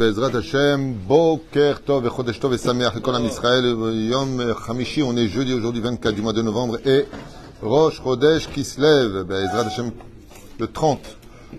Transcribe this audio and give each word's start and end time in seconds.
בעזרת 0.00 0.34
השם, 0.34 0.92
בוקר 1.06 1.74
טוב 1.84 2.04
וחודש 2.04 2.38
טוב 2.38 2.52
ושמח 2.52 2.96
לכל 2.96 3.14
עם 3.14 3.24
ישראל. 3.26 3.76
יום 3.92 4.40
חמישי, 4.54 5.02
on 5.02 5.14
est 5.16 5.28
jeudi 5.28 5.52
aujourd'hui 5.52 5.80
24 5.80 6.14
du 6.14 6.20
mois 6.20 6.32
de 6.32 6.42
novembre 6.42 6.78
et 6.84 7.04
Rosh 7.62 8.02
Chodesh 8.02 8.48
Kislev, 8.52 9.22
בעזרת 9.26 9.66
השם, 9.66 9.88
le 10.58 10.66
30 10.66 10.98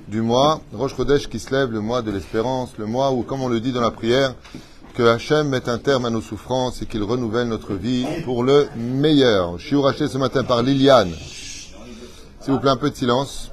du 0.10 0.22
mois, 0.22 0.60
Rosh 0.74 0.96
Chodesh 0.98 1.30
Kislev, 1.30 1.72
le 1.72 1.80
mois 1.80 2.02
de 2.02 2.12
l'espérance, 2.12 2.72
le 2.78 2.86
mois 2.86 3.12
où, 3.12 3.24
comme 3.24 3.42
on 3.42 3.48
le 3.48 3.62
dit 3.62 3.72
dans 3.72 3.80
la 3.80 3.92
prière, 3.92 4.36
que 4.96 5.04
Hachem 5.04 5.48
mette 5.48 5.70
un 5.70 5.78
terme 5.78 6.04
à 6.04 6.10
nos 6.10 6.22
souffrances 6.22 6.82
et 6.82 6.86
qu'il 6.86 7.04
renouvelle 7.04 7.48
notre 7.48 7.74
vie 7.74 8.06
pour 8.26 8.44
le 8.44 8.68
meilleur. 8.76 9.58
Je 9.60 9.68
suis 9.68 9.78
racheté 9.78 10.10
ce 10.10 10.18
matin 10.18 10.44
par 10.44 10.62
Liliane. 10.62 11.14
S'il 12.42 12.54
vous 12.54 12.60
plaît, 12.60 12.70
un 12.70 12.78
peu 12.78 12.90
de 12.90 12.96
silence. 12.96 13.50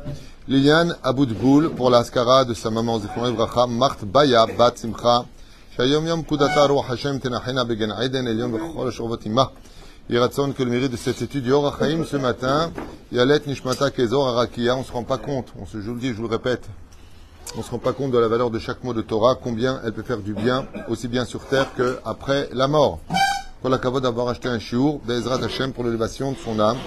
Liliane 0.47 0.95
Aboudboul 1.03 1.71
pour 1.71 1.89
la 1.89 2.03
skara 2.03 2.45
de 2.45 2.53
sa 2.53 2.69
maman 2.69 2.99
Zifron 2.99 3.27
Evracha, 3.27 3.67
Mart 3.67 4.03
Baya 4.05 4.45
Bat 4.57 4.77
Simcha, 4.77 5.25
שהיום 5.77 6.07
יום 6.07 6.23
פקודתה 6.23 6.65
רוח 6.65 6.91
השם 6.91 7.17
תנחנה 7.17 7.63
בגן 7.63 7.91
עדן 7.91 8.27
עליון 8.27 8.51
בכל 8.51 8.87
השורבות 8.87 9.25
עמה. 9.25 9.43
יהי 10.09 10.19
רצון 10.19 10.53
que 10.57 10.63
le 10.63 10.71
mérite 10.71 10.91
de 10.91 10.97
cette 10.97 11.21
étude 11.21 11.43
du 11.43 11.51
Or 11.51 11.67
HaChaim 11.67 12.03
ce 12.03 12.17
matin, 12.17 12.71
Yalet 13.11 13.45
Nishmata 13.45 13.91
Kezor 13.91 14.29
Arakia, 14.29 14.75
on 14.75 14.79
ne 14.79 14.83
se 14.83 14.91
rend 14.91 15.03
pas 15.03 15.17
compte, 15.17 15.47
on 15.61 15.65
se, 15.65 15.79
je 15.79 15.87
vous 15.87 15.93
le 15.93 15.99
dis, 15.99 16.09
je 16.09 16.13
vous 16.13 16.23
le 16.23 16.29
répète, 16.29 16.63
on 17.55 17.59
ne 17.59 17.63
se 17.63 17.69
rend 17.69 17.77
pas 17.77 17.93
compte 17.93 18.11
de 18.11 18.17
la 18.17 18.27
valeur 18.27 18.49
de 18.49 18.57
chaque 18.57 18.83
mot 18.83 18.93
de 18.93 19.01
Torah, 19.01 19.35
combien 19.35 19.79
elle 19.83 19.93
peut 19.93 20.01
faire 20.01 20.19
du 20.19 20.33
bien, 20.33 20.65
aussi 20.87 21.07
bien 21.07 21.25
sur 21.25 21.45
terre 21.45 21.67
qu'après 21.77 22.49
la 22.53 22.67
mort. 22.67 22.99
Pour 23.61 23.69
la 23.69 23.77
kavod 23.77 24.01
d'avoir 24.01 24.29
acheté 24.29 24.47
un 24.47 24.59
shiur, 24.59 24.99
d'Ezrat 25.05 25.43
Hashem 25.43 25.73
pour 25.73 25.83
l'élévation 25.83 26.31
de 26.31 26.37
son 26.37 26.59
âme, 26.59 26.77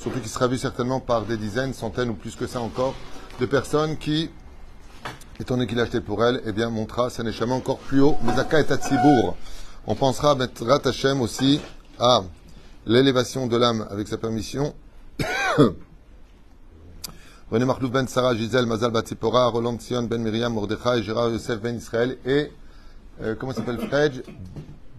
surtout 0.00 0.18
qui 0.20 0.28
sera 0.30 0.48
vu 0.48 0.58
certainement 0.58 0.98
par 0.98 1.26
des 1.26 1.36
dizaines, 1.36 1.74
centaines 1.74 2.08
ou 2.08 2.14
plus 2.14 2.34
que 2.34 2.46
ça 2.46 2.60
encore, 2.60 2.94
de 3.38 3.46
personnes 3.46 3.98
qui, 3.98 4.30
étant 5.38 5.56
donné 5.56 5.66
qu'il 5.66 5.78
a 5.78 5.82
acheté 5.82 6.00
pour 6.00 6.24
elle, 6.24 6.40
eh 6.46 6.52
bien, 6.52 6.70
montera 6.70 7.10
sa 7.10 7.22
neshama 7.22 7.54
encore 7.54 7.78
plus 7.78 8.00
haut. 8.00 8.16
Mezaka 8.22 8.60
et 8.60 8.72
Atsibour. 8.72 9.36
On 9.86 9.94
pensera 9.94 10.30
à 10.32 10.36
Rat 10.64 10.80
Hashem 10.86 11.20
aussi 11.20 11.60
à 11.98 12.22
l'élévation 12.86 13.46
de 13.46 13.56
l'âme 13.56 13.86
avec 13.90 14.08
sa 14.08 14.16
permission. 14.16 14.74
René 17.50 17.64
Marlouf 17.64 17.90
ben 17.90 18.06
Sarah, 18.06 18.34
Gisèle, 18.34 18.64
Mazal 18.64 18.92
Batsipora, 18.92 19.48
Roland 19.48 19.78
Sion 19.80 20.04
ben 20.04 20.22
Miriam, 20.22 20.54
Mordechai, 20.54 21.02
Gérard 21.02 21.30
Yosef 21.30 21.60
ben 21.60 21.76
Israël 21.76 22.16
et, 22.24 22.52
euh, 23.22 23.34
comment 23.34 23.52
s'appelle 23.52 23.80
Fred? 23.88 24.24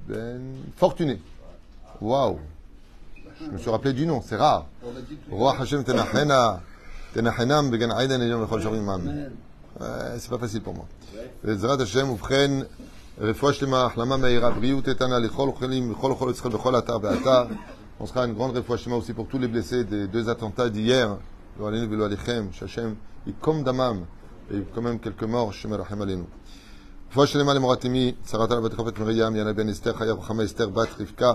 Ben 0.07 0.41
Fortuné. 0.75 1.19
Waouh! 2.01 2.39
Je 3.40 3.50
me 3.50 3.58
suis 3.58 3.70
rappelé 3.70 3.92
du 3.92 4.06
nom, 4.06 4.20
c'est 4.22 4.36
rare. 4.36 4.66
Roi 5.30 5.54
Hashem 5.60 5.84
Tenachena, 5.84 6.60
Tenachenam, 7.14 7.70
Began 7.70 7.90
Aiden, 7.98 8.20
Elion 8.20 8.40
Lechol 8.40 8.62
Shavim 8.62 8.82
Mam. 8.82 9.02
C'est 10.18 10.30
pas 10.30 10.38
facile 10.38 10.62
pour 10.62 10.74
moi. 10.74 10.86
בעזרת 11.44 11.80
השם 11.80 12.10
ובכן, 12.10 12.50
רפואה 13.18 13.52
שלמה, 13.52 13.84
החלמה 13.84 14.16
מהירה, 14.16 14.50
בריאות 14.50 14.88
איתנה 14.88 15.18
לכל 15.18 15.50
חולים, 15.58 15.92
לכל 15.92 16.14
חול 16.14 16.30
ישראל 16.30 16.52
בכל 16.52 16.78
אתר 16.78 16.98
ואתר. 17.02 17.44
On 18.00 18.06
sera 18.06 18.24
une 18.24 18.34
grande 18.34 18.56
רפואה 18.56 18.78
שלמה 18.78 18.96
aussi 18.96 19.12
pour 19.12 19.26
tous 19.26 19.38
les 19.38 19.48
blessés 19.48 19.84
des 19.84 20.06
deux 20.06 20.28
attentats 20.28 20.68
d'hier, 20.68 21.08
לא 21.60 21.68
עלינו 21.68 21.90
ולא 21.90 22.04
עליכם, 22.04 22.48
שהשם 22.52 22.94
ייקום 23.26 23.64
דמם, 23.64 24.02
ויהיו 24.50 24.62
quand 24.74 24.80
même 24.80 24.98
quelques 24.98 25.24
morts, 25.24 25.52
שמרחם 25.52 26.02
עלינו. 26.02 26.24
רפואה 27.10 27.26
שלמה 27.26 27.54
למורת 27.54 27.86
אמי, 27.86 28.14
שרת 28.30 28.50
על 28.50 28.60
בת 28.60 28.74
חפת 28.74 28.98
מרים, 28.98 29.36
יאנה 29.36 29.52
בן 29.52 29.68
אסתר, 29.68 29.92
חיה 29.92 30.14
וחמה 30.14 30.44
אסתר, 30.44 30.68
בת 30.68 30.88
רבקה, 31.00 31.32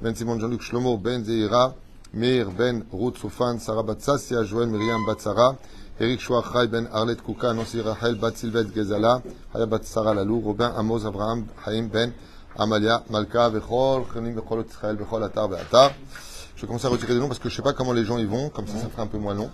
ben 0.00 0.14
Simon 0.14 0.38
Jean-Luc 0.38 0.62
Shlomo, 0.62 0.96
Ben 0.96 1.24
Zeira, 1.24 1.74
Meir 2.12 2.52
Ben 2.56 2.84
Ruth 2.92 3.18
Soufan, 3.18 3.58
Sarah 3.58 3.82
Batsassia, 3.82 4.44
Joël 4.44 4.68
Myriam 4.68 5.04
Batsara, 5.04 5.56
Eric 5.98 6.20
Chouachai 6.20 6.68
Ben 6.68 6.88
Arlette 6.92 7.20
Kouka, 7.20 7.52
Nancy 7.52 7.80
Rachel 7.80 8.14
Bat 8.14 8.36
Sylvette 8.36 8.72
Gezala, 8.72 9.20
Haya 9.52 9.66
Batsara 9.66 10.14
Lalou, 10.14 10.38
Robin 10.38 10.72
Amos 10.76 11.04
Abraham 11.04 11.46
Haïm 11.66 11.88
Ben 11.88 12.12
Amalia 12.56 13.02
Malka 13.10 13.48
Vechol, 13.48 14.04
Chenim 14.14 14.34
Vechol 14.34 14.64
Israël 14.68 14.94
Vechol 14.94 15.24
Atar 15.24 15.48
Beatar. 15.48 15.90
Je 16.54 16.60
vais 16.60 16.68
commencer 16.68 16.86
à 16.86 16.90
retirer 16.90 17.14
des 17.14 17.18
noms 17.18 17.26
parce 17.26 17.40
que 17.40 17.48
je 17.48 17.56
sais 17.56 17.62
pas 17.62 17.72
comment 17.72 17.92
les 17.92 18.04
gens 18.04 18.18
y 18.18 18.24
vont, 18.24 18.50
comme 18.50 18.68
ça 18.68 18.78
ça 18.78 18.88
fera 18.88 19.02
un 19.02 19.08
peu 19.08 19.18
moins 19.18 19.34
long. 19.34 19.50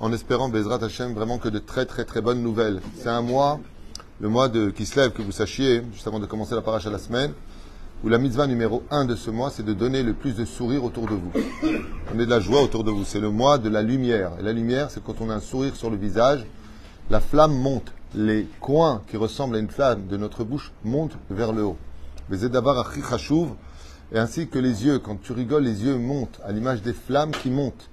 En 0.00 0.12
espérant 0.12 0.48
Bezrat 0.48 0.82
Hachem 0.82 1.14
vraiment 1.14 1.38
que 1.38 1.48
de 1.48 1.60
très 1.60 1.86
très 1.86 2.04
très 2.04 2.20
bonnes 2.20 2.42
nouvelles. 2.42 2.80
C'est 2.96 3.10
un 3.10 3.22
mois, 3.22 3.60
le 4.18 4.28
mois 4.28 4.48
de 4.48 4.70
qui 4.70 4.86
se 4.86 4.98
lève, 4.98 5.12
que 5.12 5.22
vous 5.22 5.30
sachiez, 5.30 5.84
juste 5.92 6.08
avant 6.08 6.18
de 6.18 6.26
commencer 6.26 6.56
la 6.56 6.62
parache 6.62 6.88
à 6.88 6.90
la 6.90 6.98
semaine 6.98 7.32
où 8.04 8.08
la 8.08 8.18
mitzvah 8.18 8.46
numéro 8.46 8.82
un 8.90 9.04
de 9.04 9.14
ce 9.14 9.30
mois, 9.30 9.50
c'est 9.50 9.62
de 9.64 9.72
donner 9.72 10.02
le 10.02 10.12
plus 10.12 10.34
de 10.34 10.44
sourire 10.44 10.82
autour 10.84 11.06
de 11.06 11.14
vous. 11.14 11.30
On 12.14 12.18
est 12.18 12.26
de 12.26 12.30
la 12.30 12.40
joie 12.40 12.62
autour 12.62 12.82
de 12.82 12.90
vous. 12.90 13.04
C'est 13.04 13.20
le 13.20 13.30
mois 13.30 13.58
de 13.58 13.68
la 13.68 13.82
lumière. 13.82 14.32
Et 14.40 14.42
la 14.42 14.52
lumière, 14.52 14.90
c'est 14.90 15.02
quand 15.02 15.20
on 15.20 15.30
a 15.30 15.34
un 15.34 15.40
sourire 15.40 15.76
sur 15.76 15.88
le 15.88 15.96
visage, 15.96 16.44
la 17.10 17.20
flamme 17.20 17.54
monte. 17.54 17.92
Les 18.14 18.46
coins 18.60 19.02
qui 19.08 19.16
ressemblent 19.16 19.56
à 19.56 19.58
une 19.58 19.70
flamme 19.70 20.06
de 20.06 20.16
notre 20.16 20.44
bouche 20.44 20.72
montent 20.84 21.16
vers 21.30 21.52
le 21.52 21.62
haut. 21.64 21.78
Et 24.12 24.18
ainsi 24.18 24.48
que 24.48 24.58
les 24.58 24.84
yeux. 24.84 24.98
Quand 24.98 25.16
tu 25.22 25.32
rigoles, 25.32 25.62
les 25.62 25.84
yeux 25.84 25.96
montent 25.96 26.40
à 26.44 26.52
l'image 26.52 26.82
des 26.82 26.92
flammes 26.92 27.30
qui 27.30 27.50
montent. 27.50 27.88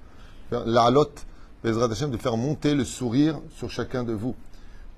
Bezrat 0.50 1.90
Hashem, 1.90 2.10
de 2.10 2.16
faire 2.16 2.36
monter 2.36 2.74
le 2.74 2.84
sourire 2.84 3.38
sur 3.56 3.70
chacun 3.70 4.02
de 4.02 4.12
vous. 4.12 4.34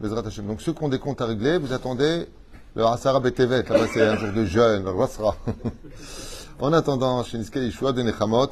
Donc 0.01 0.61
ceux 0.61 0.73
qui 0.73 0.83
ont 0.83 0.89
des 0.89 0.99
comptes 0.99 1.21
à 1.21 1.27
régler, 1.27 1.59
vous 1.59 1.73
attendez 1.73 2.27
le 2.75 2.85
Asara 2.87 3.21
Betevet, 3.21 3.65
là-bas 3.69 3.87
c'est 3.93 4.03
un 4.03 4.17
jour 4.17 4.33
de 4.33 4.45
jeûne, 4.45 4.85
le. 4.85 5.37
En 6.61 6.73
attendant, 6.73 7.25
chez 7.25 7.39
Niske 7.39 7.57
Yeshua 7.57 7.93
de 7.93 8.03
Nechamot, 8.03 8.51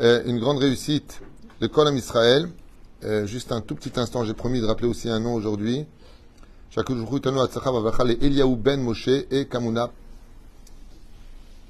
euh, 0.00 0.24
une 0.26 0.40
grande 0.40 0.58
réussite 0.58 1.20
de 1.60 1.68
Kolam 1.68 1.96
Israël. 1.96 2.48
Euh, 3.04 3.26
juste 3.26 3.52
un 3.52 3.60
tout 3.60 3.76
petit 3.76 3.92
instant, 4.00 4.24
j'ai 4.24 4.34
promis 4.34 4.60
de 4.60 4.66
rappeler 4.66 4.88
aussi 4.88 5.08
un 5.08 5.20
nom 5.20 5.34
aujourd'hui. 5.34 5.86
Shakujuru 6.70 7.20
Tanu 7.20 7.38
Atzacha 7.38 7.70
Vavacha, 7.70 8.02
les 8.02 8.14
Eliaou 8.14 8.56
Ben 8.56 8.80
Moshe 8.80 9.06
et 9.06 9.46
Kamuna 9.46 9.90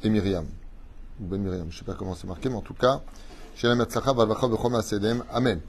et 0.03 0.09
Myriam. 0.09 0.47
Ou 1.21 1.27
Ben 1.27 1.43
Myriam, 1.43 1.67
je 1.69 1.75
ne 1.75 1.79
sais 1.81 1.85
pas 1.85 1.93
comment 1.93 2.15
c'est 2.15 2.27
marqué, 2.27 2.49
mais 2.49 2.57
en 2.57 2.63
tout 2.63 2.73
cas, 2.73 3.03
Amen. 5.33 5.61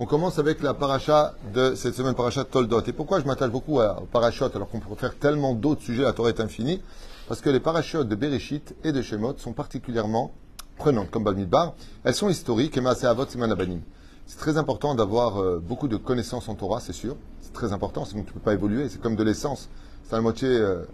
On 0.00 0.06
commence 0.06 0.38
avec 0.38 0.60
la 0.62 0.74
paracha 0.74 1.34
de 1.54 1.74
cette 1.76 1.94
semaine, 1.94 2.14
paracha 2.14 2.44
Toldot. 2.44 2.82
Et 2.82 2.92
pourquoi 2.92 3.20
je 3.20 3.26
m'attache 3.26 3.50
beaucoup 3.50 3.78
aux 3.78 4.06
parachutes 4.10 4.54
alors 4.56 4.68
qu'on 4.68 4.80
pourrait 4.80 4.96
faire 4.96 5.16
tellement 5.16 5.54
d'autres 5.54 5.82
sujets, 5.82 6.02
la 6.02 6.12
Torah 6.12 6.30
est 6.30 6.40
infinie? 6.40 6.82
Parce 7.28 7.40
que 7.40 7.50
les 7.50 7.60
parachutes 7.60 8.08
de 8.08 8.14
Bereshit 8.16 8.74
et 8.82 8.90
de 8.90 9.02
Shemot 9.02 9.34
sont 9.38 9.52
particulièrement 9.52 10.32
prenantes, 10.78 11.10
comme 11.10 11.24
Balmidbar. 11.24 11.74
Elles 12.02 12.14
sont 12.14 12.28
historiques 12.28 12.76
et 12.76 12.80
Maaseh 12.80 13.08
Siman 13.28 13.52
Abanim. 13.52 13.80
C'est 14.26 14.38
très 14.38 14.58
important 14.58 14.94
d'avoir 14.94 15.40
euh, 15.40 15.58
beaucoup 15.58 15.88
de 15.88 15.96
connaissances 15.96 16.48
en 16.48 16.54
Torah, 16.54 16.80
c'est 16.80 16.92
sûr. 16.92 17.16
C'est 17.40 17.52
très 17.52 17.72
important, 17.72 18.04
sinon 18.04 18.24
tu 18.24 18.30
ne 18.30 18.34
peux 18.34 18.40
pas 18.40 18.52
évoluer. 18.52 18.88
C'est 18.88 19.00
comme 19.00 19.16
de 19.16 19.22
l'essence. 19.22 19.68
C'est 20.04 20.16
la 20.16 20.22
moitié 20.22 20.48
euh, 20.48 20.84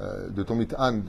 euh, 0.00 0.28
de 0.28 0.42
ton 0.42 0.56
mit'an 0.56 1.00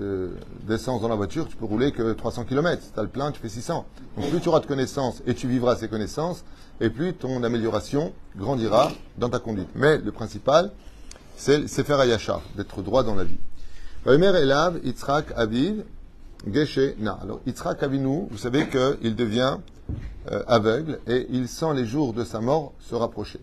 d'essence 0.67 1.01
dans 1.01 1.07
la 1.07 1.15
voiture, 1.15 1.47
tu 1.47 1.55
peux 1.55 1.65
rouler 1.65 1.91
que 1.91 2.13
300 2.13 2.45
km. 2.45 2.83
Tu 2.93 2.99
as 2.99 3.03
le 3.03 3.09
plein, 3.09 3.31
tu 3.31 3.39
fais 3.39 3.49
600. 3.49 3.85
Donc 4.15 4.29
plus 4.29 4.39
tu 4.39 4.49
auras 4.49 4.59
de 4.59 4.67
connaissances 4.67 5.23
et 5.25 5.33
tu 5.33 5.47
vivras 5.47 5.75
ces 5.75 5.87
connaissances, 5.87 6.43
et 6.79 6.89
plus 6.89 7.13
ton 7.13 7.41
amélioration 7.43 8.13
grandira 8.37 8.91
dans 9.17 9.29
ta 9.29 9.39
conduite. 9.39 9.69
Mais 9.75 9.97
le 9.97 10.11
principal, 10.11 10.71
c'est 11.35 11.67
faire 11.67 11.99
ayachar, 11.99 12.41
d'être 12.55 12.81
droit 12.81 13.03
dans 13.03 13.15
la 13.15 13.23
vie. 13.23 13.39
Elav, 14.05 14.79
Yitzhak 14.83 15.33
Aviv, 15.35 15.83
Na. 16.99 17.17
Alors, 17.23 17.39
Yitzhak 17.47 17.81
Avinu, 17.81 18.27
vous 18.29 18.37
savez 18.37 18.67
qu'il 18.67 19.15
devient 19.15 19.57
euh, 20.31 20.43
aveugle 20.47 20.99
et 21.07 21.25
il 21.31 21.47
sent 21.47 21.73
les 21.73 21.85
jours 21.85 22.13
de 22.13 22.23
sa 22.23 22.39
mort 22.39 22.73
se 22.79 22.93
rapprocher. 22.93 23.39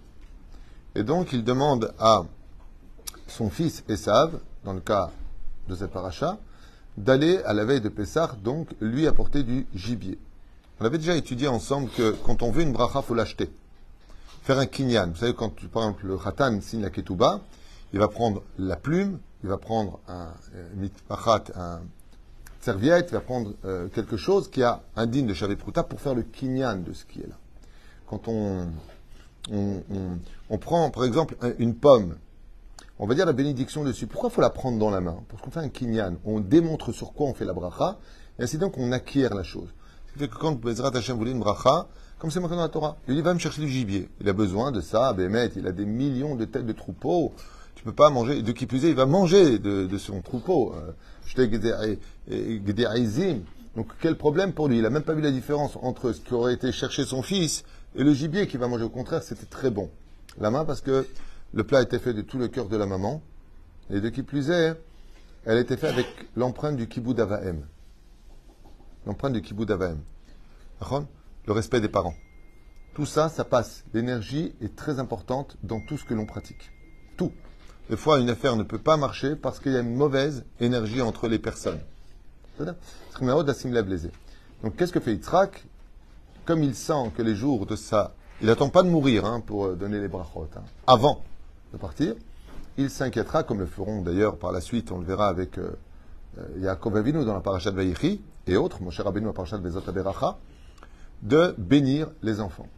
Et 0.94 1.02
donc, 1.02 1.32
il 1.32 1.42
demande 1.42 1.92
à 1.98 2.22
son 3.26 3.50
fils 3.50 3.82
Esav, 3.88 4.38
dans 4.64 4.74
le 4.74 4.80
cas 4.80 5.10
de 5.68 5.74
cette 5.74 5.90
paracha, 5.90 6.38
d'aller 6.96 7.38
à 7.44 7.52
la 7.52 7.64
veille 7.64 7.80
de 7.80 7.88
Pessah, 7.88 8.36
donc 8.42 8.68
lui 8.80 9.06
apporter 9.06 9.42
du 9.42 9.66
gibier. 9.74 10.18
On 10.80 10.84
avait 10.84 10.98
déjà 10.98 11.14
étudié 11.14 11.48
ensemble 11.48 11.88
que 11.90 12.10
quand 12.24 12.42
on 12.42 12.50
veut 12.50 12.62
une 12.62 12.72
bracha, 12.72 13.02
faut 13.02 13.14
l'acheter. 13.14 13.50
Faire 14.42 14.58
un 14.58 14.66
kinyan. 14.66 15.08
Vous 15.08 15.16
savez, 15.16 15.34
quand 15.34 15.54
par 15.68 15.84
exemple 15.84 16.06
le 16.06 16.18
khatan 16.18 16.60
signe 16.60 16.82
la 16.82 16.90
ketouba, 16.90 17.40
il 17.92 18.00
va 18.00 18.08
prendre 18.08 18.42
la 18.58 18.76
plume, 18.76 19.18
il 19.44 19.48
va 19.48 19.58
prendre 19.58 20.00
un 20.08 20.28
mitpachat, 20.74 21.44
un 21.54 21.80
serviette, 22.60 23.08
il 23.10 23.14
va 23.14 23.20
prendre 23.20 23.52
euh, 23.64 23.88
quelque 23.88 24.16
chose 24.16 24.50
qui 24.50 24.62
a 24.62 24.82
un 24.96 25.06
digne 25.06 25.26
de 25.26 25.34
Shavet 25.34 25.56
Pruta 25.56 25.82
pour 25.82 26.00
faire 26.00 26.14
le 26.14 26.22
kinyan 26.22 26.76
de 26.76 26.92
ce 26.92 27.04
qui 27.04 27.20
est 27.20 27.28
là. 27.28 27.36
Quand 28.06 28.28
on, 28.28 28.66
on 30.50 30.58
prend 30.58 30.90
par 30.90 31.04
exemple 31.04 31.36
une 31.58 31.74
pomme, 31.74 32.16
on 33.02 33.06
va 33.06 33.16
dire 33.16 33.26
la 33.26 33.32
bénédiction 33.32 33.82
dessus. 33.82 34.06
Pourquoi 34.06 34.30
faut 34.30 34.40
la 34.40 34.48
prendre 34.48 34.78
dans 34.78 34.88
la 34.88 35.00
main 35.00 35.16
Parce 35.28 35.42
qu'on 35.42 35.50
fait 35.50 35.58
un 35.58 35.68
kinyan. 35.68 36.18
On 36.24 36.38
démontre 36.38 36.92
sur 36.92 37.12
quoi 37.12 37.26
on 37.26 37.34
fait 37.34 37.44
la 37.44 37.52
bracha, 37.52 37.98
et 38.38 38.44
ainsi 38.44 38.58
donc 38.58 38.78
on 38.78 38.92
acquiert 38.92 39.34
la 39.34 39.42
chose. 39.42 39.74
Ce 40.06 40.12
qui 40.12 40.18
fait 40.20 40.28
que 40.28 40.36
quand 40.36 40.52
Bezrat 40.52 40.96
Hashem 40.96 41.16
voulait 41.16 41.32
une 41.32 41.40
bracha, 41.40 41.88
comme 42.20 42.30
c'est 42.30 42.38
marqué 42.38 42.54
dans 42.54 42.62
la 42.62 42.68
Torah, 42.68 42.96
il 43.08 43.20
va 43.20 43.34
me 43.34 43.40
chercher 43.40 43.60
du 43.60 43.68
gibier. 43.68 44.08
Il 44.20 44.28
a 44.28 44.32
besoin 44.32 44.70
de 44.70 44.80
ça, 44.80 45.12
Bémet, 45.14 45.50
il 45.56 45.66
a 45.66 45.72
des 45.72 45.84
millions 45.84 46.36
de 46.36 46.44
têtes 46.44 46.64
de 46.64 46.72
troupeaux. 46.72 47.32
Tu 47.74 47.82
peux 47.82 47.92
pas 47.92 48.08
manger, 48.08 48.40
de 48.40 48.52
qui 48.52 48.66
plus 48.66 48.84
est, 48.84 48.90
il 48.90 48.94
va 48.94 49.06
manger 49.06 49.58
de, 49.58 49.98
son 49.98 50.20
troupeau. 50.20 50.72
Donc 53.74 53.86
quel 54.00 54.16
problème 54.16 54.52
pour 54.52 54.68
lui? 54.68 54.76
Il 54.76 54.82
n'a 54.82 54.90
même 54.90 55.02
pas 55.02 55.14
vu 55.14 55.22
la 55.22 55.32
différence 55.32 55.76
entre 55.82 56.12
ce 56.12 56.20
qui 56.20 56.34
aurait 56.34 56.54
été 56.54 56.70
chercher 56.70 57.04
son 57.04 57.22
fils 57.22 57.64
et 57.96 58.04
le 58.04 58.14
gibier 58.14 58.46
qu'il 58.46 58.60
va 58.60 58.68
manger. 58.68 58.84
Au 58.84 58.90
contraire, 58.90 59.24
c'était 59.24 59.46
très 59.46 59.70
bon. 59.70 59.90
La 60.38 60.52
main 60.52 60.64
parce 60.64 60.80
que 60.80 61.04
le 61.54 61.64
plat 61.64 61.82
était 61.82 61.98
fait 61.98 62.14
de 62.14 62.22
tout 62.22 62.38
le 62.38 62.48
cœur 62.48 62.68
de 62.68 62.76
la 62.76 62.86
maman. 62.86 63.22
Et 63.90 64.00
de 64.00 64.08
qui 64.08 64.22
plus 64.22 64.50
est, 64.50 64.74
elle 65.44 65.58
était 65.58 65.76
faite 65.76 65.92
avec 65.92 66.06
l'empreinte 66.36 66.76
du 66.76 66.88
kibbutz 66.88 67.20
Avahem. 67.20 67.66
L'empreinte 69.06 69.34
du 69.34 69.42
kibbutz 69.42 69.70
Avahem. 69.70 69.98
Le 71.46 71.52
respect 71.52 71.80
des 71.80 71.88
parents. 71.88 72.14
Tout 72.94 73.06
ça, 73.06 73.28
ça 73.28 73.44
passe. 73.44 73.84
L'énergie 73.92 74.54
est 74.60 74.76
très 74.76 74.98
importante 74.98 75.56
dans 75.62 75.80
tout 75.80 75.98
ce 75.98 76.04
que 76.04 76.14
l'on 76.14 76.26
pratique. 76.26 76.70
Tout. 77.16 77.32
Des 77.90 77.96
fois, 77.96 78.20
une 78.20 78.30
affaire 78.30 78.56
ne 78.56 78.62
peut 78.62 78.78
pas 78.78 78.96
marcher 78.96 79.36
parce 79.36 79.58
qu'il 79.58 79.72
y 79.72 79.76
a 79.76 79.80
une 79.80 79.94
mauvaise 79.94 80.44
énergie 80.60 81.02
entre 81.02 81.28
les 81.28 81.38
personnes. 81.38 81.80
Donc, 82.58 82.76
qu'est-ce 84.76 84.92
que 84.92 85.00
fait 85.00 85.12
Yitzhak? 85.12 85.66
Comme 86.44 86.62
il 86.62 86.74
sent 86.74 87.12
que 87.16 87.22
les 87.22 87.34
jours 87.34 87.66
de 87.66 87.76
ça, 87.76 88.14
il 88.40 88.46
n'attend 88.46 88.68
pas 88.68 88.82
de 88.82 88.88
mourir 88.88 89.24
hein, 89.24 89.40
pour 89.40 89.66
euh, 89.66 89.74
donner 89.74 90.00
les 90.00 90.08
brachot, 90.08 90.48
hein, 90.56 90.62
avant 90.86 91.22
de 91.72 91.78
partir, 91.78 92.14
il 92.76 92.90
s'inquiétera, 92.90 93.42
comme 93.42 93.58
le 93.58 93.66
feront 93.66 94.02
d'ailleurs 94.02 94.36
par 94.38 94.52
la 94.52 94.60
suite, 94.60 94.92
on 94.92 94.98
le 94.98 95.04
verra 95.04 95.28
avec 95.28 95.58
euh, 95.58 95.70
euh, 96.38 96.58
Yaakov 96.58 96.96
Avinu 96.96 97.24
dans 97.24 97.34
la 97.34 97.40
parasha 97.40 97.70
de 97.70 97.76
Vaïchi 97.76 98.22
et 98.46 98.56
autres, 98.56 98.82
mon 98.82 98.90
cher 98.90 99.06
Abinu 99.06 99.24
dans 99.24 99.30
la 99.30 99.34
parasha 99.34 99.58
de 99.58 99.62
Bezot 99.62 99.82
de 101.22 101.54
bénir 101.58 102.08
les 102.22 102.40
enfants. 102.40 102.68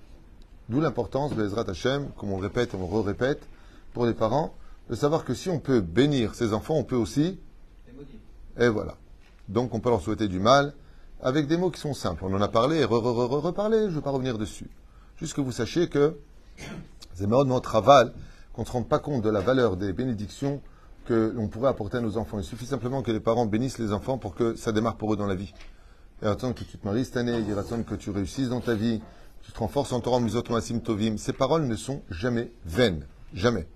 D'où 0.68 0.80
l'importance, 0.80 1.34
Bezrat 1.34 1.68
Hashem, 1.68 2.08
comme 2.16 2.32
on 2.32 2.38
répète 2.38 2.74
on 2.74 2.78
le 2.78 3.00
répète 3.00 3.42
pour 3.92 4.06
les 4.06 4.14
parents, 4.14 4.54
de 4.88 4.94
savoir 4.94 5.24
que 5.24 5.34
si 5.34 5.48
on 5.48 5.60
peut 5.60 5.80
bénir 5.80 6.34
ses 6.34 6.52
enfants, 6.52 6.74
on 6.76 6.84
peut 6.84 6.96
aussi. 6.96 7.38
Et 8.58 8.68
voilà. 8.68 8.96
Donc 9.48 9.74
on 9.74 9.80
peut 9.80 9.90
leur 9.90 10.00
souhaiter 10.00 10.28
du 10.28 10.40
mal 10.40 10.74
avec 11.22 11.46
des 11.46 11.56
mots 11.56 11.70
qui 11.70 11.80
sont 11.80 11.94
simples. 11.94 12.24
On 12.24 12.34
en 12.34 12.40
a 12.40 12.48
parlé 12.48 12.78
et 12.78 12.84
reparlé, 12.84 13.78
je 13.78 13.84
ne 13.84 13.90
veux 13.90 14.00
pas 14.00 14.10
revenir 14.10 14.38
dessus. 14.38 14.70
Juste 15.16 15.34
que 15.34 15.40
vous 15.40 15.52
sachiez 15.52 15.88
que 15.88 16.18
c'est 17.14 17.26
notre 17.26 17.76
qu'on 18.54 18.62
ne 18.62 18.66
se 18.66 18.72
rende 18.72 18.88
pas 18.88 18.98
compte 18.98 19.22
de 19.22 19.30
la 19.30 19.40
valeur 19.40 19.76
des 19.76 19.92
bénédictions 19.92 20.62
que 21.06 21.32
l'on 21.34 21.48
pourrait 21.48 21.68
apporter 21.68 21.98
à 21.98 22.00
nos 22.00 22.16
enfants. 22.16 22.38
Il 22.38 22.44
suffit 22.44 22.66
simplement 22.66 23.02
que 23.02 23.10
les 23.10 23.20
parents 23.20 23.46
bénissent 23.46 23.78
les 23.78 23.92
enfants 23.92 24.16
pour 24.16 24.34
que 24.34 24.54
ça 24.54 24.72
démarre 24.72 24.96
pour 24.96 25.12
eux 25.12 25.16
dans 25.16 25.26
la 25.26 25.34
vie. 25.34 25.52
Il 26.22 26.28
attendre 26.28 26.54
que 26.54 26.64
tu 26.64 26.78
te 26.78 26.86
maries 26.86 27.04
cette 27.04 27.18
année, 27.18 27.44
il 27.46 27.58
attendre 27.58 27.84
que 27.84 27.94
tu 27.94 28.10
réussisses 28.10 28.48
dans 28.48 28.60
ta 28.60 28.74
vie, 28.74 29.02
tu 29.42 29.52
te 29.52 29.58
renforces 29.58 29.92
en 29.92 30.00
Torah, 30.00 30.20
Masim 30.20 30.80
Tovim. 30.80 31.18
Ces 31.18 31.32
paroles 31.32 31.66
ne 31.66 31.76
sont 31.76 32.00
jamais 32.08 32.50
vaines. 32.64 33.06
Jamais. 33.34 33.66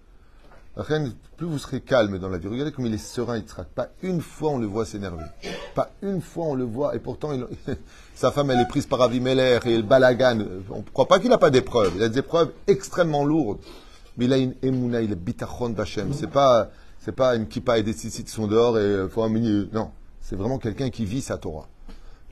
Plus 1.36 1.46
vous 1.46 1.58
serez 1.58 1.80
calme 1.80 2.18
dans 2.18 2.28
la 2.28 2.38
vie. 2.38 2.46
Regardez 2.46 2.70
comme 2.70 2.86
il 2.86 2.94
est 2.94 2.98
serein, 2.98 3.36
il 3.36 3.44
traque. 3.44 3.68
Pas 3.68 3.88
une 4.02 4.20
fois 4.20 4.52
on 4.52 4.58
le 4.58 4.66
voit 4.66 4.86
s'énerver. 4.86 5.24
Pas 5.74 5.90
une 6.02 6.20
fois 6.20 6.46
on 6.46 6.54
le 6.54 6.64
voit. 6.64 6.94
Et 6.94 7.00
pourtant, 7.00 7.30
sa 8.14 8.30
femme, 8.30 8.52
elle 8.52 8.60
est 8.60 8.68
prise 8.68 8.86
par 8.86 9.02
Avimeler 9.02 9.58
et 9.64 9.76
le 9.76 9.82
balagan. 9.82 10.38
On 10.70 10.78
ne 10.78 10.82
croit 10.82 11.08
pas 11.08 11.18
qu'il 11.18 11.30
n'a 11.30 11.38
pas 11.38 11.50
d'épreuves. 11.50 11.94
Il 11.96 12.02
a 12.02 12.08
des 12.08 12.18
épreuves 12.18 12.52
extrêmement 12.68 13.24
lourdes. 13.24 13.58
Il 14.18 14.32
est 14.32 15.14
bitachon 15.14 15.72
vachem. 15.72 16.12
C'est 16.12 16.30
pas, 16.30 16.70
c'est 16.98 17.12
pas 17.12 17.36
une 17.36 17.46
kippa 17.46 17.78
et 17.78 17.82
des 17.82 17.94
qui 17.94 18.26
sont 18.26 18.46
dehors 18.46 18.78
et 18.78 18.82
euh, 18.82 19.08
faut 19.08 19.22
un 19.22 19.28
mini. 19.28 19.68
Non. 19.72 19.90
C'est 20.20 20.36
vraiment 20.36 20.58
quelqu'un 20.58 20.90
qui 20.90 21.04
vit 21.04 21.22
sa 21.22 21.38
Torah. 21.38 21.68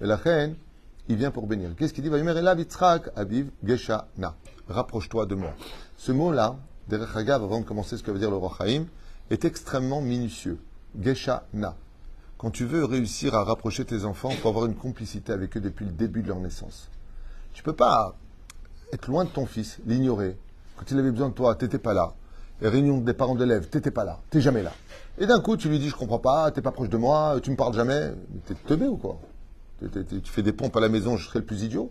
Et 0.00 0.06
la 0.06 0.16
reine, 0.16 0.56
il 1.08 1.16
vient 1.16 1.30
pour 1.30 1.46
bénir. 1.46 1.70
Qu'est-ce 1.78 1.94
qu'il 1.94 2.04
dit? 2.04 2.10
Abiv 3.16 3.50
Gesha 3.64 4.08
Na. 4.18 4.34
Rapproche-toi 4.68 5.26
de 5.26 5.34
moi. 5.34 5.54
Ce 5.96 6.12
mot-là, 6.12 6.56
derech 6.88 7.14
Hagav, 7.14 7.42
avant 7.42 7.60
de 7.60 7.64
commencer 7.64 7.96
ce 7.96 8.02
que 8.02 8.10
veut 8.10 8.18
dire 8.18 8.30
le 8.30 8.36
roi 8.36 8.52
Chaim, 8.58 8.86
est 9.30 9.44
extrêmement 9.44 10.00
minutieux. 10.00 10.58
Gesha 11.00 11.46
Na. 11.54 11.76
Quand 12.36 12.50
tu 12.50 12.66
veux 12.66 12.84
réussir 12.84 13.34
à 13.34 13.44
rapprocher 13.44 13.84
tes 13.84 14.04
enfants, 14.04 14.30
il 14.30 14.36
faut 14.36 14.48
avoir 14.48 14.66
une 14.66 14.74
complicité 14.74 15.32
avec 15.32 15.56
eux 15.56 15.60
depuis 15.60 15.86
le 15.86 15.92
début 15.92 16.22
de 16.22 16.28
leur 16.28 16.40
naissance. 16.40 16.90
Tu 17.54 17.62
peux 17.62 17.72
pas 17.72 18.14
être 18.92 19.08
loin 19.08 19.24
de 19.24 19.30
ton 19.30 19.46
fils, 19.46 19.78
l'ignorer. 19.86 20.36
Quand 20.76 20.90
il 20.90 20.98
avait 20.98 21.10
besoin 21.10 21.28
de 21.28 21.34
toi, 21.34 21.54
tu 21.54 21.64
n'étais 21.64 21.78
pas 21.78 21.94
là. 21.94 22.12
Les 22.60 22.68
réunions 22.68 22.98
des 22.98 23.12
parents 23.12 23.34
d'élèves, 23.34 23.68
tu 23.70 23.76
n'étais 23.76 23.90
pas 23.90 24.04
là. 24.04 24.20
Tu 24.30 24.38
n'es 24.38 24.42
jamais 24.42 24.62
là. 24.62 24.72
Et 25.18 25.26
d'un 25.26 25.40
coup, 25.40 25.56
tu 25.56 25.68
lui 25.68 25.78
dis, 25.78 25.88
je 25.88 25.94
comprends 25.94 26.18
pas, 26.18 26.50
tu 26.50 26.58
n'es 26.58 26.62
pas 26.62 26.72
proche 26.72 26.88
de 26.88 26.96
moi, 26.96 27.36
tu 27.42 27.50
me 27.50 27.56
parles 27.56 27.74
jamais. 27.74 28.12
Tu 28.46 28.52
es 28.52 28.56
teubé 28.66 28.86
ou 28.86 28.96
quoi? 28.96 29.18
Tu 29.80 30.20
fais 30.24 30.42
des 30.42 30.52
pompes 30.52 30.76
à 30.76 30.80
la 30.80 30.88
maison, 30.88 31.16
je 31.16 31.26
serais 31.26 31.40
le 31.40 31.44
plus 31.44 31.62
idiot. 31.62 31.90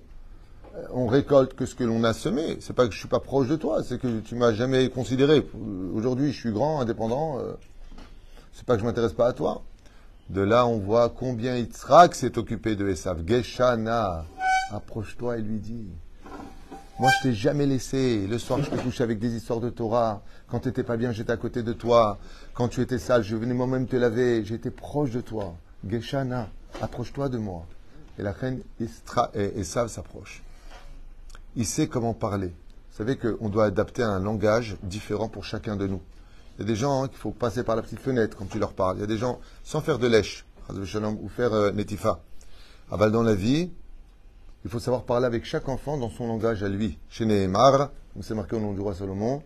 Euh, 0.76 0.84
on 0.92 1.08
récolte 1.08 1.54
que 1.54 1.66
ce 1.66 1.76
que 1.76 1.84
l'on 1.84 2.04
a 2.04 2.14
semé. 2.14 2.58
C'est 2.62 2.74
pas 2.74 2.88
que 2.88 2.94
je 2.94 3.00
suis 3.00 3.08
pas 3.08 3.20
proche 3.20 3.48
de 3.48 3.56
toi, 3.56 3.84
c'est 3.84 4.00
que 4.00 4.20
tu 4.20 4.36
m'as 4.36 4.54
jamais 4.54 4.90
considéré. 4.90 5.48
Aujourd'hui, 5.94 6.32
je 6.32 6.40
suis 6.40 6.52
grand, 6.52 6.82
indépendant. 6.82 7.40
Euh, 7.40 7.54
c'est 8.54 8.66
pas 8.66 8.76
que 8.76 8.82
je 8.82 8.86
m'intéresse 8.86 9.14
pas 9.14 9.28
à 9.28 9.34
toi. 9.34 9.64
De 10.30 10.42
là, 10.42 10.66
on 10.66 10.80
voit 10.80 11.10
combien 11.10 11.56
Yitzhak 11.58 12.16
s'est 12.16 12.38
occupé 12.38 12.76
de 12.76 12.88
Esav. 12.88 13.22
Geshana, 13.28 14.26
approche-toi 14.72 15.38
et 15.38 15.42
lui 15.42 15.60
dis. 15.60 15.88
Moi, 16.98 17.12
je 17.18 17.24
t'ai 17.24 17.36
jamais 17.36 17.66
laissé. 17.66 18.26
Le 18.26 18.40
soir, 18.40 18.64
je 18.64 18.70
te 18.70 18.76
couchais 18.78 19.04
avec 19.04 19.20
des 19.20 19.36
histoires 19.36 19.60
de 19.60 19.70
Torah. 19.70 20.22
Quand 20.48 20.62
tu 20.62 20.70
n'étais 20.70 20.84
pas 20.84 20.96
bien, 20.96 21.12
j'étais 21.12 21.34
à 21.34 21.38
côté 21.38 21.62
de 21.62 21.74
toi. 21.74 22.18
Quand 22.54 22.70
tu 22.70 22.80
étais 22.80 23.00
sale, 23.00 23.22
je 23.22 23.36
venais 23.36 23.54
moi-même 23.54 23.86
te 23.86 23.98
laver. 23.98 24.46
J'étais 24.46 24.72
proche 24.72 25.12
de 25.12 25.20
toi. 25.20 25.56
Geshana, 25.86 26.48
approche-toi 26.82 27.28
de 27.28 27.38
moi. 27.38 27.66
Et 28.18 28.24
la 28.24 28.32
reine 28.32 28.62
Esav 29.36 29.90
s'approche. 29.90 30.42
Il 31.58 31.66
sait 31.66 31.88
comment 31.88 32.14
parler. 32.14 32.48
Vous 32.48 32.98
savez 32.98 33.18
qu'on 33.18 33.50
doit 33.50 33.66
adapter 33.66 34.04
un 34.04 34.22
langage 34.22 34.78
différent 34.82 35.28
pour 35.28 35.44
chacun 35.44 35.76
de 35.76 35.88
nous. 35.88 36.02
Il 36.58 36.62
y 36.62 36.64
a 36.64 36.68
des 36.68 36.78
gens 36.78 37.04
hein, 37.04 37.08
qu'il 37.10 37.18
faut 37.18 37.32
passer 37.32 37.64
par 37.64 37.76
la 37.76 37.82
petite 37.82 38.00
fenêtre 38.00 38.38
quand 38.38 38.50
tu 38.50 38.58
leur 38.58 38.72
parles. 38.72 38.96
Il 38.98 39.02
y 39.02 39.04
a 39.04 39.08
des 39.08 39.18
gens 39.18 39.42
sans 39.66 39.82
faire 39.82 40.00
de 40.00 40.08
lèche, 40.08 40.46
ou 40.70 41.28
faire 41.28 41.54
euh, 41.54 41.74
netifa. 41.74 42.22
Aval 42.90 43.12
dans 43.12 43.24
la 43.24 43.36
vie, 43.36 43.70
il 44.66 44.72
faut 44.72 44.80
savoir 44.80 45.04
parler 45.04 45.28
avec 45.28 45.46
chaque 45.46 45.70
enfant 45.70 45.96
dans 45.96 46.10
son 46.10 46.28
langage 46.28 46.64
à 46.64 46.68
lui. 46.68 46.98
Chez 47.08 47.28
Nehemar, 47.28 47.92
comme 48.14 48.24
c'est 48.24 48.34
marqué 48.34 48.56
au 48.56 48.60
nom 48.60 48.74
du 48.74 48.82
roi 48.82 48.96
Salomon, 48.96 49.44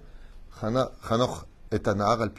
Chanoch 0.61 1.45
et 1.73 1.87
Anar 1.87 2.21
al 2.21 2.31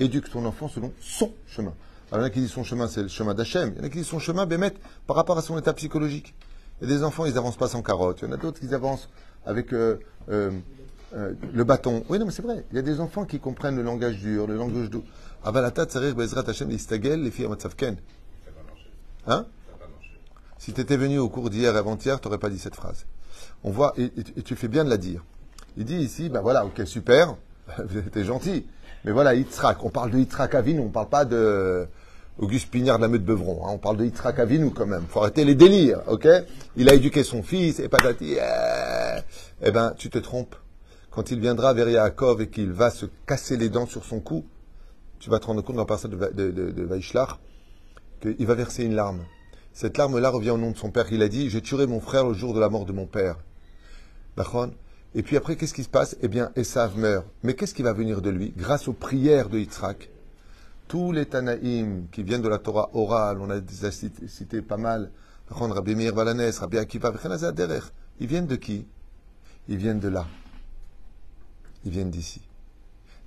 Éduque 0.00 0.30
ton 0.30 0.46
enfant 0.46 0.68
selon 0.68 0.90
son 1.00 1.32
chemin. 1.46 1.74
Alors, 2.10 2.24
il 2.24 2.28
y 2.28 2.28
en 2.28 2.28
a 2.28 2.30
qui 2.30 2.40
disent 2.40 2.50
son 2.50 2.64
chemin, 2.64 2.88
c'est 2.88 3.02
le 3.02 3.08
chemin 3.08 3.34
d'Hachem. 3.34 3.74
Il 3.74 3.78
y 3.78 3.80
en 3.82 3.84
a 3.84 3.88
qui 3.90 3.98
disent 3.98 4.06
son 4.06 4.18
chemin, 4.18 4.46
Bémet, 4.46 4.72
par 5.06 5.16
rapport 5.16 5.36
à 5.36 5.42
son 5.42 5.58
état 5.58 5.74
psychologique. 5.74 6.34
Il 6.80 6.88
y 6.88 6.92
a 6.92 6.96
des 6.96 7.04
enfants, 7.04 7.26
ils 7.26 7.36
avancent 7.36 7.58
pas 7.58 7.68
sans 7.68 7.82
carotte. 7.82 8.20
Il 8.22 8.28
y 8.28 8.28
en 8.28 8.32
a 8.32 8.38
d'autres 8.38 8.58
qui 8.58 8.74
avancent 8.74 9.10
avec 9.44 9.74
euh, 9.74 9.98
euh, 10.30 10.50
euh, 11.14 11.34
le 11.52 11.64
bâton. 11.64 12.04
Oui, 12.08 12.18
non, 12.18 12.24
mais 12.24 12.32
c'est 12.32 12.42
vrai. 12.42 12.64
Il 12.70 12.76
y 12.76 12.78
a 12.78 12.82
des 12.82 13.00
enfants 13.00 13.26
qui 13.26 13.38
comprennent 13.38 13.76
le 13.76 13.82
langage 13.82 14.16
dur, 14.16 14.46
le 14.46 14.56
langage 14.56 14.88
doux. 14.88 15.04
Avalata, 15.44 15.84
tsarir, 15.84 16.14
bezrat 16.14 16.48
Hashem, 16.48 16.70
l'istagel, 16.70 17.22
les 17.22 17.30
filles. 17.30 17.48
Hein? 19.26 19.46
Si 20.62 20.72
tu 20.72 20.80
étais 20.80 20.96
venu 20.96 21.18
au 21.18 21.28
cours 21.28 21.50
d'hier 21.50 21.74
avant-hier, 21.74 22.20
tu 22.20 22.28
n'aurais 22.28 22.38
pas 22.38 22.48
dit 22.48 22.60
cette 22.60 22.76
phrase. 22.76 23.04
On 23.64 23.72
voit, 23.72 23.94
et, 23.98 24.12
tu 24.44 24.54
fais 24.54 24.68
bien 24.68 24.84
de 24.84 24.90
la 24.90 24.96
dire. 24.96 25.24
Il 25.76 25.84
dit 25.84 25.96
ici, 25.96 26.28
ben 26.28 26.40
voilà, 26.40 26.64
ok, 26.64 26.82
super, 26.86 27.34
vous 27.84 27.98
êtes 27.98 28.22
gentil. 28.22 28.64
Mais 29.04 29.10
voilà, 29.10 29.34
Yitzhak, 29.34 29.84
on 29.84 29.90
parle 29.90 30.12
de 30.12 30.18
Yitzhak 30.18 30.54
Avin, 30.54 30.78
on 30.78 30.84
ne 30.84 30.90
parle 30.90 31.08
pas 31.08 31.24
de 31.24 31.88
Auguste 32.38 32.70
Pignard 32.70 32.98
de 32.98 33.02
la 33.02 33.08
Meute 33.08 33.24
Beuvron. 33.24 33.66
Hein. 33.66 33.70
On 33.72 33.78
parle 33.78 33.96
de 33.96 34.04
Yitzhak 34.04 34.38
Avinu 34.38 34.70
quand 34.70 34.86
même. 34.86 35.02
faut 35.08 35.18
arrêter 35.18 35.44
les 35.44 35.56
délires, 35.56 35.98
ok? 36.06 36.28
Il 36.76 36.88
a 36.88 36.94
éduqué 36.94 37.24
son 37.24 37.42
fils, 37.42 37.80
et 37.80 37.88
patati. 37.88 38.34
Eh, 38.34 39.20
eh 39.62 39.70
ben, 39.72 39.94
tu 39.98 40.10
te 40.10 40.18
trompes. 40.18 40.54
Quand 41.10 41.32
il 41.32 41.40
viendra 41.40 41.74
vers 41.74 41.88
Yaakov 41.88 42.40
et 42.40 42.48
qu'il 42.48 42.70
va 42.70 42.90
se 42.90 43.06
casser 43.26 43.56
les 43.56 43.68
dents 43.68 43.86
sur 43.86 44.04
son 44.04 44.20
cou, 44.20 44.44
tu 45.18 45.28
vas 45.28 45.40
te 45.40 45.46
rendre 45.46 45.62
compte 45.62 45.74
dans 45.74 45.82
le 45.82 45.86
passage 45.88 46.12
de, 46.12 46.16
de, 46.16 46.70
de, 46.70 46.98
qu'il 48.20 48.46
va 48.46 48.54
verser 48.54 48.84
une 48.84 48.94
larme. 48.94 49.24
Cette 49.74 49.96
larme-là 49.98 50.30
revient 50.30 50.50
au 50.50 50.58
nom 50.58 50.70
de 50.70 50.76
son 50.76 50.90
père. 50.90 51.06
Il 51.12 51.22
a 51.22 51.28
dit 51.28 51.50
J'ai 51.50 51.62
tué 51.62 51.86
mon 51.86 52.00
frère 52.00 52.26
le 52.26 52.34
jour 52.34 52.54
de 52.54 52.60
la 52.60 52.68
mort 52.68 52.84
de 52.84 52.92
mon 52.92 53.06
père. 53.06 53.36
Et 55.14 55.22
puis 55.22 55.36
après, 55.36 55.56
qu'est-ce 55.56 55.74
qui 55.74 55.84
se 55.84 55.88
passe? 55.88 56.16
Eh 56.22 56.28
bien, 56.28 56.50
Esav 56.56 56.96
meurt. 56.96 57.26
Mais 57.42 57.54
qu'est-ce 57.54 57.74
qui 57.74 57.82
va 57.82 57.92
venir 57.92 58.22
de 58.22 58.30
lui? 58.30 58.52
Grâce 58.56 58.88
aux 58.88 58.92
prières 58.92 59.48
de 59.48 59.58
Yitzhak, 59.58 60.10
tous 60.88 61.12
les 61.12 61.26
Tanaïm 61.26 62.06
qui 62.10 62.22
viennent 62.22 62.42
de 62.42 62.48
la 62.48 62.58
Torah 62.58 62.90
orale, 62.94 63.38
on 63.40 63.50
a 63.50 63.60
déjà 63.60 63.90
cité, 63.90 64.62
pas 64.62 64.78
mal, 64.78 65.10
Rabbi 65.50 65.94
Meir 65.94 66.14
Valanes, 66.14 66.50
Rabbi 66.50 66.78
Akiva, 66.78 67.12
ils 68.20 68.26
viennent 68.26 68.46
de 68.46 68.56
qui? 68.56 68.86
Ils 69.68 69.76
viennent 69.76 70.00
de 70.00 70.08
là. 70.08 70.26
Ils 71.84 71.92
viennent 71.92 72.10
d'ici. 72.10 72.40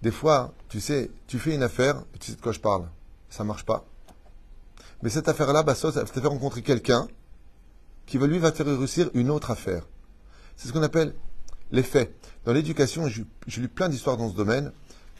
Des 0.01 0.11
fois, 0.11 0.53
tu 0.69 0.79
sais, 0.79 1.11
tu 1.27 1.39
fais 1.39 1.55
une 1.55 1.63
affaire, 1.63 2.03
tu 2.19 2.31
sais 2.31 2.37
de 2.37 2.41
quoi 2.41 2.51
je 2.51 2.59
parle. 2.59 2.87
Ça 3.29 3.43
marche 3.43 3.65
pas. 3.65 3.85
Mais 5.01 5.09
cette 5.09 5.27
affaire-là, 5.27 5.63
bah, 5.63 5.75
ça, 5.75 5.91
fait 6.05 6.19
rencontrer 6.21 6.61
quelqu'un 6.61 7.07
qui 8.05 8.17
va 8.17 8.27
lui 8.27 8.39
va 8.39 8.51
te 8.51 8.57
faire 8.57 8.65
réussir 8.67 9.09
une 9.13 9.29
autre 9.31 9.51
affaire. 9.51 9.87
C'est 10.55 10.67
ce 10.67 10.73
qu'on 10.73 10.83
appelle 10.83 11.13
l'effet. 11.71 12.13
Dans 12.45 12.53
l'éducation, 12.53 13.07
j'ai 13.07 13.61
lu 13.61 13.67
plein 13.67 13.89
d'histoires 13.89 14.17
dans 14.17 14.29
ce 14.29 14.35
domaine 14.35 14.71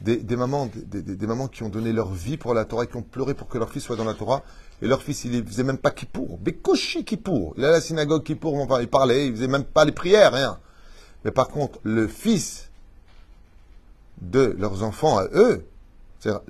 des, 0.02 0.36
mamans, 0.36 0.70
des, 0.74 1.28
mamans 1.28 1.48
qui 1.48 1.64
ont 1.64 1.70
donné 1.70 1.94
leur 1.94 2.12
vie 2.12 2.38
pour 2.38 2.54
la 2.54 2.66
Torah, 2.66 2.86
qui 2.86 2.98
ont 2.98 3.02
pleuré 3.02 3.34
pour 3.34 3.48
que 3.48 3.58
leur 3.58 3.72
fils 3.72 3.84
soit 3.84 3.96
dans 3.96 4.04
la 4.04 4.14
Torah, 4.14 4.44
et 4.82 4.88
leur 4.88 5.02
fils, 5.02 5.24
il 5.24 5.32
ne 5.32 5.42
faisait 5.44 5.64
même 5.64 5.78
pas 5.78 5.92
Kippour, 5.92 6.38
Bekouchi 6.38 7.06
Kippour. 7.06 7.54
Il 7.58 7.64
allait 7.64 7.76
à 7.76 7.78
la 7.78 7.82
synagogue 7.82 8.24
Kippour, 8.24 8.56
enfin, 8.56 8.82
il 8.82 8.90
parlait, 8.90 9.28
il 9.28 9.34
faisait 9.34 9.48
même 9.48 9.64
pas 9.64 9.86
les 9.86 9.94
prières, 9.94 10.34
rien. 10.34 10.60
Mais 11.24 11.32
par 11.32 11.48
contre, 11.48 11.80
le 11.84 12.08
fils 12.08 12.70
de 14.22 14.56
leurs 14.60 14.84
enfants 14.84 15.18
à 15.18 15.26
eux, 15.34 15.66
c'est-à-dire 16.26 16.42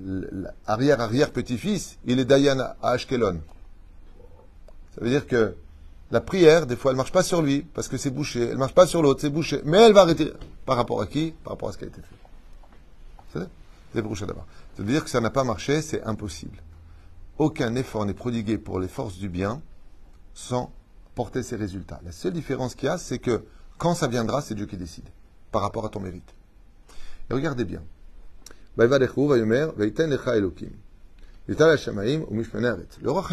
l'arrière-arrière-petit-fils, 0.67 1.97
il 2.05 2.19
est 2.19 2.25
Dayan 2.25 2.59
à 2.59 2.77
Ashkelon. 2.81 3.41
Ça 4.93 5.01
veut 5.01 5.09
dire 5.09 5.27
que 5.27 5.55
la 6.11 6.21
prière, 6.21 6.65
des 6.65 6.77
fois, 6.77 6.91
elle 6.91 6.97
marche 6.97 7.11
pas 7.11 7.23
sur 7.23 7.41
lui, 7.41 7.61
parce 7.73 7.89
que 7.89 7.97
c'est 7.97 8.09
bouché. 8.09 8.41
Elle 8.41 8.57
marche 8.57 8.73
pas 8.73 8.87
sur 8.87 9.01
l'autre, 9.01 9.19
c'est 9.19 9.29
bouché. 9.29 9.61
Mais 9.65 9.79
elle 9.79 9.91
va 9.91 10.01
arrêter. 10.01 10.31
Par 10.65 10.77
rapport 10.77 11.01
à 11.01 11.07
qui? 11.07 11.33
Par 11.43 11.53
rapport 11.53 11.67
à 11.67 11.71
ce 11.73 11.77
qui 11.77 11.83
a 11.83 11.87
été 11.87 11.99
fait. 12.01 13.47
C'est-à-dire 13.93 15.03
que 15.03 15.09
ça 15.09 15.19
n'a 15.19 15.29
pas 15.29 15.43
marché, 15.43 15.81
c'est 15.81 16.03
impossible. 16.03 16.57
Aucun 17.37 17.75
effort 17.75 18.05
n'est 18.05 18.13
prodigué 18.13 18.57
pour 18.57 18.79
les 18.79 18.87
forces 18.87 19.17
du 19.17 19.27
bien 19.27 19.61
sans 20.33 20.71
porter 21.15 21.43
ses 21.43 21.57
résultats. 21.57 21.99
La 22.05 22.13
seule 22.13 22.31
différence 22.31 22.75
qu'il 22.75 22.87
y 22.87 22.89
a, 22.89 22.97
c'est 22.97 23.19
que 23.19 23.43
quand 23.77 23.93
ça 23.93 24.07
viendra, 24.07 24.41
c'est 24.41 24.55
Dieu 24.55 24.67
qui 24.67 24.77
décide 24.77 25.09
par 25.51 25.61
rapport 25.61 25.85
à 25.85 25.89
ton 25.89 25.99
mérite. 25.99 26.33
Et 27.29 27.33
regardez 27.33 27.65
bien. 27.65 27.81
Le 28.77 28.83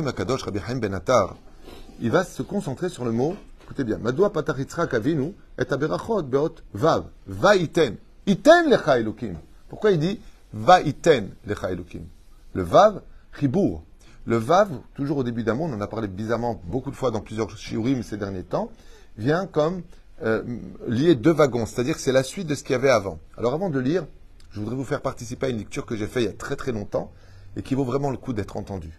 Akadosh, 0.07 0.43
Rabbi 0.43 0.61
Haim 0.69 0.77
Ben 0.77 0.95
Attar, 0.95 1.37
il 2.01 2.13
va 2.13 2.23
se 2.23 2.43
concentrer 2.43 2.89
sur 2.89 3.05
le 3.05 3.11
mot, 3.11 3.35
écoutez 3.65 3.83
bien, 3.83 3.99
Madoua 3.99 4.33
Patar 4.33 4.61
Yitzhak 4.61 4.95
Avinu 4.95 5.35
et 5.59 5.65
Aberachot 5.69 6.23
Beot 6.23 6.55
Vav, 6.75 7.07
Va 7.27 7.57
iten, 7.57 7.97
lecha 8.25 9.01
Elokim. 9.01 9.35
Pourquoi 9.69 9.91
il 9.91 9.99
dit 9.99 10.21
Va 10.53 10.81
iten 10.81 11.31
lecha 11.45 11.73
Elokim 11.73 12.03
Le 12.55 12.63
Vav, 12.63 13.03
Chibour. 13.37 13.83
Le 14.27 14.37
Vav, 14.37 14.69
toujours 14.95 15.17
au 15.17 15.25
début 15.25 15.43
d'un 15.43 15.55
mot, 15.55 15.65
on 15.65 15.73
en 15.73 15.81
a 15.81 15.89
parlé 15.89 16.07
bizarrement 16.07 16.61
beaucoup 16.67 16.93
de 16.93 16.97
fois 16.97 17.11
dans 17.11 17.21
plusieurs 17.21 17.51
shiurim 17.59 18.05
ces 18.05 18.17
derniers 18.17 18.45
temps, 18.45 18.71
vient 19.19 19.49
comme 19.49 19.83
euh, 20.23 20.45
lier 20.87 21.17
deux 21.17 21.33
wagons, 21.33 21.67
c'est-à-dire 21.67 21.97
que 21.97 22.01
c'est 22.01 22.13
la 22.13 22.23
suite 22.23 22.47
de 22.47 22.55
ce 22.55 22.63
qu'il 22.63 22.75
y 22.75 22.77
avait 22.77 22.91
avant. 22.91 23.19
Alors 23.37 23.55
avant 23.55 23.71
de 23.71 23.81
lire, 23.81 24.07
je 24.53 24.61
voudrais 24.61 24.77
vous 24.77 24.85
faire 24.85 25.01
participer 25.01 25.47
à 25.47 25.49
une 25.49 25.59
lecture 25.59 25.87
que 25.87 25.97
j'ai 25.97 26.07
faite 26.07 26.23
il 26.25 26.27
y 26.27 26.29
a 26.29 26.35
très 26.35 26.57
très 26.57 26.73
longtemps 26.73 27.11
et 27.57 27.63
qui 27.63 27.75
vaut 27.75 27.85
vraiment 27.85 28.11
le 28.11 28.17
coup 28.17 28.33
d'être 28.33 28.57
entendue. 28.57 28.99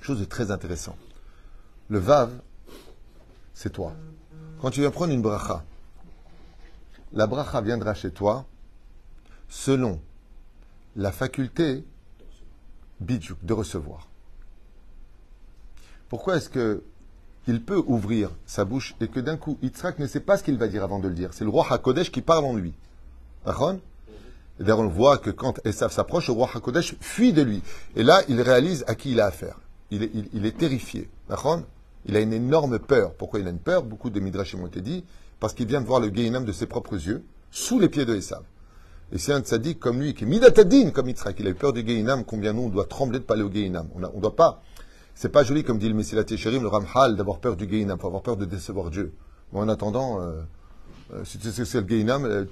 Chose 0.00 0.20
de 0.20 0.24
très 0.24 0.50
intéressant. 0.50 0.96
Le 1.88 1.98
vav, 1.98 2.30
c'est 3.54 3.70
toi. 3.70 3.94
Quand 4.60 4.70
tu 4.70 4.80
viens 4.80 4.90
prendre 4.90 5.12
une 5.12 5.22
bracha, 5.22 5.64
la 7.12 7.26
bracha 7.26 7.60
viendra 7.62 7.94
chez 7.94 8.10
toi 8.10 8.46
selon 9.48 10.00
la 10.96 11.10
faculté 11.10 11.84
bidjouk 13.00 13.38
de 13.42 13.54
recevoir. 13.54 14.09
Pourquoi 16.10 16.36
est-ce 16.36 16.50
que 16.50 16.82
il 17.48 17.62
peut 17.62 17.82
ouvrir 17.86 18.30
sa 18.44 18.66
bouche 18.66 18.94
et 19.00 19.08
que 19.08 19.18
d'un 19.20 19.38
coup, 19.38 19.56
Yitzhak 19.62 19.98
ne 19.98 20.06
sait 20.06 20.20
pas 20.20 20.36
ce 20.36 20.44
qu'il 20.44 20.58
va 20.58 20.68
dire 20.68 20.84
avant 20.84 20.98
de 20.98 21.08
le 21.08 21.14
dire? 21.14 21.30
C'est 21.32 21.44
le 21.44 21.50
roi 21.50 21.66
Hakodesh 21.70 22.10
qui 22.12 22.20
parle 22.20 22.44
en 22.44 22.54
lui. 22.54 22.74
Et 23.46 23.50
d'ailleurs, 24.58 24.80
on 24.80 24.88
voit 24.88 25.16
que 25.16 25.30
quand 25.30 25.58
Esav 25.64 25.90
s'approche, 25.90 26.26
le 26.26 26.34
roi 26.34 26.50
Hakodesh 26.52 26.96
fuit 27.00 27.32
de 27.32 27.42
lui. 27.42 27.62
Et 27.96 28.02
là, 28.02 28.22
il 28.28 28.40
réalise 28.42 28.84
à 28.88 28.94
qui 28.94 29.12
il 29.12 29.20
a 29.20 29.26
affaire. 29.26 29.58
Il 29.90 30.02
est, 30.02 30.10
il, 30.34 30.52
terrifié. 30.52 31.08
Il 32.06 32.16
a 32.16 32.20
une 32.20 32.32
énorme 32.32 32.78
peur. 32.78 33.14
Pourquoi 33.14 33.40
il 33.40 33.46
a 33.46 33.50
une 33.50 33.58
peur? 33.58 33.84
Beaucoup 33.84 34.10
de 34.10 34.20
Midrashim 34.20 34.60
ont 34.60 34.66
été 34.66 34.80
dit 34.80 35.04
parce 35.38 35.54
qu'il 35.54 35.66
vient 35.66 35.80
de 35.80 35.86
voir 35.86 36.00
le 36.00 36.12
Gehinam 36.12 36.44
de 36.44 36.52
ses 36.52 36.66
propres 36.66 36.96
yeux, 36.96 37.24
sous 37.50 37.78
les 37.78 37.88
pieds 37.88 38.04
de 38.04 38.14
Esav. 38.14 38.42
Et 39.12 39.18
c'est 39.18 39.32
un 39.32 39.40
tzaddik 39.40 39.80
comme 39.80 40.00
lui, 40.00 40.14
qui 40.14 40.24
est 40.24 40.26
midatadine 40.26 40.92
comme 40.92 41.08
Yitzhak. 41.08 41.40
Il 41.40 41.46
a 41.46 41.50
eu 41.50 41.54
peur 41.54 41.72
du 41.72 41.86
Gehinam, 41.86 42.24
combien 42.24 42.52
nous, 42.52 42.62
on 42.62 42.68
doit 42.68 42.84
trembler 42.84 43.20
de 43.20 43.24
pas 43.24 43.34
aller 43.34 43.42
au 43.42 43.50
Gehinam. 43.50 43.88
On 43.94 44.00
ne 44.00 44.20
doit 44.20 44.36
pas. 44.36 44.62
C'est 45.14 45.28
pas 45.28 45.42
joli, 45.42 45.64
comme 45.64 45.78
dit 45.78 45.88
le 45.88 45.94
Messilat 45.94 46.24
Yesherim, 46.28 46.62
le 46.62 46.68
Ramhal, 46.68 47.16
d'avoir 47.16 47.38
peur 47.38 47.56
du 47.56 47.68
Gehinam. 47.68 47.98
Il 47.98 48.00
faut 48.00 48.06
avoir 48.06 48.22
peur 48.22 48.36
de 48.36 48.44
décevoir 48.44 48.90
Dieu. 48.90 49.12
Mais 49.52 49.58
en 49.58 49.68
attendant, 49.68 50.20
euh, 50.20 50.40
euh, 51.12 51.24
si 51.24 51.38
tu 51.38 51.50
sais 51.50 51.62
que 51.62 51.68
c'est 51.68 51.80
le 51.80 51.88
Gehinam, 51.88 52.24
euh, 52.24 52.44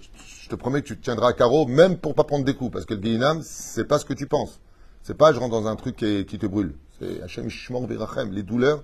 je 0.43 0.49
te 0.49 0.55
promets 0.55 0.83
que 0.83 0.88
tu 0.88 0.97
te 0.97 1.03
tiendras 1.03 1.29
à 1.29 1.33
carreau, 1.33 1.67
même 1.67 1.97
pour 1.97 2.15
pas 2.15 2.25
prendre 2.25 2.45
des 2.45 2.55
coups. 2.55 2.73
Parce 2.73 2.85
que 2.85 2.95
le 2.95 3.03
Gehinam, 3.03 3.41
c'est 3.43 3.85
pas 3.85 3.99
ce 3.99 4.05
que 4.05 4.15
tu 4.15 4.27
penses. 4.27 4.61
C'est 5.03 5.17
pas 5.17 5.33
je 5.33 5.38
rentre 5.38 5.53
dans 5.53 5.67
un 5.67 5.77
truc 5.77 5.97
qui, 5.97 6.27
te 6.27 6.47
brûle. 6.47 6.75
C'est 6.99 7.23
Hachem 7.23 7.47
Ishmor 7.47 7.87
Virachem. 7.87 8.33
Les 8.33 8.43
douleurs. 8.43 8.83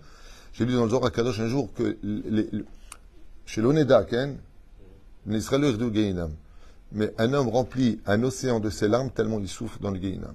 J'ai 0.53 0.65
lu 0.65 0.75
dans 0.75 0.85
le 0.85 0.91
Zohar 0.91 1.11
Kadosh 1.11 1.41
un 1.41 1.49
jour 1.49 1.69
que 1.75 1.99
les, 2.03 2.49
chez 3.45 3.61
l'Oneda, 3.61 4.05
Ken, 4.05 4.39
l'Israël 5.27 5.77
du 5.77 5.93
Gehinam. 5.93 6.31
Mais 6.93 7.13
un 7.19 7.33
homme 7.33 7.49
remplit 7.49 8.01
un 8.07 8.23
océan 8.23 8.61
de 8.61 8.71
ses 8.71 8.89
larmes 8.89 9.11
tellement 9.11 9.41
il 9.41 9.49
souffre 9.49 9.79
dans 9.81 9.91
le 9.91 10.01
Gehinam. 10.01 10.35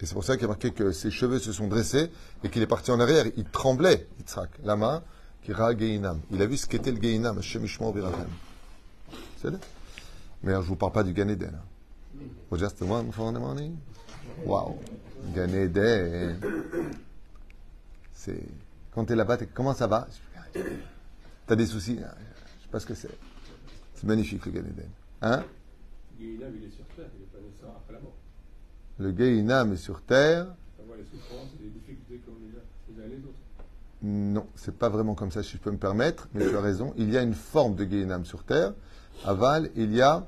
Et 0.00 0.06
c'est 0.06 0.14
pour 0.14 0.24
ça 0.24 0.36
qu'il 0.36 0.44
a 0.44 0.48
marqué 0.48 0.72
que 0.72 0.92
ses 0.92 1.10
cheveux 1.10 1.38
se 1.38 1.52
sont 1.52 1.68
dressés 1.68 2.10
et 2.44 2.50
qu'il 2.50 2.60
est 2.60 2.66
parti 2.66 2.90
en 2.90 3.00
arrière. 3.00 3.24
Il 3.36 3.44
tremblait, 3.44 4.06
Yitzhak, 4.18 4.50
la 4.62 4.76
main, 4.76 5.02
qui 5.42 5.52
ra 5.52 5.76
Gehinam. 5.76 6.20
Il 6.30 6.42
a 6.42 6.46
vu 6.46 6.56
ce 6.56 6.66
qu'était 6.66 6.92
le 6.92 7.00
Gehinam, 7.00 7.40
Shemishmo 7.40 7.92
Birachem. 7.92 8.28
C'est 9.40 9.50
Mais 10.42 10.52
je 10.52 10.58
ne 10.58 10.62
vous 10.62 10.76
parle 10.76 10.92
pas 10.92 11.02
du 11.02 11.14
Gan 11.14 11.28
Eden. 11.28 11.54
Hein. 11.54 12.56
Just 12.56 12.82
one 12.82 13.10
for 13.10 13.32
the 13.32 13.38
money. 13.38 13.72
Wow. 14.44 14.78
Gan 15.34 15.48
Eden. 15.48 16.40
Quand 18.92 19.04
tu 19.04 19.12
es 19.12 19.16
là-bas, 19.16 19.38
comment 19.54 19.72
ça 19.72 19.86
va? 19.86 20.08
T'as 21.46 21.56
des 21.56 21.66
soucis? 21.66 21.96
Je 21.96 22.00
sais 22.00 22.70
pas 22.70 22.80
ce 22.80 22.86
que 22.86 22.94
c'est. 22.94 23.10
C'est 23.94 24.06
magnifique 24.06 24.44
le 24.44 24.52
Gan 24.52 24.60
Eden. 24.60 24.90
Hein? 25.22 25.44
Il 26.20 26.42
est 26.42 26.70
sur 26.70 26.84
terre, 26.96 27.06
il 27.14 27.20
n'est 27.20 27.26
pas 27.26 27.38
nécessaire 27.38 27.70
après 27.76 27.94
la 27.94 28.00
mort. 28.00 28.14
Le 28.98 29.14
Gehinam 29.14 29.74
est 29.74 29.76
sur 29.76 30.00
terre. 30.00 30.46
Non, 34.02 34.46
c'est 34.54 34.76
pas 34.76 34.88
vraiment 34.88 35.14
comme 35.14 35.30
ça, 35.30 35.42
si 35.42 35.52
je 35.52 35.58
peux 35.58 35.70
me 35.70 35.78
permettre, 35.78 36.28
mais 36.32 36.48
tu 36.48 36.56
as 36.56 36.60
raison. 36.60 36.94
Il 36.96 37.10
y 37.10 37.18
a 37.18 37.22
une 37.22 37.34
forme 37.34 37.74
de 37.74 37.84
Gehinam 37.84 38.24
sur 38.24 38.44
terre. 38.44 38.72
Aval, 39.24 39.70
il 39.74 39.94
y 39.94 40.00
a 40.00 40.26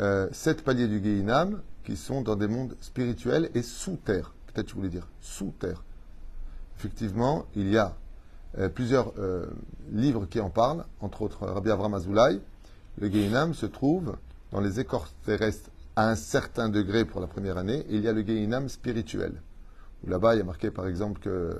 euh, 0.00 0.28
sept 0.32 0.62
paliers 0.62 0.86
du 0.86 1.02
Gehinam 1.02 1.62
qui 1.84 1.96
sont 1.96 2.22
dans 2.22 2.36
des 2.36 2.46
mondes 2.46 2.76
spirituels 2.80 3.50
et 3.54 3.62
sous 3.62 3.96
terre. 3.96 4.34
Peut-être 4.46 4.66
tu 4.66 4.76
voulais 4.76 4.88
dire 4.88 5.08
sous 5.20 5.52
terre. 5.58 5.82
Effectivement, 6.76 7.46
il 7.56 7.70
y 7.70 7.78
a 7.78 7.96
euh, 8.58 8.68
plusieurs 8.68 9.12
euh, 9.18 9.46
livres 9.90 10.26
qui 10.26 10.40
en 10.40 10.50
parlent, 10.50 10.84
entre 11.00 11.22
autres 11.22 11.46
Rabbi 11.46 11.70
Avram 11.70 11.94
Azoulay. 11.94 12.40
Le 12.98 13.10
Gehinam 13.10 13.54
se 13.54 13.66
trouve 13.66 14.16
dans 14.52 14.60
les 14.60 14.78
écorces 14.78 15.14
terrestres 15.24 15.70
à 15.96 16.08
un 16.08 16.14
certain 16.14 16.68
degré 16.68 17.04
pour 17.04 17.20
la 17.20 17.26
première 17.26 17.58
année, 17.58 17.84
il 17.88 18.00
y 18.00 18.08
a 18.08 18.12
le 18.12 18.22
Gehinam 18.22 18.68
spirituel. 18.68 19.32
Là-bas, 20.06 20.34
il 20.34 20.38
y 20.38 20.40
a 20.40 20.44
marqué 20.44 20.70
par 20.70 20.86
exemple 20.86 21.20
que 21.20 21.58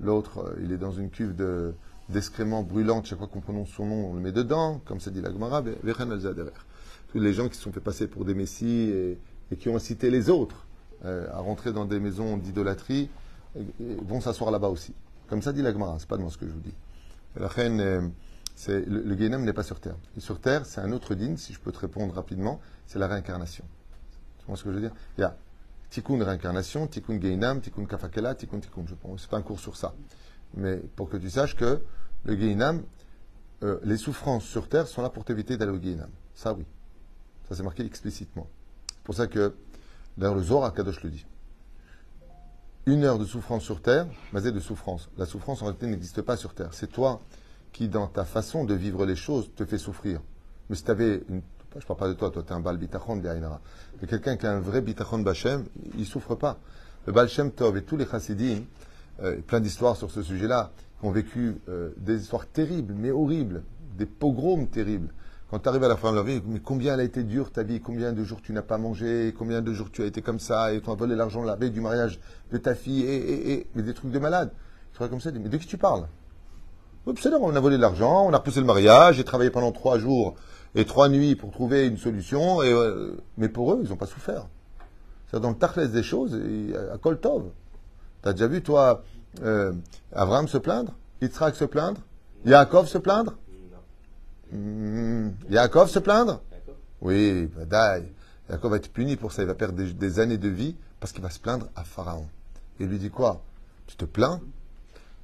l'autre, 0.00 0.38
euh, 0.38 0.60
il 0.62 0.72
est 0.72 0.78
dans 0.78 0.92
une 0.92 1.10
cuve 1.10 1.34
de, 1.36 1.74
d'excréments 2.08 2.62
brûlantes, 2.62 3.06
chaque 3.06 3.18
fois 3.18 3.28
qu'on 3.28 3.40
prononce 3.40 3.70
son 3.70 3.86
nom, 3.86 4.10
on 4.10 4.14
le 4.14 4.20
met 4.20 4.32
dedans, 4.32 4.80
comme 4.84 5.00
ça 5.00 5.10
dit 5.10 5.20
la 5.20 5.30
Gemara, 5.30 5.62
tous 5.62 7.20
les 7.20 7.32
gens 7.32 7.48
qui 7.48 7.56
se 7.56 7.62
sont 7.62 7.72
fait 7.72 7.80
passer 7.80 8.06
pour 8.06 8.24
des 8.24 8.34
messies 8.34 8.90
et, 9.50 9.56
qui 9.56 9.68
ont 9.68 9.76
incité 9.76 10.10
les 10.10 10.28
autres 10.28 10.66
à 11.04 11.38
rentrer 11.38 11.72
dans 11.72 11.86
des 11.86 12.00
maisons 12.00 12.36
d'idolâtrie, 12.36 13.08
vont 13.78 14.20
s'asseoir 14.20 14.50
là-bas 14.50 14.68
aussi. 14.68 14.94
Comme 15.28 15.42
ça 15.42 15.52
dit 15.52 15.62
la 15.62 15.72
Gemara, 15.72 15.96
c'est 15.98 16.08
pas 16.08 16.16
moi 16.16 16.30
ce 16.30 16.38
que 16.38 16.46
je 16.46 16.52
vous 16.52 16.60
dis. 16.60 16.74
La 17.36 17.48
reine, 17.48 17.80
euh, 17.80 18.00
le, 18.66 19.02
le 19.02 19.38
n'est 19.38 19.52
pas 19.52 19.62
sur 19.62 19.80
Terre. 19.80 19.96
Et 20.16 20.20
sur 20.20 20.40
Terre, 20.40 20.66
c'est 20.66 20.80
un 20.80 20.92
autre 20.92 21.14
din, 21.14 21.36
si 21.36 21.52
je 21.52 21.60
peux 21.60 21.72
te 21.72 21.78
répondre 21.78 22.14
rapidement, 22.14 22.60
c'est 22.86 22.98
la 22.98 23.06
réincarnation. 23.06 23.64
Tu 24.38 24.46
vois 24.46 24.56
ce 24.56 24.64
que 24.64 24.70
je 24.70 24.74
veux 24.74 24.80
dire? 24.80 24.92
Il 25.16 25.20
y 25.20 25.24
a 25.24 25.36
tikkun 25.90 26.22
réincarnation, 26.22 26.86
tikkun 26.86 27.20
Geinam, 27.20 27.60
tikkun 27.60 27.86
kafakela, 27.86 28.34
tikkun 28.34 28.60
tikkun. 28.60 28.84
Je 28.86 28.94
pense, 28.94 29.22
c'est 29.22 29.30
pas 29.30 29.38
un 29.38 29.42
cours 29.42 29.60
sur 29.60 29.76
ça. 29.76 29.94
Mais 30.54 30.76
pour 30.96 31.08
que 31.08 31.16
tu 31.16 31.30
saches 31.30 31.56
que 31.56 31.82
le 32.24 32.34
Geinam, 32.34 32.82
euh, 33.62 33.78
les 33.84 33.96
souffrances 33.96 34.44
sur 34.44 34.68
Terre 34.68 34.86
sont 34.86 35.02
là 35.02 35.10
pour 35.10 35.24
t'éviter 35.24 35.56
d'aller 35.56 35.72
au 35.72 35.80
Geinam. 35.80 36.10
Ça, 36.34 36.52
oui. 36.52 36.64
Ça, 37.48 37.54
c'est 37.54 37.62
marqué 37.62 37.84
explicitement. 37.84 38.48
C'est 38.88 39.02
pour 39.04 39.14
ça 39.14 39.26
que, 39.26 39.54
d'ailleurs, 40.16 40.34
le 40.34 40.42
Zohar 40.42 40.72
Kadosh 40.74 41.02
le 41.02 41.10
dit 41.10 41.26
une 42.88 43.04
heure 43.04 43.18
de 43.18 43.26
souffrance 43.26 43.64
sur 43.64 43.82
terre, 43.82 44.06
basée 44.32 44.50
de 44.50 44.60
souffrance. 44.60 45.10
La 45.18 45.26
souffrance 45.26 45.60
en 45.60 45.66
réalité 45.66 45.86
n'existe 45.86 46.22
pas 46.22 46.38
sur 46.38 46.54
terre. 46.54 46.72
C'est 46.72 46.86
toi 46.86 47.20
qui, 47.78 47.88
dans 47.88 48.08
ta 48.08 48.24
façon 48.24 48.64
de 48.64 48.74
vivre 48.74 49.06
les 49.06 49.14
choses, 49.14 49.50
te 49.54 49.64
fait 49.64 49.78
souffrir. 49.78 50.20
Mais 50.68 50.74
si 50.74 50.82
tu 50.82 50.90
avais. 50.90 51.22
Je 51.28 51.34
ne 51.76 51.82
parle 51.86 51.98
pas 51.98 52.08
de 52.08 52.14
toi, 52.14 52.30
toi 52.30 52.42
tu 52.44 52.52
es 52.52 52.56
un 52.56 52.58
Baal 52.58 52.76
Bitachon 52.76 53.22
Mais 53.22 54.08
quelqu'un 54.08 54.36
qui 54.36 54.46
a 54.46 54.52
un 54.52 54.58
vrai 54.58 54.80
Bitachon 54.80 55.20
Bachem, 55.20 55.64
il 55.94 56.00
ne 56.00 56.04
souffre 56.04 56.34
pas. 56.34 56.58
Le 57.06 57.12
Baal 57.12 57.28
Shem 57.28 57.52
Tov 57.52 57.76
et 57.76 57.82
tous 57.82 57.96
les 57.96 58.04
Chassidim, 58.04 58.62
euh, 59.22 59.36
plein 59.46 59.60
d'histoires 59.60 59.96
sur 59.96 60.10
ce 60.10 60.22
sujet-là, 60.22 60.72
ont 61.04 61.12
vécu 61.12 61.54
euh, 61.68 61.90
des 61.98 62.20
histoires 62.20 62.48
terribles, 62.48 62.94
mais 62.96 63.12
horribles, 63.12 63.62
des 63.96 64.06
pogroms 64.06 64.66
terribles. 64.66 65.14
Quand 65.48 65.60
tu 65.60 65.68
arrives 65.68 65.84
à 65.84 65.88
la 65.88 65.96
fin 65.96 66.10
de 66.10 66.16
leur 66.16 66.24
vie, 66.24 66.42
mais 66.48 66.58
combien 66.58 66.94
elle 66.94 67.00
a 67.00 67.04
été 67.04 67.22
dure 67.22 67.52
ta 67.52 67.62
vie, 67.62 67.80
combien 67.80 68.12
de 68.12 68.24
jours 68.24 68.42
tu 68.42 68.52
n'as 68.52 68.62
pas 68.62 68.78
mangé, 68.78 69.32
combien 69.38 69.62
de 69.62 69.72
jours 69.72 69.92
tu 69.92 70.02
as 70.02 70.06
été 70.06 70.20
comme 70.20 70.40
ça, 70.40 70.72
et 70.72 70.80
tu 70.80 70.90
as 70.90 70.94
volé 70.94 71.14
l'argent 71.14 71.44
la 71.44 71.54
veille 71.54 71.70
du 71.70 71.80
mariage 71.80 72.18
de 72.50 72.58
ta 72.58 72.74
fille, 72.74 73.04
et, 73.04 73.68
mais 73.76 73.82
des 73.82 73.94
trucs 73.94 74.10
de 74.10 74.18
malade. 74.18 74.50
Tu 74.90 74.98
serais 74.98 75.08
comme 75.08 75.20
ça, 75.20 75.30
mais 75.30 75.48
de 75.48 75.56
qui 75.56 75.66
tu 75.68 75.78
parles? 75.78 76.08
On 77.40 77.56
a 77.56 77.60
volé 77.60 77.78
l'argent, 77.78 78.26
on 78.26 78.32
a 78.32 78.38
repoussé 78.38 78.60
le 78.60 78.66
mariage, 78.66 79.16
j'ai 79.16 79.24
travaillé 79.24 79.50
pendant 79.50 79.72
trois 79.72 79.98
jours 79.98 80.34
et 80.74 80.84
trois 80.84 81.08
nuits 81.08 81.36
pour 81.36 81.50
trouver 81.50 81.86
une 81.86 81.96
solution, 81.96 82.62
euh, 82.62 83.16
mais 83.36 83.48
pour 83.48 83.72
eux, 83.72 83.80
ils 83.82 83.90
n'ont 83.90 83.96
pas 83.96 84.06
souffert. 84.06 84.46
C'est 85.30 85.40
dans 85.40 85.50
le 85.50 85.88
des 85.88 86.02
choses, 86.02 86.38
à 86.92 86.98
Koltov. 86.98 87.44
Tu 88.22 88.28
as 88.28 88.32
déjà 88.32 88.46
vu, 88.46 88.62
toi, 88.62 89.02
euh, 89.42 89.72
Abraham 90.12 90.48
se 90.48 90.58
plaindre 90.58 90.92
Yitzhak 91.20 91.54
se 91.54 91.64
plaindre 91.64 92.00
Yaakov 92.44 92.86
se 92.86 92.98
plaindre? 92.98 93.34
Hmm. 94.52 95.30
Yaakov 95.50 95.88
se 95.88 95.98
plaindre? 95.98 96.40
Oui, 97.00 97.46
Badaï. 97.46 98.04
Yaakov 98.48 98.70
va 98.70 98.76
être 98.76 98.92
puni 98.92 99.16
pour 99.16 99.32
ça. 99.32 99.42
Il 99.42 99.48
va 99.48 99.54
perdre 99.54 99.74
des, 99.74 100.20
années 100.20 100.38
de 100.38 100.48
vie 100.48 100.76
parce 101.00 101.12
qu'il 101.12 101.22
va 101.22 101.30
se 101.30 101.40
plaindre 101.40 101.66
à 101.74 101.84
Pharaon. 101.84 102.26
Et 102.80 102.86
lui 102.86 102.98
dit 102.98 103.10
quoi? 103.10 103.42
Tu 103.86 103.96
te 103.96 104.04
plains? 104.04 104.40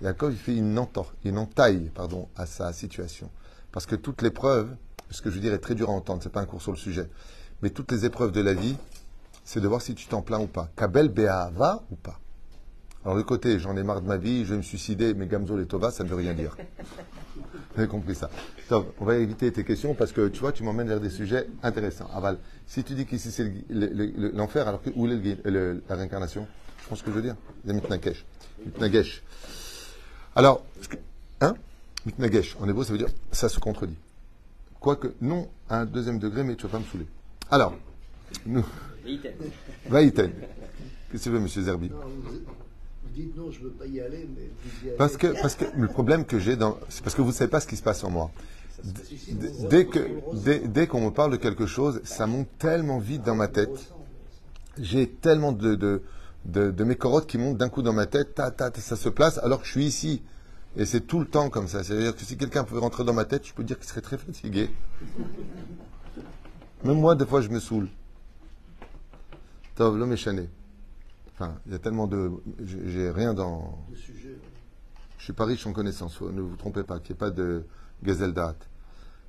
Yaakov, 0.04 0.32
il 0.32 0.38
fait 0.38 0.54
une, 0.56 0.76
enta- 0.78 1.06
une 1.25 1.38
entaille 1.38 1.90
pardon, 1.94 2.28
à 2.37 2.46
sa 2.46 2.73
situation. 2.73 3.30
Parce 3.73 3.87
que 3.87 3.96
toutes 3.96 4.23
les 4.23 4.30
preuves, 4.30 4.75
ce 5.11 5.23
que 5.23 5.30
je 5.30 5.34
veux 5.37 5.40
dire 5.40 5.52
est 5.54 5.58
très 5.58 5.75
dur 5.75 5.88
à 5.90 5.92
entendre, 5.92 6.23
c'est 6.23 6.30
pas 6.32 6.40
un 6.40 6.46
cours 6.46 6.62
sur 6.62 6.73
le 6.73 6.78
sujet, 6.78 7.08
mais 7.62 7.70
toutes 7.70 7.90
les 7.92 8.04
épreuves 8.04 8.32
de 8.32 8.40
la 8.40 8.54
vie, 8.54 8.76
c'est 9.44 9.61
de 9.61 9.68
voir 9.68 9.82
si 9.82 9.94
tu 9.94 10.06
t'en 10.06 10.23
plains 10.23 10.40
ou 10.40 10.46
pas. 10.46 10.70
Kabel 10.76 11.11
va 11.54 11.82
ou 11.90 11.96
pas. 11.96 12.20
Alors, 13.04 13.16
le 13.16 13.23
côté, 13.23 13.58
j'en 13.58 13.76
ai 13.76 13.82
marre 13.82 14.00
de 14.00 14.06
ma 14.06 14.16
vie, 14.16 14.46
je 14.46 14.52
vais 14.52 14.56
me 14.56 14.62
suicider, 14.62 15.12
mais 15.12 15.26
Gamzo 15.26 15.58
et 15.61 15.66
Tova, 15.66 15.90
ça 15.90 16.04
ne 16.04 16.08
veut 16.08 16.14
rien 16.16 16.32
dire. 16.32 16.56
Vous 17.75 17.80
avez 17.80 17.88
compris 17.88 18.14
ça. 18.14 18.30
On 18.99 19.04
va 19.04 19.16
éviter 19.16 19.52
tes 19.52 19.64
questions 19.64 19.94
parce 19.94 20.12
que 20.12 20.28
tu 20.28 20.40
vois, 20.40 20.52
tu 20.52 20.62
m'emmènes 20.62 20.88
vers 20.88 21.00
des 21.00 21.11
sujets 21.11 21.46
intéressants. 21.62 22.08
Aval, 22.14 22.38
si 22.66 22.82
tu 22.84 22.94
dis 22.94 23.04
qu'ici 23.04 23.30
c'est 23.30 23.52
le- 23.68 23.87
le- 23.88 24.06
le- 24.16 24.30
l'enfer, 24.30 24.66
alors 24.68 24.80
que 24.80 24.88
où 24.94 25.06
est 25.06 25.11
le 25.11 25.18
gui- 25.18 25.37
le- 25.44 25.82
la 25.88 25.96
réincarnation? 25.96 26.46
Je 26.82 26.88
pense 26.88 27.02
que 27.02 27.11
je 27.11 27.16
veux 27.16 27.23
dire. 27.23 27.37
Il 27.64 27.68
y 27.68 27.70
a 27.73 27.75
Mitnagesh. 27.75 28.25
Alors, 30.36 30.64
hein 31.40 31.54
Mitnagesh, 32.06 32.56
en 32.60 32.68
hébreu, 32.68 32.84
ça 32.84 32.92
veut 32.92 32.98
dire 32.98 33.08
ça 33.32 33.48
se 33.48 33.58
contredit. 33.58 33.96
Quoique, 34.80 35.14
non 35.20 35.48
à 35.68 35.80
un 35.80 35.86
deuxième 35.86 36.18
degré, 36.18 36.44
mais 36.44 36.56
tu 36.56 36.64
vas 36.64 36.70
pas 36.70 36.78
me 36.78 36.84
saouler. 36.84 37.06
Alors, 37.50 37.74
nous, 38.46 38.64
Vaïten. 39.88 40.30
Qu'est-ce 41.10 41.22
que 41.24 41.28
tu 41.28 41.30
veux, 41.30 41.40
monsieur 41.40 41.62
Zerbi? 41.62 41.88
Non, 41.90 41.96
vous, 42.24 42.32
vous 42.32 43.10
dites 43.14 43.36
non, 43.36 43.50
je 43.50 43.60
ne 43.60 43.64
veux 43.64 43.70
pas 43.70 43.86
y 43.86 44.00
aller, 44.00 44.28
mais 44.36 44.50
vous 44.62 44.84
y 44.84 44.88
allez. 44.88 44.96
Parce 44.98 45.16
que, 45.16 45.28
parce 45.40 45.54
que 45.54 45.64
le 45.76 45.88
problème 45.88 46.24
que 46.24 46.38
j'ai 46.38 46.56
dans. 46.56 46.78
C'est 46.88 47.02
parce 47.02 47.14
que 47.14 47.22
vous 47.22 47.28
ne 47.28 47.34
savez 47.34 47.50
pas 47.50 47.60
ce 47.60 47.66
qui 47.66 47.76
se 47.76 47.82
passe 47.82 48.02
en 48.04 48.10
moi. 48.10 48.30
D- 48.82 49.50
Dès 49.70 49.86
que 49.86 50.00
dès, 50.34 50.58
dès 50.58 50.86
qu'on 50.86 51.00
me 51.06 51.10
parle 51.10 51.30
de 51.32 51.36
quelque 51.36 51.66
chose, 51.66 52.00
ça 52.04 52.26
monte 52.26 52.48
tellement 52.58 52.98
vite 52.98 53.22
dans 53.22 53.36
ma 53.36 53.48
tête. 53.48 53.92
J'ai 54.78 55.08
tellement 55.08 55.52
de, 55.52 55.76
de, 55.76 56.02
de, 56.44 56.70
de 56.70 56.84
mes 56.84 56.96
corottes 56.96 57.26
qui 57.26 57.38
montent 57.38 57.56
d'un 57.56 57.68
coup 57.68 57.82
dans 57.82 57.92
ma 57.92 58.06
tête, 58.06 58.34
ta, 58.34 58.50
ta, 58.50 58.70
ta, 58.70 58.80
ça 58.80 58.96
se 58.96 59.08
place 59.08 59.38
alors 59.38 59.60
que 59.60 59.66
je 59.66 59.72
suis 59.72 59.86
ici. 59.86 60.22
Et 60.76 60.84
c'est 60.86 61.02
tout 61.02 61.20
le 61.20 61.26
temps 61.26 61.50
comme 61.50 61.68
ça. 61.68 61.84
C'est-à-dire 61.84 62.16
que 62.16 62.22
si 62.22 62.36
quelqu'un 62.36 62.64
pouvait 62.64 62.80
rentrer 62.80 63.04
dans 63.04 63.12
ma 63.12 63.24
tête, 63.24 63.46
je 63.46 63.54
peux 63.54 63.62
dire 63.62 63.78
qu'il 63.78 63.86
serait 63.86 64.00
très 64.00 64.18
fatigué. 64.18 64.70
Même 66.82 67.00
moi, 67.00 67.14
des 67.14 67.24
fois, 67.24 67.40
je 67.40 67.48
me 67.48 67.60
saoule. 67.60 67.88
Tov, 69.76 69.96
l'homme 69.96 70.12
est. 70.12 70.48
Enfin, 71.32 71.56
il 71.66 71.72
y 71.72 71.74
a 71.74 71.78
tellement 71.78 72.06
de. 72.06 72.30
J'ai 72.64 73.10
rien 73.10 73.34
dans. 73.34 73.78
Je 75.18 75.24
suis 75.24 75.32
pas 75.32 75.46
riche 75.46 75.66
en 75.66 75.72
connaissances, 75.72 76.20
ne 76.20 76.40
vous 76.42 76.56
trompez 76.56 76.82
pas, 76.82 76.98
qu'il 76.98 77.14
n'y 77.14 77.16
ait 77.16 77.18
pas 77.18 77.30
de 77.30 77.64
gazeldat. 78.02 78.56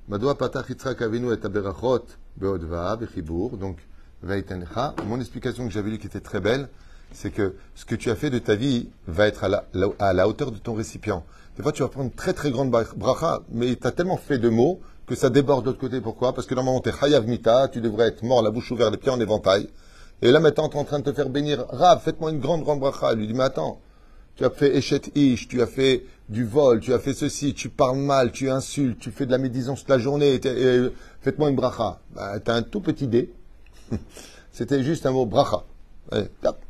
Madoua 0.08 0.36
patach 0.36 0.68
Yitzhak 0.68 1.00
Avinu 1.00 1.32
et 1.32 1.44
aberachot 1.44 2.04
beodva 2.36 2.96
bechibur, 2.96 3.56
donc 3.56 3.78
vaitencha. 4.22 4.94
Mon 5.06 5.18
explication 5.18 5.66
que 5.66 5.72
j'avais 5.72 5.90
lue 5.90 5.98
qui 5.98 6.06
était 6.06 6.20
très 6.20 6.40
belle, 6.40 6.68
c'est 7.12 7.30
que 7.30 7.54
ce 7.74 7.84
que 7.84 7.94
tu 7.94 8.10
as 8.10 8.16
fait 8.16 8.30
de 8.30 8.38
ta 8.38 8.54
vie 8.54 8.88
va 9.06 9.26
être 9.26 9.44
à 9.44 10.12
la, 10.12 10.28
hauteur 10.28 10.50
de 10.52 10.58
ton 10.58 10.74
récipient. 10.74 11.24
Des 11.56 11.62
fois, 11.62 11.72
tu 11.72 11.82
vas 11.82 11.88
prendre 11.88 12.06
une 12.06 12.12
très 12.14 12.32
très 12.32 12.50
grande 12.50 12.70
bra- 12.70 12.84
bracha, 12.96 13.40
mais 13.50 13.76
tu 13.76 13.86
as 13.86 13.92
tellement 13.92 14.18
fait 14.18 14.38
de 14.38 14.48
mots 14.48 14.80
que 15.06 15.14
ça 15.14 15.30
déborde 15.30 15.64
de 15.64 15.70
l'autre 15.70 15.80
côté. 15.80 16.00
Pourquoi? 16.00 16.34
Parce 16.34 16.46
que 16.46 16.54
normalement, 16.54 16.80
tu 16.80 16.90
es 16.90 16.92
chayav 16.92 17.26
mita, 17.26 17.68
tu 17.68 17.80
devrais 17.80 18.08
être 18.08 18.22
mort, 18.22 18.42
la 18.42 18.50
bouche 18.50 18.70
ouverte, 18.70 18.92
les 18.92 18.98
pieds 18.98 19.10
en 19.10 19.20
éventail. 19.20 19.68
Et 20.22 20.30
là, 20.30 20.40
maintenant, 20.40 20.68
tu 20.68 20.76
es 20.76 20.80
en 20.80 20.84
train 20.84 20.98
de 20.98 21.04
te 21.04 21.12
faire 21.12 21.30
bénir. 21.30 21.64
Rav, 21.68 22.02
faites-moi 22.02 22.30
une 22.30 22.40
grande 22.40 22.62
grande 22.62 22.80
bracha. 22.80 23.12
Il 23.12 23.20
lui 23.20 23.26
dit, 23.26 23.34
mais 23.34 23.44
attends, 23.44 23.80
tu 24.34 24.44
as 24.44 24.50
fait 24.50 24.76
Eshet 24.76 25.02
Ish, 25.14 25.48
tu 25.48 25.62
as 25.62 25.66
fait 25.66 26.04
du 26.28 26.44
vol, 26.44 26.80
tu 26.80 26.92
as 26.92 26.98
fait 26.98 27.14
ceci, 27.14 27.54
tu 27.54 27.68
parles 27.68 27.98
mal, 27.98 28.32
tu 28.32 28.50
insultes, 28.50 28.98
tu 28.98 29.10
fais 29.10 29.26
de 29.26 29.30
la 29.30 29.38
médisance 29.38 29.80
toute 29.80 29.88
la 29.88 29.98
journée, 29.98 30.34
et 30.34 30.90
faites-moi 31.20 31.50
une 31.50 31.56
bracha. 31.56 32.00
Bah, 32.14 32.38
tu 32.40 32.50
as 32.50 32.54
un 32.54 32.62
tout 32.62 32.80
petit 32.80 33.06
dé. 33.06 33.32
C'était 34.52 34.82
juste 34.82 35.06
un 35.06 35.12
mot 35.12 35.24
bracha. 35.24 35.64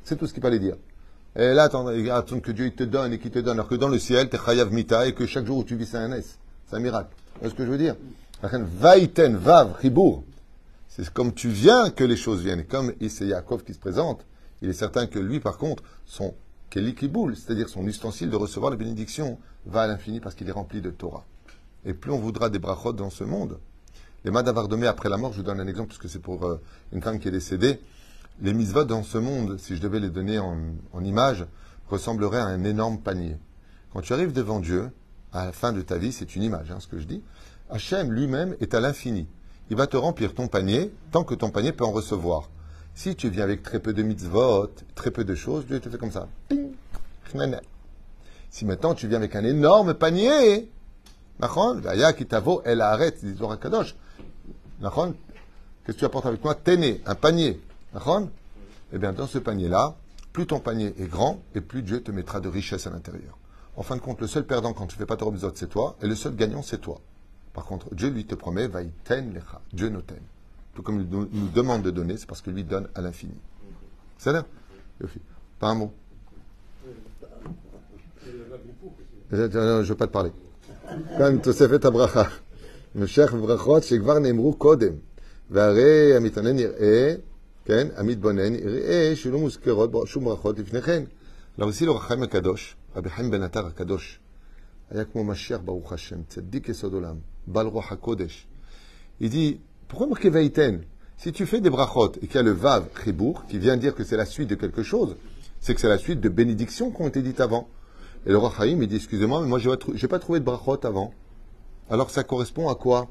C'est 0.04 0.16
tout 0.16 0.26
ce 0.26 0.32
qu'il 0.32 0.42
fallait 0.42 0.58
dire. 0.58 0.76
Et 1.34 1.52
là, 1.52 1.64
attends, 1.64 1.86
attends 1.86 2.40
que 2.40 2.52
Dieu 2.52 2.66
il 2.66 2.74
te 2.74 2.84
donne 2.84 3.12
et 3.12 3.18
qu'il 3.18 3.30
te 3.30 3.38
donne, 3.38 3.54
alors 3.54 3.68
que 3.68 3.74
dans 3.74 3.88
le 3.88 3.98
ciel, 3.98 4.30
tu 4.30 4.36
es 4.36 4.38
chayav 4.38 4.72
mita 4.72 5.06
et 5.06 5.12
que 5.12 5.26
chaque 5.26 5.44
jour 5.44 5.58
où 5.58 5.64
tu 5.64 5.76
vis, 5.76 5.86
c'est 5.86 5.98
un 5.98 6.12
S. 6.12 6.38
C'est 6.66 6.76
un 6.76 6.80
miracle. 6.80 7.14
Voyez 7.40 7.50
ce 7.50 7.54
que 7.54 7.64
je 7.64 7.70
veux 7.70 7.78
dire? 7.78 7.96
Vaiten, 8.42 9.36
vav. 9.36 9.74
C'est 10.88 11.10
comme 11.10 11.34
tu 11.34 11.48
viens 11.48 11.90
que 11.90 12.04
les 12.04 12.16
choses 12.16 12.40
viennent. 12.40 12.64
Comme 12.64 12.94
c'est 13.08 13.26
Yaakov 13.26 13.64
qui 13.64 13.74
se 13.74 13.78
présente, 13.78 14.24
il 14.62 14.70
est 14.70 14.74
certain 14.74 15.06
que 15.06 15.18
lui, 15.18 15.40
par 15.40 15.58
contre, 15.58 15.82
son 16.06 16.34
kelikiboul, 16.70 17.36
c'est-à-dire 17.36 17.68
son 17.68 17.86
ustensile 17.86 18.30
de 18.30 18.36
recevoir 18.36 18.70
la 18.70 18.76
bénédiction, 18.76 19.38
va 19.66 19.82
à 19.82 19.86
l'infini 19.86 20.20
parce 20.20 20.34
qu'il 20.34 20.48
est 20.48 20.52
rempli 20.52 20.80
de 20.80 20.90
Torah. 20.90 21.24
Et 21.84 21.92
plus 21.92 22.10
on 22.10 22.18
voudra 22.18 22.48
des 22.48 22.58
brachot 22.58 22.92
dans 22.92 23.10
ce 23.10 23.24
monde, 23.24 23.58
les 24.24 24.30
madavardomé 24.30 24.86
après 24.86 25.08
la 25.08 25.18
mort, 25.18 25.32
je 25.32 25.38
vous 25.38 25.42
donne 25.42 25.60
un 25.60 25.66
exemple 25.66 25.88
parce 25.88 25.98
que 25.98 26.08
c'est 26.08 26.18
pour 26.18 26.44
euh, 26.46 26.60
une 26.92 27.02
femme 27.02 27.18
qui 27.18 27.28
est 27.28 27.32
décédée, 27.32 27.78
les 28.40 28.52
mitzvot 28.52 28.84
dans 28.84 29.02
ce 29.02 29.18
monde, 29.18 29.58
si 29.58 29.76
je 29.76 29.80
devais 29.80 30.00
les 30.00 30.10
donner 30.10 30.38
en, 30.38 31.02
image, 31.02 31.46
ressembleraient 31.88 32.40
à 32.40 32.46
un 32.46 32.64
énorme 32.64 32.98
panier. 32.98 33.36
Quand 33.92 34.02
tu 34.02 34.12
arrives 34.12 34.32
devant 34.32 34.60
Dieu, 34.60 34.90
à 35.32 35.46
la 35.46 35.52
fin 35.52 35.72
de 35.72 35.82
ta 35.82 35.98
vie, 35.98 36.12
c'est 36.12 36.36
une 36.36 36.42
image, 36.42 36.70
hein, 36.70 36.78
ce 36.80 36.86
que 36.86 36.98
je 36.98 37.06
dis, 37.06 37.22
Hachem 37.70 38.12
lui-même 38.12 38.54
est 38.60 38.74
à 38.74 38.80
l'infini. 38.80 39.26
Il 39.70 39.76
va 39.76 39.86
te 39.86 39.96
remplir 39.96 40.34
ton 40.34 40.48
panier 40.48 40.92
tant 41.10 41.24
que 41.24 41.34
ton 41.34 41.50
panier 41.50 41.72
peut 41.72 41.84
en 41.84 41.92
recevoir. 41.92 42.50
Si 42.94 43.16
tu 43.16 43.28
viens 43.28 43.44
avec 43.44 43.62
très 43.62 43.80
peu 43.80 43.92
de 43.92 44.02
mitzvot, 44.02 44.70
très 44.94 45.10
peu 45.10 45.24
de 45.24 45.34
choses, 45.34 45.66
Dieu 45.66 45.80
te 45.80 45.88
fait 45.88 45.98
comme 45.98 46.12
ça. 46.12 46.28
Si 48.50 48.64
maintenant 48.64 48.94
tu 48.94 49.08
viens 49.08 49.18
avec 49.18 49.34
un 49.34 49.44
énorme 49.44 49.94
panier, 49.94 50.70
qu'est-ce 55.84 55.86
que 55.86 55.92
tu 55.92 56.04
apportes 56.04 56.26
avec 56.26 56.40
toi 56.40 56.54
Téné, 56.54 57.02
un 57.04 57.14
panier. 57.14 57.60
Nachon 57.93 58.29
Eh 58.93 58.97
bien, 58.97 59.13
dans 59.13 59.27
ce 59.27 59.37
panier-là, 59.37 59.95
plus 60.33 60.47
ton 60.47 60.59
panier 60.59 60.93
est 60.97 61.07
grand, 61.07 61.41
et 61.55 61.61
plus 61.61 61.81
Dieu 61.81 62.01
te 62.01 62.11
mettra 62.11 62.39
de 62.39 62.49
richesse 62.49 62.87
à 62.87 62.89
l'intérieur. 62.89 63.37
En 63.75 63.83
fin 63.83 63.95
de 63.95 64.01
compte, 64.01 64.21
le 64.21 64.27
seul 64.27 64.45
perdant 64.45 64.73
quand 64.73 64.87
tu 64.87 64.95
ne 64.95 64.99
fais 64.99 65.05
pas 65.05 65.17
ta 65.17 65.25
robizot, 65.25 65.51
c'est 65.55 65.69
toi, 65.69 65.95
et 66.01 66.07
le 66.07 66.15
seul 66.15 66.35
gagnant, 66.35 66.61
c'est 66.61 66.79
toi. 66.79 66.99
Par 67.53 67.65
contre, 67.65 67.93
Dieu 67.93 68.09
lui 68.09 68.25
te 68.25 68.35
promet, 68.35 68.67
vaïten 68.67 69.33
lecha, 69.33 69.61
Dieu 69.73 69.89
nous 69.89 70.01
t'aime. 70.01 70.23
Tout 70.73 70.83
comme 70.83 71.01
il 71.01 71.07
nous 71.09 71.27
nous 71.31 71.47
demande 71.49 71.81
de 71.81 71.91
donner, 71.91 72.15
c'est 72.17 72.27
parce 72.27 72.41
que 72.41 72.49
lui 72.49 72.63
donne 72.63 72.87
à 72.95 73.01
l'infini. 73.01 73.35
C'est 74.17 74.31
là 74.31 74.45
Yofi. 75.01 75.19
Pas 75.59 75.69
un 75.69 75.75
mot. 75.75 75.93
Je 79.31 79.37
ne 79.37 79.81
veux 79.81 79.95
pas 79.95 80.07
te 80.07 80.11
parler. 80.11 80.31
כאן 81.17 81.37
תוספת 81.37 81.85
הברכה. 81.85 82.23
המשך 82.95 83.33
ברכות 83.33 83.83
שכבר 83.83 84.19
נאמרו 84.19 84.53
קודם. 84.53 84.93
והרי 85.51 86.15
המתענן 86.17 86.59
יראה, 86.59 87.15
Alors 91.58 91.70
ici, 91.70 91.84
le 91.84 91.90
Racham 91.90 92.22
Akadosh, 92.22 92.76
Rabbi 92.94 93.08
Haim 93.18 93.28
Ben 93.28 93.42
Atar 93.42 93.66
Akadosh, 93.66 94.20
il 99.20 99.30
dit, 99.30 99.60
pourquoi 99.88 100.06
marquer 100.06 100.30
Veiten 100.30 100.84
Si 101.16 101.32
tu 101.32 101.44
fais 101.44 101.60
des 101.60 101.70
brachot 101.70 102.12
et 102.22 102.28
qu'il 102.28 102.36
y 102.36 102.38
a 102.38 102.42
le 102.42 102.52
Vav 102.52 102.86
Chibour, 103.02 103.44
qui 103.48 103.58
vient 103.58 103.76
dire 103.76 103.96
que 103.96 104.04
c'est 104.04 104.16
la 104.16 104.26
suite 104.26 104.48
de 104.48 104.54
quelque 104.54 104.84
chose, 104.84 105.16
c'est 105.58 105.74
que 105.74 105.80
c'est 105.80 105.88
la 105.88 105.98
suite 105.98 106.20
de 106.20 106.28
bénédictions 106.28 106.92
qui 106.92 107.02
ont 107.02 107.08
été 107.08 107.20
dites 107.20 107.40
avant. 107.40 107.68
Et 108.26 108.30
le 108.30 108.38
Rachaim, 108.38 108.80
il 108.80 108.86
dit, 108.86 108.96
excusez-moi, 108.96 109.40
mais 109.40 109.48
moi, 109.48 109.58
je 109.58 109.70
n'ai 109.70 110.08
pas 110.08 110.20
trouvé 110.20 110.38
de 110.38 110.44
brachot 110.44 110.86
avant. 110.86 111.12
Alors, 111.90 112.10
ça 112.10 112.22
correspond 112.22 112.68
à 112.68 112.76
quoi? 112.76 113.08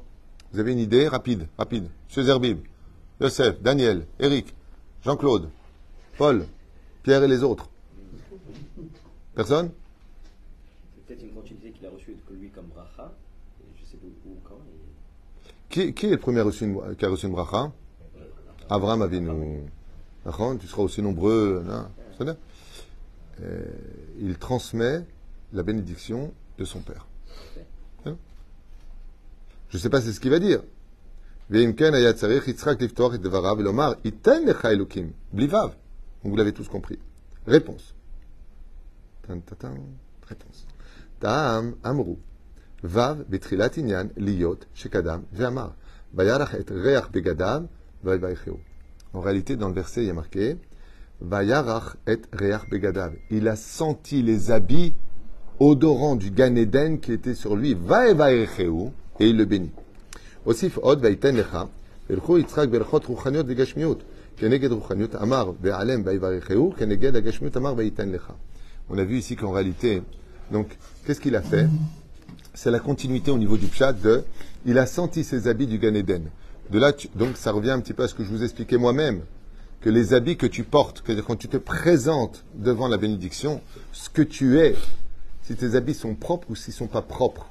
Vous 0.52 0.60
avez 0.60 0.72
une 0.72 0.78
idée? 0.78 1.08
Rapide, 1.08 1.46
rapide. 1.58 1.88
Monsieur 2.08 2.22
Zerbib. 2.22 2.60
Yosef, 3.20 3.60
Daniel, 3.62 4.06
Eric, 4.18 4.54
Jean-Claude, 5.04 5.48
Paul, 6.18 6.46
Pierre 7.02 7.22
et 7.22 7.28
les 7.28 7.42
autres. 7.42 7.68
Personne? 9.34 9.70
C'est 10.94 11.06
peut-être 11.06 11.22
une 11.22 11.34
continuité 11.34 11.70
qu'il 11.72 11.86
a 11.86 11.90
reçue 11.90 12.16
de 12.30 12.34
lui 12.36 12.50
comme 12.50 12.66
bracha, 12.66 13.12
je 13.78 13.84
sais 13.84 13.96
pas 13.96 14.06
où, 14.26 14.36
quand. 14.44 14.58
qui, 15.70 15.92
qui 15.94 16.06
est 16.06 16.10
le 16.10 16.16
premier 16.18 16.40
reçu 16.40 16.64
une- 16.64 16.96
qui 16.96 17.04
a 17.04 17.08
reçu 17.08 17.26
une 17.26 17.32
bracha? 17.32 17.72
Abraham 18.68 19.02
Avinu. 19.02 19.60
Tu 20.60 20.66
seras 20.66 20.82
aussi 20.82 21.00
nombreux. 21.02 21.64
Euh, 23.42 23.64
il 24.18 24.36
transmet 24.38 25.04
la 25.52 25.62
bénédiction 25.62 26.32
de 26.58 26.64
son 26.64 26.80
père. 26.80 27.06
Hein? 28.06 28.16
Je 29.68 29.76
ne 29.76 29.80
sais 29.82 29.90
pas 29.90 30.00
c'est 30.00 30.12
ce 30.12 30.18
qu'il 30.20 30.30
va 30.30 30.38
dire. 30.38 30.62
Vous 31.48 31.56
l'avez 36.36 36.52
tous 36.52 36.68
compris. 36.68 36.98
Réponse. 37.46 37.94
Réponse. 39.28 40.66
Ta'am 41.20 41.76
amru. 41.84 42.16
Vav 42.82 43.24
betrilat 43.28 43.76
inyan 43.76 44.08
liot 44.16 44.58
shekadam 44.74 45.22
ve'amar. 45.32 45.76
Vayarach 46.12 46.54
et 46.54 46.68
reach 46.68 47.10
begadam 47.12 47.68
vayvaycheu. 48.02 48.56
En 49.12 49.20
réalité, 49.20 49.56
dans 49.56 49.68
le 49.68 49.74
verset, 49.74 50.02
il 50.02 50.08
y 50.08 50.10
a 50.10 50.14
marqué 50.14 50.58
Vayarach 51.20 51.96
et 52.08 52.20
reach 52.32 52.68
begadav. 52.68 53.14
Il 53.30 53.46
a 53.46 53.54
senti 53.54 54.22
les 54.22 54.50
habits 54.50 54.94
odorants 55.60 56.16
du 56.16 56.32
Gan 56.32 56.56
Eden 56.56 56.98
qui 56.98 57.12
étaient 57.12 57.34
sur 57.34 57.54
lui. 57.54 57.74
Vayvaycheu. 57.74 58.90
Et 59.20 59.28
il 59.28 59.36
le 59.36 59.44
bénit. 59.44 59.72
On 68.88 68.96
a 68.96 69.02
vu 69.02 69.18
ici 69.18 69.34
qu'en 69.34 69.50
réalité, 69.50 70.02
Donc, 70.52 70.78
qu'est-ce 71.04 71.20
qu'il 71.20 71.34
a 71.34 71.42
fait? 71.42 71.66
C'est 72.54 72.70
la 72.70 72.78
continuité 72.78 73.32
au 73.32 73.38
niveau 73.38 73.56
du 73.56 73.66
pshat 73.66 73.94
de 73.94 74.22
il 74.64 74.78
a 74.78 74.86
senti 74.86 75.24
ses 75.24 75.48
habits 75.48 75.66
du 75.66 75.78
Gan 75.78 75.94
Eden. 75.94 76.30
De 76.70 76.78
là, 76.78 76.92
donc 77.16 77.36
ça 77.36 77.50
revient 77.50 77.72
un 77.72 77.80
petit 77.80 77.92
peu 77.92 78.04
à 78.04 78.08
ce 78.08 78.14
que 78.14 78.22
je 78.22 78.30
vous 78.30 78.44
expliquais 78.44 78.78
moi-même, 78.78 79.22
que 79.80 79.90
les 79.90 80.14
habits 80.14 80.36
que 80.36 80.46
tu 80.46 80.62
portes, 80.62 81.02
que 81.02 81.20
quand 81.20 81.34
tu 81.34 81.48
te 81.48 81.56
présentes 81.56 82.44
devant 82.54 82.86
la 82.86 82.98
bénédiction, 82.98 83.60
ce 83.90 84.10
que 84.10 84.22
tu 84.22 84.60
es, 84.60 84.76
si 85.42 85.56
tes 85.56 85.74
habits 85.74 85.94
sont 85.94 86.14
propres 86.14 86.48
ou 86.50 86.54
s'ils 86.54 86.72
sont 86.72 86.86
pas 86.86 87.02
propres, 87.02 87.48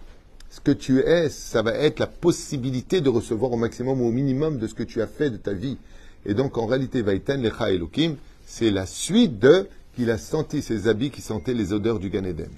ce 0.50 0.60
que 0.62 0.72
tu 0.72 1.00
es, 1.00 1.30
ça 1.30 1.62
va 1.62 1.74
être 1.74 2.00
la 2.00 2.08
possibilité 2.08 3.02
de 3.02 3.10
recevoir 3.10 3.52
au 3.52 3.58
maximum 3.58 4.02
ou 4.02 4.06
au 4.06 4.12
minimum 4.12 4.58
de 4.58 4.68
ce 4.68 4.74
que 4.74 4.84
tu 4.84 5.02
as 5.02 5.08
fait 5.08 5.30
de 5.30 5.38
ta 5.38 5.54
vie. 5.54 5.78
Et 6.26 6.34
donc 6.34 6.58
en 6.58 6.66
réalité, 6.66 7.02
Vaïtan 7.02 7.38
Lecha 7.38 7.72
Elohim, 7.72 8.16
c'est 8.46 8.72
la 8.72 8.86
suite 8.86 9.40
de 9.40 9.68
qu'il 9.96 10.10
a 10.12 10.18
senti 10.18 10.62
ses 10.62 10.88
habits 10.88 11.12
qui 11.12 11.22
sentaient 11.22 11.54
les 11.54 11.74
odeurs 11.74 12.00
du 12.00 12.10
Gan 12.10 12.24
Eden. 12.24 12.50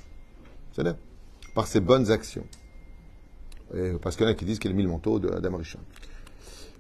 C'est 0.73 0.83
là 0.83 0.95
Par 1.53 1.67
ses 1.67 1.79
bonnes 1.79 2.11
actions. 2.11 2.45
Parce 4.01 4.15
qu'il 4.15 4.25
y 4.25 4.29
en 4.29 4.31
a 4.31 4.35
qui 4.35 4.45
disent 4.45 4.59
qu'il 4.59 4.71
a 4.71 4.73
mis 4.73 4.83
le 4.83 4.89
manteau 4.89 5.19
de 5.19 5.29
Adam 5.29 5.57
Rishon. 5.57 5.79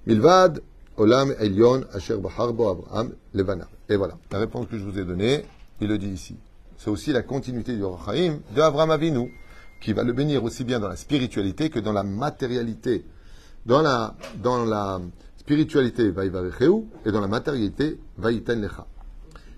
Milvad, 0.05 0.61
Olam, 0.97 1.35
Elion, 1.39 1.83
Asher 1.93 2.17
Baharbo, 2.17 2.69
Abraham, 2.69 3.13
Levana. 3.33 3.67
Et 3.89 3.95
voilà, 3.97 4.17
la 4.31 4.39
réponse 4.39 4.67
que 4.67 4.77
je 4.77 4.83
vous 4.83 4.97
ai 4.97 5.03
donnée, 5.03 5.43
il 5.81 5.87
le 5.87 5.97
dit 5.97 6.09
ici. 6.09 6.37
C'est 6.77 6.89
aussi 6.89 7.11
la 7.11 7.21
continuité 7.21 7.75
du 7.75 7.83
Rachaim 7.83 8.39
de 8.55 8.61
Abraham 8.61 8.91
Avinu, 8.91 9.31
qui 9.79 9.93
va 9.93 10.03
le 10.03 10.13
bénir 10.13 10.43
aussi 10.43 10.63
bien 10.63 10.79
dans 10.79 10.87
la 10.87 10.95
spiritualité 10.95 11.69
que 11.69 11.79
dans 11.79 11.93
la 11.93 12.03
matérialité. 12.03 13.05
Dans 13.65 13.81
la, 13.81 14.15
dans 14.41 14.63
la 14.63 15.01
spiritualité, 15.37 16.09
Vaïvarecheu, 16.09 16.71
et 17.05 17.11
dans 17.11 17.21
la 17.21 17.27
matérialité, 17.27 17.99
Vaïtan 18.17 18.55
Lecha. 18.55 18.87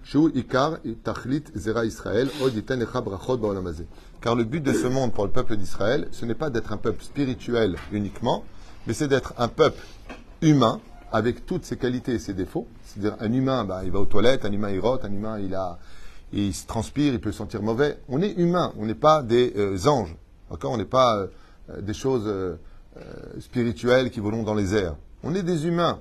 Shu 0.03 0.31
Ikar 0.33 0.79
Tachlit 1.03 1.43
Zera 1.55 1.85
Israël, 1.85 2.29
Od 2.41 2.53
Yitan 2.53 2.77
Lecha 2.77 3.01
Brachot 3.01 3.37
Ba'olam 3.37 3.67
Hazeh. 3.67 3.85
Car 4.21 4.35
le 4.35 4.43
but 4.43 4.61
de 4.61 4.73
ce 4.73 4.87
monde 4.87 5.13
pour 5.13 5.25
le 5.25 5.31
peuple 5.31 5.55
d'Israël, 5.55 6.07
ce 6.11 6.25
n'est 6.25 6.35
pas 6.35 6.49
d'être 6.49 6.73
un 6.73 6.77
peuple 6.77 7.03
spirituel 7.03 7.75
uniquement, 7.91 8.43
mais 8.87 8.93
c'est 8.93 9.07
d'être 9.07 9.33
un 9.37 9.47
peuple 9.47 9.83
humain 10.41 10.81
avec 11.11 11.45
toutes 11.45 11.65
ses 11.65 11.77
qualités 11.77 12.13
et 12.13 12.19
ses 12.19 12.33
défauts. 12.33 12.67
C'est-à-dire 12.83 13.15
un 13.19 13.31
humain, 13.31 13.63
bah, 13.65 13.81
il 13.83 13.91
va 13.91 13.99
aux 13.99 14.05
toilettes, 14.05 14.45
un 14.45 14.51
humain 14.51 14.71
il 14.71 14.79
rote, 14.79 15.05
un 15.05 15.11
humain 15.11 15.39
il 15.39 15.53
a, 15.55 15.79
il 16.33 16.53
se 16.53 16.67
transpire, 16.67 17.13
il 17.13 17.19
peut 17.19 17.31
se 17.31 17.37
sentir 17.37 17.61
mauvais. 17.61 17.99
On 18.07 18.21
est 18.21 18.31
humain, 18.33 18.73
on 18.77 18.85
n'est 18.85 18.95
pas 18.95 19.23
des 19.23 19.53
euh, 19.57 19.87
anges, 19.87 20.15
On 20.49 20.77
n'est 20.77 20.85
pas 20.85 21.17
euh, 21.69 21.81
des 21.81 21.93
choses 21.93 22.23
euh, 22.27 22.55
euh, 22.97 23.39
spirituelles 23.39 24.11
qui 24.11 24.19
volent 24.19 24.43
dans 24.43 24.53
les 24.53 24.75
airs. 24.75 24.95
On 25.23 25.35
est 25.35 25.43
des 25.43 25.65
humains. 25.65 25.99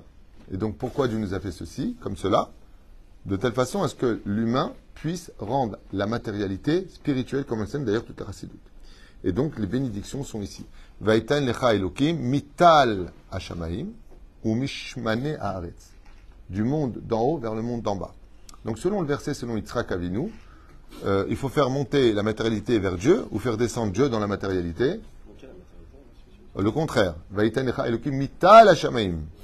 Et 0.51 0.57
donc 0.57 0.77
pourquoi 0.77 1.07
Dieu 1.07 1.17
nous 1.17 1.33
a 1.33 1.39
fait 1.39 1.51
ceci, 1.51 1.95
comme 2.01 2.17
cela? 2.17 2.51
De 3.25 3.35
telle 3.35 3.53
façon 3.53 3.83
à 3.83 3.87
ce 3.87 3.95
que 3.95 4.21
l'humain 4.25 4.73
puisse 4.95 5.31
rendre 5.39 5.77
la 5.93 6.07
matérialité 6.07 6.87
spirituelle, 6.89 7.45
comme 7.45 7.61
enseigne 7.61 7.85
d'ailleurs 7.85 8.05
toute 8.05 8.19
la 8.19 8.25
Chassidoute. 8.27 8.59
Et 9.23 9.31
donc 9.31 9.59
les 9.59 9.67
bénédictions 9.67 10.23
sont 10.23 10.41
ici. 10.41 10.65
Vaïtan 11.01 11.41
lecha 11.41 11.75
Elokim, 11.75 12.17
mital 12.17 13.11
hashamaim, 13.31 13.87
ou 14.43 14.55
mishmane 14.55 15.37
haaretz. 15.39 15.91
Du 16.49 16.63
monde 16.63 16.99
d'en 17.03 17.21
haut 17.21 17.37
vers 17.37 17.55
le 17.55 17.61
monde 17.61 17.81
d'en 17.81 17.95
bas. 17.95 18.13
Donc 18.65 18.77
selon 18.79 19.01
le 19.01 19.07
verset, 19.07 19.33
selon 19.33 19.55
Yitzhak 19.57 19.91
Avinu, 19.91 20.31
euh, 21.05 21.25
il 21.29 21.35
faut 21.35 21.49
faire 21.49 21.69
monter 21.69 22.13
la 22.13 22.23
matérialité 22.23 22.79
vers 22.79 22.95
Dieu 22.95 23.25
ou 23.31 23.39
faire 23.39 23.57
descendre 23.57 23.93
Dieu 23.93 24.09
dans 24.09 24.19
la 24.19 24.27
matérialité. 24.27 24.99
Monsieur. 25.31 25.49
Le 26.57 26.71
contraire. 26.71 27.15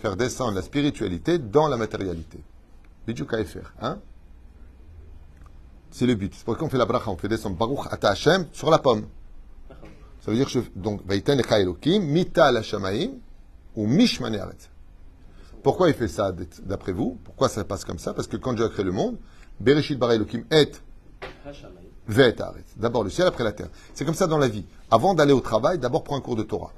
Faire 0.01 0.15
descendre 0.17 0.56
la 0.56 0.62
spiritualité 0.62 1.38
dans 1.38 1.67
la 1.67 1.78
matérialité. 1.78 2.39
Hein? 3.82 3.99
C'est 5.91 6.06
le 6.06 6.15
but. 6.15 6.34
C'est 6.36 6.43
pourquoi 6.43 6.67
on 6.67 6.69
fait 6.69 6.78
la 6.78 6.86
bracha, 6.86 7.10
on 7.10 7.17
fait 7.17 7.30
descendre 7.30 7.56
Baruch 7.56 7.88
Ata 7.89 8.10
Hashem 8.10 8.47
sur 8.51 8.69
la 8.69 8.80
pomme. 8.80 9.06
Ça 10.25 10.32
veut 10.32 10.38
dire 10.38 10.47
que 10.47 10.51
je, 10.51 10.60
donc 10.75 11.01
Lecha 11.08 11.60
Elokim, 11.60 12.04
Mita 12.04 12.51
ou 13.75 13.88
Mishmane. 13.88 14.41
Pourquoi 15.65 15.89
il 15.89 15.95
fait 15.95 16.08
ça 16.08 16.32
d'après 16.62 16.91
vous? 16.91 17.17
Pourquoi 17.23 17.49
ça 17.49 17.63
passe 17.63 17.84
comme 17.86 17.97
ça? 17.97 18.13
Parce 18.13 18.28
que 18.28 18.38
quand 18.38 18.54
Dieu 18.54 18.65
a 18.65 18.69
créé 18.69 18.86
le 18.86 18.91
monde, 18.91 19.17
Bereshit 19.60 19.97
bara 19.97 20.13
Elokim 20.13 20.43
et. 20.51 20.71
D'abord 22.78 23.04
le 23.04 23.10
ciel, 23.10 23.25
après 23.25 23.43
la 23.43 23.51
terre. 23.51 23.69
C'est 23.95 24.06
comme 24.06 24.13
ça 24.13 24.28
dans 24.28 24.38
la 24.38 24.47
vie. 24.47 24.67
Avant 24.91 25.15
d'aller 25.15 25.34
au 25.34 25.39
travail, 25.39 25.80
d'abord 25.80 26.04
prends 26.04 26.17
un 26.17 26.21
cours 26.21 26.36
de 26.36 26.43
Torah. 26.43 26.71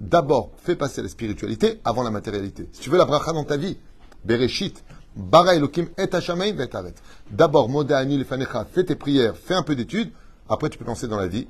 D'abord, 0.00 0.50
fais 0.56 0.74
passer 0.74 1.02
la 1.02 1.08
spiritualité 1.08 1.80
avant 1.84 2.02
la 2.02 2.10
matérialité. 2.10 2.68
Si 2.72 2.80
tu 2.80 2.90
veux 2.90 2.98
la 2.98 3.04
bracha 3.04 3.32
dans 3.32 3.44
ta 3.44 3.56
vie, 3.56 3.78
Bereshit, 4.24 4.82
bara 5.14 5.54
Elokim 5.54 5.86
et 5.96 6.12
Hashamaim 6.12 6.54
vet 6.54 6.74
Haaretz. 6.74 7.00
D'abord, 7.30 7.68
Moda 7.68 7.96
Ani 7.96 8.18
Lefanecha, 8.18 8.64
fais 8.64 8.82
tes 8.82 8.96
prières, 8.96 9.36
fais 9.36 9.54
un 9.54 9.62
peu 9.62 9.76
d'études, 9.76 10.10
après 10.48 10.68
tu 10.68 10.78
peux 10.78 10.84
penser 10.84 11.06
dans 11.06 11.16
la 11.16 11.28
vie 11.28 11.46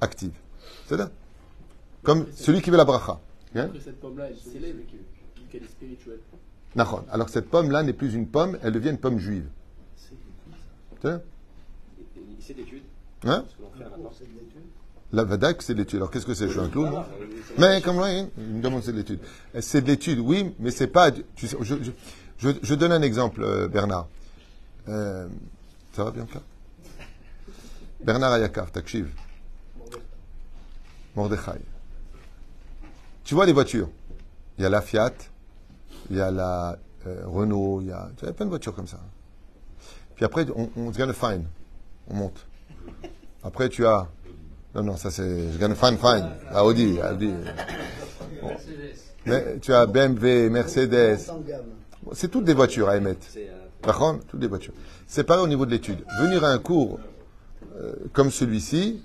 active. 0.00 0.38
C'est 0.88 0.98
ça? 0.98 1.10
Comme 2.04 2.26
celui 2.32 2.62
qui 2.62 2.70
veut 2.70 2.76
la 2.76 2.84
bracha. 2.84 3.18
Hein? 3.56 3.70
Qu'elle 5.50 5.62
est 5.62 5.66
spirituelle. 5.66 6.20
Alors 7.10 7.26
que 7.26 7.32
cette 7.32 7.48
pomme-là 7.50 7.82
n'est 7.82 7.92
plus 7.92 8.14
une 8.14 8.28
pomme, 8.28 8.58
elle 8.62 8.72
devient 8.72 8.90
une 8.90 8.98
pomme 8.98 9.18
juive. 9.18 9.48
C'est 12.40 12.54
d'études. 12.54 12.82
Hein? 13.24 13.44
L'étude. 13.78 13.92
La 15.10 15.24
vadak, 15.24 15.62
c'est 15.62 15.72
de 15.72 15.78
l'étude. 15.78 15.96
Alors 15.96 16.10
qu'est-ce 16.10 16.26
que 16.26 16.34
c'est 16.34 16.46
Je 16.48 16.52
suis 16.52 16.60
un 16.60 16.68
clown 16.68 16.90
moi? 16.90 17.08
Mais 17.56 17.80
comme 17.80 17.98
oui, 17.98 18.26
il 18.36 18.44
me 18.44 18.62
demande 18.62 18.82
c'est 18.82 18.92
de 18.92 18.98
l'étude. 18.98 19.20
C'est 19.60 19.80
de 19.80 19.86
l'étude, 19.86 20.18
oui, 20.18 20.54
mais 20.58 20.70
c'est 20.70 20.86
pas. 20.86 21.10
Tu 21.10 21.46
sais, 21.46 21.56
je, 21.62 21.76
je, 21.82 21.90
je, 22.36 22.50
je 22.62 22.74
donne 22.74 22.92
un 22.92 23.00
exemple, 23.02 23.42
euh, 23.42 23.68
Bernard. 23.68 24.06
Euh, 24.88 25.26
ça 25.92 26.04
va 26.04 26.10
bien 26.10 26.26
ça 26.32 26.42
Bernard 28.04 28.32
Ayakar, 28.32 28.70
Takshiv, 28.70 29.08
Mordechai. 31.16 31.60
Tu 33.24 33.34
vois 33.34 33.46
les 33.46 33.52
voitures? 33.52 33.88
Il 34.58 34.62
y 34.62 34.66
a 34.66 34.70
la 34.70 34.82
Fiat, 34.82 35.14
il 36.10 36.16
y 36.16 36.20
a 36.20 36.30
la 36.30 36.78
euh, 37.06 37.22
Renault, 37.26 37.80
il 37.80 37.88
y 37.88 37.92
a, 37.92 38.08
il 38.22 38.26
y 38.26 38.28
a 38.28 38.32
plein 38.32 38.46
de 38.46 38.50
voitures 38.50 38.74
comme 38.74 38.86
ça. 38.86 38.98
Puis 40.16 40.24
après, 40.24 40.46
on, 40.54 40.68
on 40.76 40.90
gonna 40.90 41.12
find, 41.12 41.44
on 42.08 42.14
monte. 42.14 42.46
Après, 43.44 43.68
tu 43.68 43.86
as 43.86 44.08
non, 44.74 44.82
non, 44.82 44.96
ça 44.96 45.10
c'est. 45.10 45.50
Je 45.52 45.58
gagne 45.58 45.74
fine, 45.74 45.96
fine. 45.96 46.28
À 46.50 46.64
Audi, 46.64 47.00
à 47.00 47.12
Audi. 47.12 47.32
Bon. 48.42 48.50
Mais 49.26 49.58
tu 49.60 49.72
as 49.72 49.86
BMW, 49.86 50.50
Mercedes. 50.50 51.18
C'est 52.12 52.28
toutes 52.30 52.44
des 52.44 52.54
voitures 52.54 52.88
à 52.88 52.96
émettre. 52.96 53.26
C'est, 53.28 53.48
euh, 53.48 53.52
Par 53.82 53.98
contre, 53.98 54.24
toutes 54.26 54.40
des 54.40 54.46
voitures. 54.46 54.74
C'est 55.06 55.24
pareil 55.24 55.42
au 55.42 55.48
niveau 55.48 55.66
de 55.66 55.70
l'étude. 55.70 56.04
Venir 56.20 56.44
à 56.44 56.48
un 56.48 56.58
cours 56.58 57.00
euh, 57.76 57.92
comme 58.12 58.30
celui-ci, 58.30 59.02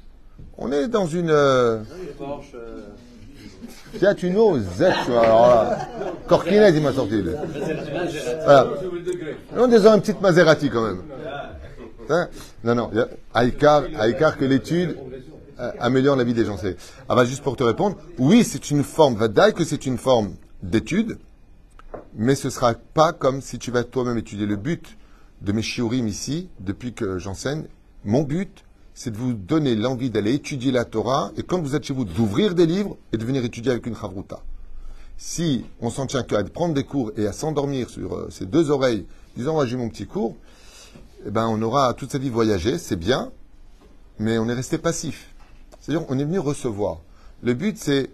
on 0.57 0.71
est 0.71 0.87
dans 0.89 1.07
une. 1.07 1.29
euh, 1.31 1.81
Porsche. 2.17 2.51
euh, 2.55 2.81
Tiens, 3.97 4.15
tu 4.15 4.29
n'oses. 4.29 4.81
Alors 4.81 5.47
là, 6.29 6.69
il 6.69 6.81
m'a 6.81 6.93
sorti. 6.93 7.21
là. 7.21 7.31
Voilà. 8.43 8.67
C'est 8.79 8.91
le 8.91 9.01
degré. 9.01 9.37
On 9.55 9.71
est 9.71 9.79
dans 9.79 9.93
une 9.93 10.01
petite 10.01 10.21
Maserati 10.21 10.69
quand 10.69 10.83
même. 10.83 11.01
Hein? 12.09 12.27
Non, 12.63 12.75
non. 12.75 12.91
Aïkar, 13.33 13.83
Aïkar 13.97 14.37
que 14.37 14.45
l'étude 14.45 14.97
euh, 15.59 15.71
améliore 15.79 16.15
la 16.15 16.23
vie 16.23 16.33
des 16.33 16.45
gens. 16.45 16.57
Ah 17.07 17.15
bah, 17.15 17.25
juste 17.25 17.43
pour 17.43 17.55
te 17.55 17.63
répondre, 17.63 17.97
oui, 18.17 18.43
c'est 18.43 18.71
une 18.71 18.83
forme, 18.83 19.15
Vadaï 19.15 19.53
que 19.53 19.63
c'est 19.63 19.85
une 19.85 19.97
forme 19.97 20.35
d'étude, 20.61 21.17
mais 22.15 22.35
ce 22.35 22.49
sera 22.49 22.73
pas 22.73 23.13
comme 23.13 23.41
si 23.41 23.59
tu 23.59 23.71
vas 23.71 23.83
toi-même 23.83 24.17
étudier. 24.17 24.45
Le 24.45 24.55
but 24.55 24.97
de 25.41 25.51
mes 25.51 25.61
shiurim 25.61 26.07
ici, 26.07 26.49
depuis 26.59 26.93
que 26.93 27.17
j'enseigne, 27.19 27.65
mon 28.03 28.23
but, 28.23 28.63
c'est 28.93 29.11
de 29.11 29.17
vous 29.17 29.33
donner 29.33 29.75
l'envie 29.75 30.09
d'aller 30.09 30.33
étudier 30.33 30.71
la 30.71 30.85
Torah, 30.85 31.31
et 31.37 31.43
quand 31.43 31.61
vous 31.61 31.75
êtes 31.75 31.83
chez 31.83 31.93
vous, 31.93 32.05
d'ouvrir 32.05 32.55
des 32.55 32.65
livres 32.65 32.97
et 33.11 33.17
de 33.17 33.25
venir 33.25 33.43
étudier 33.43 33.71
avec 33.71 33.85
une 33.85 33.95
chavruta. 33.95 34.41
Si 35.17 35.65
on 35.79 35.89
s'en 35.89 36.05
tient 36.05 36.23
qu'à 36.23 36.43
prendre 36.43 36.73
des 36.73 36.83
cours 36.83 37.11
et 37.17 37.27
à 37.27 37.33
s'endormir 37.33 37.89
sur 37.89 38.15
euh, 38.15 38.29
ses 38.29 38.45
deux 38.45 38.69
oreilles, 38.69 39.05
disant, 39.35 39.65
j'ai 39.65 39.77
mon 39.77 39.89
petit 39.89 40.05
cours, 40.05 40.35
eh 41.25 41.31
ben, 41.31 41.47
on 41.47 41.61
aura 41.61 41.93
toute 41.93 42.11
sa 42.11 42.17
vie 42.17 42.29
voyagé, 42.29 42.77
c'est 42.77 42.95
bien, 42.95 43.31
mais 44.19 44.37
on 44.37 44.47
est 44.49 44.53
resté 44.53 44.77
passif. 44.77 45.29
C'est-à-dire, 45.79 46.05
on 46.09 46.19
est 46.19 46.25
venu 46.25 46.39
recevoir. 46.39 46.99
Le 47.41 47.53
but, 47.53 47.77
c'est, 47.77 48.09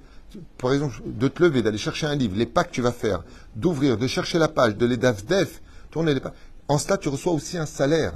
par 0.57 0.73
exemple, 0.73 1.01
de 1.05 1.27
te 1.27 1.43
lever, 1.43 1.61
d'aller 1.61 1.77
chercher 1.77 2.07
un 2.07 2.15
livre, 2.15 2.35
les 2.37 2.45
pas 2.45 2.63
que 2.63 2.71
tu 2.71 2.81
vas 2.81 2.91
faire, 2.91 3.23
d'ouvrir, 3.55 3.97
de 3.97 4.07
chercher 4.07 4.37
la 4.39 4.47
page, 4.47 4.75
de 4.77 4.85
les 4.85 4.97
daf 4.97 5.25
def, 5.25 5.61
tourner 5.91 6.13
les 6.13 6.19
pages. 6.19 6.33
En 6.67 6.77
cela, 6.77 6.97
tu 6.97 7.09
reçois 7.09 7.33
aussi 7.33 7.57
un 7.57 7.65
salaire. 7.65 8.13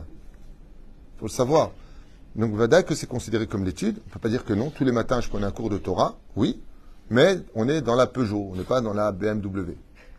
faut 1.17 1.25
le 1.25 1.31
savoir. 1.31 1.71
Donc, 2.36 2.54
Vada, 2.54 2.82
que 2.82 2.94
c'est 2.94 3.06
considéré 3.08 3.46
comme 3.46 3.64
l'étude. 3.64 3.96
On 4.06 4.10
peut 4.10 4.18
pas 4.20 4.28
dire 4.28 4.44
que 4.44 4.52
non. 4.52 4.70
Tous 4.70 4.84
les 4.84 4.92
matins, 4.92 5.20
je 5.20 5.28
prenais 5.28 5.46
un 5.46 5.50
cours 5.50 5.70
de 5.70 5.78
Torah, 5.78 6.16
oui, 6.36 6.60
mais 7.10 7.40
on 7.54 7.68
est 7.68 7.80
dans 7.80 7.96
la 7.96 8.06
Peugeot, 8.06 8.50
on 8.52 8.56
n'est 8.56 8.64
pas 8.74 8.80
dans 8.80 8.92
la 8.94 9.10
BMW. 9.12 9.74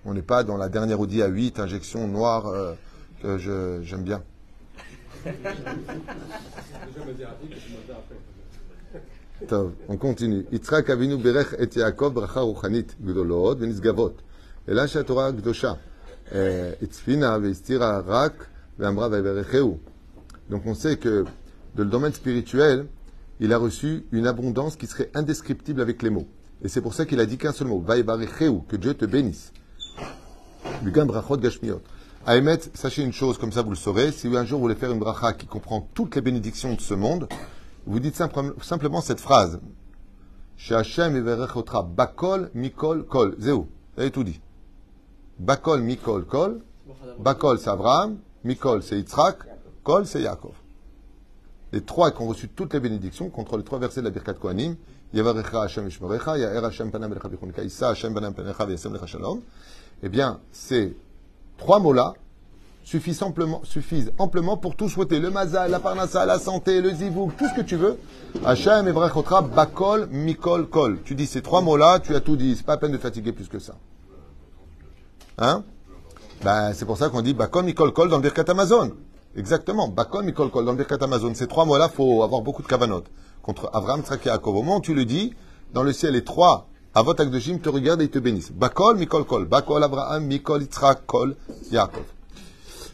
On 0.05 0.13
n'est 0.13 0.21
pas 0.33 0.43
dans 0.43 0.57
la 0.57 0.69
dernière 0.69 0.99
Audi 0.99 1.19
A8, 1.19 1.59
injection 1.61 2.07
noire, 2.07 2.47
euh, 2.47 2.73
que 3.21 3.37
je- 3.37 3.81
j'aime 3.83 4.03
bien. 4.03 4.21
Déjà, 5.25 5.33
Maserati, 7.05 7.47
que 7.47 7.55
je 7.55 7.73
m'en 7.73 7.81
vais 7.87 7.93
après. 7.93 8.15
טוב, 9.47 9.71
on 9.89 9.97
continue. 9.97 10.43
יצחק 10.51 10.89
אבינו 10.89 11.17
בירך 11.19 11.53
את 11.63 11.75
יעקב 11.77 12.11
ברכה 12.13 12.39
רוחנית 12.39 12.95
גדולות 13.05 13.57
ונשגבות, 13.61 14.21
אלא 14.69 14.87
שהתורה 14.87 15.27
הקדושה 15.27 15.73
אה, 16.31 16.71
הצפינה 16.81 17.37
והסתירה 17.43 18.01
רק 18.07 18.45
ואמרה 18.79 19.07
ויברכהו. 19.11 19.77
Donc 20.51 20.65
on 20.65 20.73
sait 20.73 20.97
que 21.05 21.23
dans 21.23 21.29
le 21.82 21.84
domaine 21.84 22.12
spirituel, 22.12 22.86
il 23.40 23.52
a 23.52 23.58
reçu 23.58 24.06
une 24.12 24.26
abondance 24.26 24.76
qui 24.76 24.86
serait 24.86 25.10
indescriptible 25.14 25.80
avec 25.80 26.02
les 26.02 26.10
mots. 26.10 26.26
Et 26.62 26.68
c'est 26.68 26.80
pour 26.80 26.94
ça 26.94 27.04
qu'il 27.04 27.20
a 27.20 27.26
dit 27.26 27.36
qu'un 27.36 27.52
seul 27.52 27.68
mot, 27.68 27.80
que 27.80 28.76
Dieu 28.76 28.94
te 28.94 29.04
bénisse. 29.04 29.52
Lugan 30.82 31.06
brachot 31.06 31.36
gashmiot. 31.36 31.80
Émettre, 32.26 32.68
sachez 32.74 33.02
une 33.02 33.12
chose, 33.12 33.36
comme 33.36 33.52
ça 33.52 33.62
vous 33.62 33.70
le 33.70 33.76
saurez, 33.76 34.12
si 34.12 34.28
un 34.28 34.44
jour 34.46 34.58
vous 34.58 34.64
voulez 34.64 34.74
faire 34.74 34.90
une 34.92 34.98
bracha 34.98 35.34
qui 35.34 35.46
comprend 35.46 35.86
toutes 35.92 36.14
les 36.14 36.22
bénédictions 36.22 36.74
de 36.74 36.80
ce 36.80 36.94
monde, 36.94 37.28
vous 37.86 38.00
dites 38.00 38.14
simple- 38.16 38.54
simplement 38.62 39.02
cette 39.02 39.20
phrase. 39.20 39.60
Bakol, 41.94 42.50
Mikol, 42.54 43.04
Kol. 43.04 43.34
Zéou. 43.38 43.66
Vous 43.96 44.00
avez 44.00 44.10
tout 44.10 44.24
dit. 44.24 44.40
Bakol, 45.38 45.82
Mikol, 45.82 46.24
Kol. 46.24 46.62
Bakol, 47.18 47.58
c'est 47.58 47.68
Abraham. 47.68 48.18
Mikol, 48.44 48.82
c'est 48.82 48.96
Yitzhak. 48.96 49.38
Kol, 49.82 50.06
c'est 50.06 50.22
Yaakov. 50.22 50.54
Les 51.74 51.80
trois 51.80 52.12
qui 52.12 52.22
ont 52.22 52.28
reçu 52.28 52.48
toutes 52.48 52.72
les 52.72 52.78
bénédictions 52.78 53.30
contre 53.30 53.56
les 53.56 53.64
trois 53.64 53.80
versets 53.80 53.98
de 53.98 54.04
la 54.04 54.12
Birkat 54.12 54.34
Kohanim. 54.34 54.76
Yavarecha 55.12 55.60
Hashem 55.60 55.88
Ishmerecha, 55.88 56.38
Yaer 56.38 56.64
Hashem 56.64 56.92
Panam 56.92 57.12
Issa 57.64 57.88
Hashem 57.88 58.14
Panam 58.14 58.32
V'yasem 58.32 58.92
Lecha 58.92 59.06
Shalom. 59.06 59.40
Eh 60.00 60.08
bien, 60.08 60.38
ces 60.52 60.96
trois 61.58 61.80
mots-là 61.80 62.14
suffisent 62.84 63.24
amplement, 63.24 63.60
suffisent 63.64 64.12
amplement 64.18 64.56
pour 64.56 64.76
tout 64.76 64.88
souhaiter. 64.88 65.18
Le 65.18 65.30
mazal, 65.30 65.72
la 65.72 65.80
parnassa, 65.80 66.24
la 66.24 66.38
santé, 66.38 66.80
le 66.80 66.90
zivouk, 66.90 67.36
tout 67.36 67.48
ce 67.48 67.54
que 67.54 67.62
tu 67.62 67.74
veux. 67.74 67.98
Hashem 68.44 68.86
Evrechotra, 68.86 69.42
Bakol, 69.42 70.06
Mikol, 70.12 70.68
Kol. 70.68 71.00
Tu 71.04 71.16
dis 71.16 71.26
ces 71.26 71.42
trois 71.42 71.60
mots-là, 71.60 71.98
tu 71.98 72.14
as 72.14 72.20
tout 72.20 72.36
dit. 72.36 72.54
C'est 72.54 72.64
pas 72.64 72.74
à 72.74 72.76
peine 72.76 72.92
de 72.92 72.98
fatiguer 72.98 73.32
plus 73.32 73.48
que 73.48 73.58
ça. 73.58 73.74
Hein? 75.38 75.64
Ben, 76.44 76.72
c'est 76.72 76.84
pour 76.84 76.98
ça 76.98 77.08
qu'on 77.08 77.22
dit 77.22 77.34
Bakol, 77.34 77.64
Mikol, 77.64 77.92
Kol 77.92 78.08
dans 78.10 78.18
le 78.18 78.22
Birkat 78.22 78.44
Amazon. 78.46 78.92
Exactement. 79.35 79.87
Bakol, 79.87 80.25
Mikol, 80.25 80.49
Kol 80.49 80.65
dans 80.65 80.71
le 80.71 80.77
Birkat 80.77 80.97
Amazon. 81.01 81.33
Ces 81.33 81.47
trois 81.47 81.65
mots-là, 81.65 81.87
faut 81.89 82.23
avoir 82.23 82.41
beaucoup 82.41 82.61
de 82.61 82.67
kavanot. 82.67 83.03
Contre 83.41 83.69
Avraham, 83.73 84.01
Tzrak 84.01 84.25
et 84.25 84.29
Yaakov. 84.29 84.55
Au 84.55 84.61
moment 84.63 84.77
où 84.77 84.81
tu 84.81 84.93
le 84.93 85.05
dis, 85.05 85.33
dans 85.73 85.83
le 85.83 85.93
ciel, 85.93 86.13
les 86.13 86.23
trois 86.23 86.67
Avot 86.95 87.11
Akdoshim 87.11 87.59
te 87.59 87.69
regardent 87.69 88.01
et 88.01 88.05
ils 88.05 88.09
te 88.09 88.19
bénissent. 88.19 88.51
Bakol, 88.51 88.97
Mikol, 88.97 89.23
Kol. 89.25 89.45
Bakol, 89.45 89.83
Abraham, 89.83 90.25
Mikol, 90.25 90.61
Yitzhak, 90.63 91.05
Kol, 91.05 91.35
Yaakov. 91.71 92.03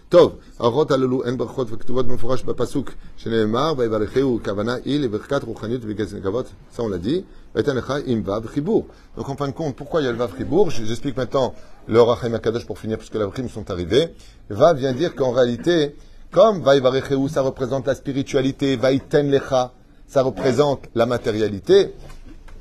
טוב, 0.09 0.35
האורות 0.59 0.91
הללו 0.91 1.25
הן 1.25 1.37
ברכות 1.37 1.67
וכתובות 1.71 2.07
במפורש 2.07 2.43
בפסוק 2.43 2.91
שנאמר, 3.17 3.73
ויברכהו 3.77 4.39
כוונה 4.45 4.75
היא 4.85 4.99
לברכת 4.99 5.43
רוחניות 5.43 5.81
וגז 5.85 6.13
נקבות, 6.15 6.45
ça 6.75 6.79
on 6.81 6.89
l'a 6.89 7.05
dit, 7.07 7.21
ויתן 7.55 7.75
לך 7.75 7.93
עם 8.05 8.21
ו' 8.25 8.47
חיבור. 8.47 8.85
Donc 9.17 9.29
en 9.29 9.35
fin 9.35 9.47
de 9.47 9.53
compte, 9.53 9.75
pourquoi 9.75 10.01
il 10.01 10.05
y 10.05 10.07
a 10.07 10.11
le 10.11 10.17
vav 10.17 10.31
חיבור 10.37 10.69
Je- 10.69 10.83
J'explique 10.85 11.17
maintenant 11.17 11.53
le 11.87 12.01
Rachem 12.01 12.33
Akadosh 12.35 12.65
pour 12.67 12.77
finir, 12.77 12.97
puisque 12.99 13.15
les 13.15 13.23
rimes 13.25 13.49
sont 13.49 13.69
arrivés. 13.71 14.09
Vav 14.49 14.77
vient 14.77 14.93
dire 14.93 15.15
qu'en 15.15 15.31
réalité, 15.31 15.95
comme 16.30 16.62
Vaïvarecheu, 16.62 17.16
ça 17.28 17.42
représente 17.42 17.86
la 17.86 17.94
spiritualité, 17.94 18.76
Vaïten 18.76 19.30
lecha, 19.30 19.72
ça 20.06 20.22
représente 20.22 20.84
la 20.94 21.06
matérialité, 21.06 21.94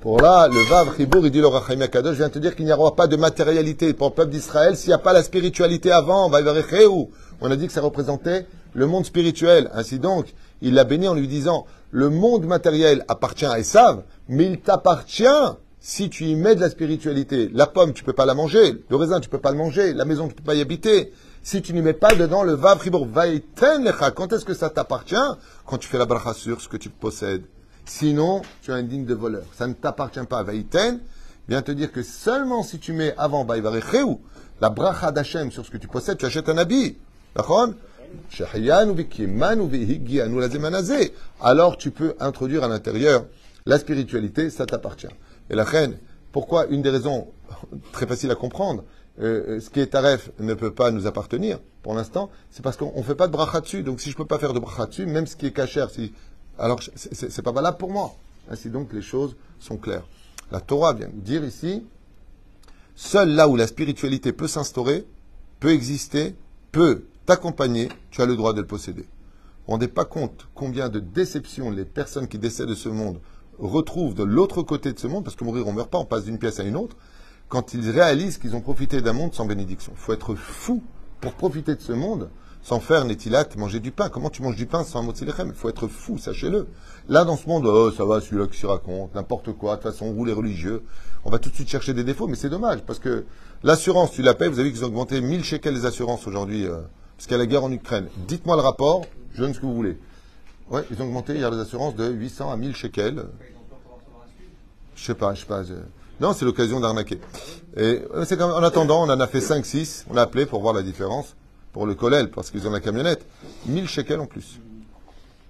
pour 0.01 0.21
là, 0.21 0.47
le 0.47 0.61
Vav 0.69 0.95
Chibour, 0.95 1.25
il 1.25 1.31
dit 1.31 1.41
le 1.41 1.47
Rachamim 1.47 1.81
Akadosh 1.81 2.15
vient 2.15 2.29
te 2.29 2.39
dire 2.39 2.55
qu'il 2.55 2.63
n'y 2.63 2.71
aura 2.71 2.95
pas 2.95 3.07
de 3.07 3.17
matérialité 3.17 3.91
pour 3.93 4.07
le 4.07 4.13
peuple 4.13 4.31
d'Israël 4.31 4.77
s'il 4.77 4.91
n'y 4.91 4.93
a 4.93 4.97
pas 4.97 5.11
la 5.11 5.23
spiritualité 5.23 5.91
avant. 5.91 6.29
Vaïvarecheu. 6.29 6.87
On 7.41 7.51
a 7.51 7.55
dit 7.57 7.67
que 7.67 7.73
ça 7.73 7.81
représentait 7.81 8.45
le 8.73 8.87
monde 8.87 9.05
spirituel. 9.05 9.69
Ainsi 9.73 9.99
donc, 9.99 10.33
il 10.61 10.73
l'a 10.73 10.85
béni 10.85 11.09
en 11.09 11.15
lui 11.15 11.27
disant 11.27 11.65
le 11.91 12.09
monde 12.09 12.45
matériel 12.45 13.03
appartient 13.09 13.45
à 13.45 13.59
Esav, 13.59 14.03
mais 14.29 14.45
il 14.45 14.61
t'appartient 14.61 15.25
si 15.81 16.09
tu 16.09 16.27
y 16.27 16.35
mets 16.35 16.55
de 16.55 16.61
la 16.61 16.69
spiritualité. 16.69 17.49
La 17.53 17.67
pomme, 17.67 17.91
tu 17.91 18.05
peux 18.05 18.13
pas 18.13 18.25
la 18.25 18.35
manger. 18.35 18.81
Le 18.89 18.95
raisin, 18.95 19.19
tu 19.19 19.27
peux 19.27 19.37
pas 19.37 19.51
le 19.51 19.57
manger. 19.57 19.91
La 19.91 20.05
maison, 20.05 20.29
tu 20.29 20.33
peux 20.33 20.43
pas 20.43 20.55
y 20.55 20.61
habiter. 20.61 21.11
Si 21.41 21.61
tu 21.61 21.73
n'y 21.73 21.81
mets 21.81 21.93
pas 21.93 22.13
dedans 22.15 22.43
le 22.43 22.53
Vav 22.53 22.83
Chibour, 22.83 23.07
Vaïten 23.07 23.83
lecha. 23.83 24.11
Quand 24.11 24.33
est-ce 24.33 24.45
que 24.45 24.53
ça 24.53 24.69
t'appartient 24.69 25.15
Quand 25.65 25.77
tu 25.77 25.87
fais 25.87 25.97
la 25.97 26.05
bracha 26.05 26.33
sur 26.33 26.59
ce 26.61 26.67
que 26.67 26.77
tu 26.77 26.89
possèdes. 26.89 27.43
Sinon, 27.85 28.41
tu 28.61 28.71
es 28.71 28.73
indigne 28.73 29.05
de 29.05 29.13
voleur. 29.13 29.45
Ça 29.53 29.65
ne 29.67 29.73
t'appartient 29.73 30.23
pas. 30.29 30.43
Vaïten 30.43 30.99
vient 31.47 31.61
te 31.61 31.71
dire 31.71 31.91
que 31.91 32.03
seulement 32.03 32.61
si 32.61 32.77
tu 32.77 32.93
mets 32.93 33.15
avant 33.17 33.47
la 34.61 34.69
bracha 34.69 35.11
d'Hachem 35.11 35.51
sur 35.51 35.65
ce 35.65 35.71
que 35.71 35.77
tu 35.77 35.87
possèdes, 35.87 36.17
tu 36.17 36.25
achètes 36.25 36.49
un 36.49 36.57
habit. 36.57 36.97
Alors 41.41 41.77
tu 41.77 41.91
peux 41.91 42.15
introduire 42.19 42.63
à 42.63 42.67
l'intérieur 42.67 43.25
la 43.65 43.79
spiritualité, 43.79 44.49
ça 44.49 44.65
t'appartient. 44.65 45.07
Et 45.49 45.55
la 45.55 45.63
reine, 45.63 45.97
pourquoi 46.31 46.67
une 46.67 46.81
des 46.81 46.89
raisons 46.89 47.27
très 47.91 48.05
facile 48.05 48.31
à 48.31 48.35
comprendre, 48.35 48.83
euh, 49.21 49.57
euh, 49.57 49.59
ce 49.59 49.69
qui 49.69 49.79
est 49.79 49.87
taref 49.87 50.31
ne 50.39 50.53
peut 50.53 50.71
pas 50.73 50.91
nous 50.91 51.07
appartenir 51.07 51.59
pour 51.81 51.93
l'instant, 51.93 52.29
c'est 52.51 52.61
parce 52.63 52.77
qu'on 52.77 52.93
ne 52.95 53.03
fait 53.03 53.15
pas 53.15 53.27
de 53.27 53.31
bracha 53.31 53.61
dessus. 53.61 53.83
Donc 53.83 53.99
si 53.99 54.09
je 54.09 54.15
ne 54.15 54.17
peux 54.17 54.25
pas 54.25 54.39
faire 54.39 54.53
de 54.53 54.59
bracha 54.59 54.85
dessus, 54.85 55.05
même 55.05 55.27
ce 55.27 55.35
qui 55.35 55.45
est 55.47 55.51
cachère, 55.51 55.89
si, 55.89 56.13
alors 56.57 56.79
c'est- 56.95 57.41
pas 57.41 57.51
valable 57.51 57.77
pour 57.77 57.91
moi. 57.91 58.15
Ainsi 58.49 58.69
donc 58.69 58.93
les 58.93 59.01
choses 59.01 59.35
sont 59.59 59.77
claires. 59.77 60.05
La 60.51 60.59
Torah 60.61 60.93
vient 60.93 61.09
nous 61.13 61.21
dire 61.21 61.43
ici, 61.43 61.83
seul 62.95 63.29
là 63.29 63.47
où 63.47 63.55
la 63.55 63.67
spiritualité 63.67 64.33
peut 64.33 64.47
s'instaurer, 64.47 65.05
peut 65.59 65.71
exister, 65.71 66.35
peut 66.71 67.03
t'accompagner, 67.25 67.89
tu 68.11 68.21
as 68.21 68.25
le 68.25 68.35
droit 68.35 68.53
de 68.53 68.61
le 68.61 68.67
posséder. 68.67 69.03
Vous 69.03 69.65
vous 69.67 69.71
rendez 69.73 69.87
pas 69.87 70.05
compte 70.05 70.47
combien 70.55 70.89
de 70.89 70.99
déceptions 70.99 71.69
les 71.69 71.85
personnes 71.85 72.27
qui 72.27 72.39
décèdent 72.39 72.69
de 72.69 72.75
ce 72.75 72.89
monde 72.89 73.19
retrouvent 73.59 74.15
de 74.15 74.23
l'autre 74.23 74.63
côté 74.63 74.93
de 74.93 74.99
ce 74.99 75.07
monde, 75.07 75.23
parce 75.23 75.35
que 75.35 75.43
mourir 75.43 75.67
on 75.67 75.73
meurt 75.73 75.89
pas, 75.89 75.99
on 75.99 76.05
passe 76.05 76.23
d'une 76.23 76.39
pièce 76.39 76.59
à 76.59 76.63
une 76.63 76.75
autre, 76.75 76.95
quand 77.49 77.73
ils 77.73 77.89
réalisent 77.89 78.37
qu'ils 78.37 78.55
ont 78.55 78.61
profité 78.61 79.01
d'un 79.01 79.13
monde 79.13 79.33
sans 79.33 79.45
bénédiction. 79.45 79.91
Il 79.95 79.99
faut 79.99 80.13
être 80.13 80.35
fou 80.35 80.83
pour 81.19 81.33
profiter 81.33 81.75
de 81.75 81.81
ce 81.81 81.91
monde 81.91 82.29
sans 82.61 82.79
faire 82.79 83.05
netilat, 83.05 83.45
manger 83.57 83.79
du 83.79 83.91
pain. 83.91 84.09
Comment 84.09 84.29
tu 84.29 84.41
manges 84.41 84.55
du 84.55 84.65
pain 84.65 84.83
sans 84.83 85.01
motzilechem 85.01 85.47
Il 85.47 85.53
faut 85.53 85.69
être 85.69 85.87
fou, 85.87 86.17
sachez-le. 86.17 86.67
Là, 87.07 87.25
dans 87.25 87.37
ce 87.37 87.47
monde, 87.47 87.65
oh, 87.65 87.91
ça 87.91 88.05
va, 88.05 88.21
celui-là 88.21 88.47
qui 88.47 88.59
s'y 88.59 88.65
raconte, 88.65 89.15
n'importe 89.15 89.53
quoi, 89.53 89.77
de 89.77 89.81
toute 89.81 89.91
façon, 89.91 90.11
vous 90.13 90.25
les 90.25 90.33
religieux, 90.33 90.83
on 91.25 91.29
va 91.29 91.39
tout 91.39 91.49
de 91.49 91.55
suite 91.55 91.69
chercher 91.69 91.93
des 91.93 92.03
défauts, 92.03 92.27
mais 92.27 92.35
c'est 92.35 92.49
dommage, 92.49 92.81
parce 92.85 92.99
que 92.99 93.25
l'assurance, 93.63 94.11
tu 94.11 94.21
la 94.21 94.33
payes, 94.33 94.49
vous 94.49 94.59
avez 94.59 94.69
vu 94.69 94.75
qu'ils 94.75 94.83
ont 94.83 94.89
augmenté 94.89 95.19
1000 95.19 95.43
shekels 95.43 95.73
les 95.73 95.85
assurances 95.85 96.27
aujourd'hui, 96.27 96.65
euh, 96.65 96.81
parce 97.15 97.27
qu'il 97.27 97.31
y 97.31 97.35
a 97.35 97.39
la 97.39 97.47
guerre 97.47 97.63
en 97.63 97.71
Ukraine. 97.71 98.07
Dites-moi 98.27 98.55
le 98.55 98.61
rapport, 98.61 99.05
je 99.33 99.41
donne 99.41 99.53
ce 99.53 99.59
que 99.59 99.65
vous 99.65 99.73
voulez. 99.73 99.97
Ouais, 100.69 100.83
ils 100.91 101.01
ont 101.01 101.05
augmenté 101.05 101.33
hier 101.33 101.49
les 101.49 101.59
assurances 101.59 101.95
de 101.95 102.07
800 102.07 102.51
à 102.51 102.57
1000 102.57 102.75
shekels. 102.75 103.25
Je 104.95 105.03
sais 105.03 105.15
pas, 105.15 105.33
je 105.33 105.39
sais 105.39 105.45
pas. 105.47 105.63
Non, 106.19 106.33
c'est 106.33 106.43
l'occasion 106.45 106.79
d'arnaquer. 106.79 107.19
Et 107.77 108.01
euh, 108.13 108.25
c'est 108.25 108.37
comme, 108.37 108.51
en 108.51 108.57
attendant, 108.63 109.03
on 109.03 109.09
en 109.09 109.19
a 109.19 109.27
fait 109.27 109.39
5, 109.39 109.65
6, 109.65 110.05
on 110.09 110.17
a 110.17 110.21
appelé 110.23 110.45
pour 110.45 110.61
voir 110.61 110.73
la 110.73 110.81
différence, 110.81 111.35
pour 111.71 111.85
le 111.85 111.95
Colel, 111.95 112.29
parce 112.29 112.51
qu'ils 112.51 112.67
ont 112.67 112.71
la 112.71 112.81
camionnette. 112.81 113.25
1000 113.67 113.87
shekels 113.87 114.19
en 114.19 114.25
plus. 114.25 114.59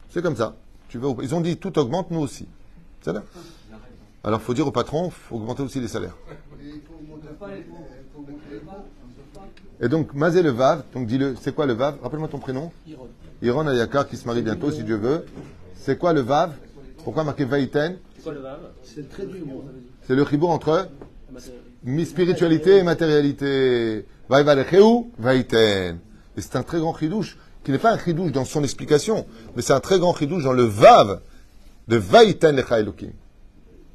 C'est 0.09 0.21
comme 0.21 0.35
ça. 0.35 0.55
Tu 0.89 0.99
veux, 0.99 1.09
ils 1.21 1.33
ont 1.33 1.41
dit 1.41 1.57
tout 1.57 1.77
augmente, 1.79 2.11
nous 2.11 2.19
aussi. 2.19 2.47
C'est 3.01 3.13
là. 3.13 3.23
Alors, 4.23 4.41
faut 4.41 4.53
dire 4.53 4.67
au 4.67 4.71
patron, 4.71 5.09
faut 5.09 5.37
augmenter 5.37 5.63
aussi 5.63 5.79
les 5.79 5.87
salaires. 5.87 6.15
Et 9.81 9.87
donc, 9.87 10.13
Mazé 10.13 10.43
le 10.43 10.49
Vav, 10.51 10.83
donc 10.93 11.07
dis-le, 11.07 11.35
c'est 11.41 11.55
quoi 11.55 11.65
le 11.65 11.73
Vav? 11.73 11.97
Rappelle-moi 12.03 12.27
ton 12.27 12.39
prénom. 12.39 12.71
Iron 13.41 13.65
Ayakar 13.65 14.07
qui 14.07 14.17
se 14.17 14.27
marie 14.27 14.41
bientôt, 14.41 14.71
si 14.71 14.83
Dieu 14.83 14.97
veut. 14.97 15.25
C'est 15.75 15.97
quoi 15.97 16.11
le 16.11 16.21
Vav? 16.21 16.51
Pourquoi 17.03 17.23
marqué 17.23 17.45
Vaïten 17.45 17.97
C'est 18.17 18.23
quoi 18.23 18.33
le 18.33 18.41
Vav? 18.41 18.59
C'est 18.83 19.09
très 19.09 19.25
dur. 19.25 19.45
C'est 20.09 20.15
le 20.15 20.25
chibour 20.25 20.49
entre 20.49 20.89
mi 21.83 22.03
spiritualité 22.03 22.77
et 22.77 22.83
matérialité. 22.83 23.99
Et 23.99 24.05
c'est 26.41 26.55
un 26.55 26.63
très 26.63 26.79
grand 26.79 26.97
chidouche, 26.97 27.37
qui 27.63 27.69
n'est 27.69 27.77
pas 27.77 27.93
un 27.93 27.99
chidouche 27.99 28.31
dans 28.31 28.43
son 28.43 28.63
explication, 28.63 29.27
mais 29.55 29.61
c'est 29.61 29.73
un 29.73 29.79
très 29.79 29.99
grand 29.99 30.15
chidouche 30.15 30.45
dans 30.45 30.53
le 30.53 30.63
vav 30.63 31.21
de 31.87 31.97
vaïten 31.97 32.55
lecha 32.55 32.79
elokim. 32.79 33.11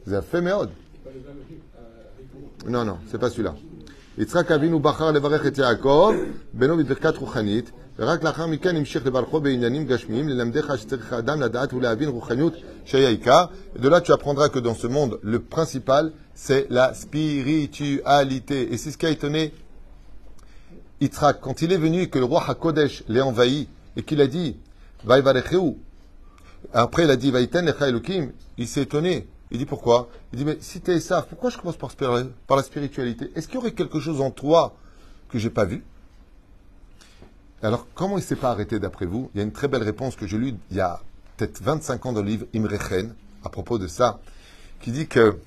fait 0.07 0.40
meod. 0.40 0.70
Non, 2.68 2.85
non, 2.85 2.98
c'est 3.11 3.18
pas 3.18 3.29
celui-là. 3.29 3.57
Yitzhak 4.16 4.53
Avinu 4.53 4.79
Bachar 4.79 5.12
Levarech 5.12 5.46
et 5.46 5.61
Yaakov, 5.61 6.14
ורק 7.99 8.23
לאחר 8.23 8.47
מכן 8.47 8.75
המשיך 8.75 9.06
לברכו 9.06 9.41
בעניינים 9.41 9.86
גשמיים, 9.86 10.30
ללמדך 10.30 10.73
שצריך 10.78 11.13
האדם 11.13 11.41
לדעת 11.41 11.73
ולהבין 11.73 12.10
רוחניות 12.10 12.54
שהיא 12.86 13.06
העיקר. 13.06 13.45
Et 13.75 13.80
de 13.80 13.89
là, 13.89 13.99
tu 14.02 14.12
apprendras 14.13 14.49
que 14.49 14.60
dans 14.60 14.73
ce 14.73 14.88
monde, 14.88 15.19
le 15.21 15.39
principal, 15.39 16.13
c'est 16.34 16.67
la 16.69 16.93
spiritualité. 16.93 18.73
Et 18.73 18.78
c'est 18.78 18.91
ce 18.91 18.97
qui 18.97 19.06
a 19.06 19.10
étonné 19.10 19.54
Yitzhak, 21.02 21.41
quand 21.41 21.62
il 21.62 21.71
est 21.73 21.78
venu 21.78 22.04
et 22.04 22.10
que 22.10 22.19
le 22.19 22.25
roi 22.25 22.43
Hakodesh 22.47 23.04
l'ait 23.10 23.21
envahi, 23.21 23.67
et 23.97 24.04
qu'il 24.04 24.21
a 24.21 24.28
dit, 24.28 24.56
Vaïvarecheu, 25.04 25.75
après 26.73 27.04
il 27.04 27.10
a 27.10 27.15
dit, 27.17 27.32
Vaïten 27.32 27.65
lecha 27.65 27.89
Elokim, 27.89 28.32
il 28.58 28.67
s'est 28.67 28.84
étonné. 28.84 29.28
Il 29.52 29.58
dit 29.58 29.65
pourquoi 29.65 30.10
Il 30.32 30.39
dit, 30.39 30.45
mais 30.45 30.58
si 30.62 30.80
t'es 30.80 30.95
Esav, 30.97 31.25
pourquoi 31.28 31.49
je 31.49 31.58
commence 31.58 31.75
par, 31.75 31.89
spir- 31.91 32.30
par 32.47 32.56
la 32.56 32.63
spiritualité 32.63 33.32
Est-ce 33.36 33.47
qu'il 33.47 33.56
y 33.56 33.58
aurait 33.58 33.71
quelque 33.71 33.99
chose 33.99 34.21
en 34.21 34.30
toi 34.32 34.75
que 35.30 35.39
j'ai 35.39 35.49
pas 35.49 35.65
vu 35.65 35.84
Alors, 37.64 37.87
comment 37.94 38.18
il 38.18 38.22
s'est 38.22 38.37
pas 38.37 38.50
arrêté 38.50 38.79
d'après 38.79 39.07
vous? 39.07 39.31
Il 39.35 39.38
y 39.38 39.40
a 39.40 39.42
une 39.42 39.53
très 39.53 39.68
belle 39.68 39.83
réponse 39.83 40.16
que 40.16 40.27
j'ai 40.27 40.37
lue 40.37 40.55
il 40.70 40.77
y 40.77 40.81
a 40.81 41.00
peut-être 41.38 41.62
25 41.62 42.05
ans 42.05 42.12
dans 42.12 42.20
le 42.20 42.29
livre 42.29 42.46
Imrechen, 42.55 43.14
à 43.42 43.48
propos 43.48 43.79
de 43.79 43.87
ça, 43.87 44.20
qui 44.83 44.92
dit 44.92 45.07
que 45.07 45.38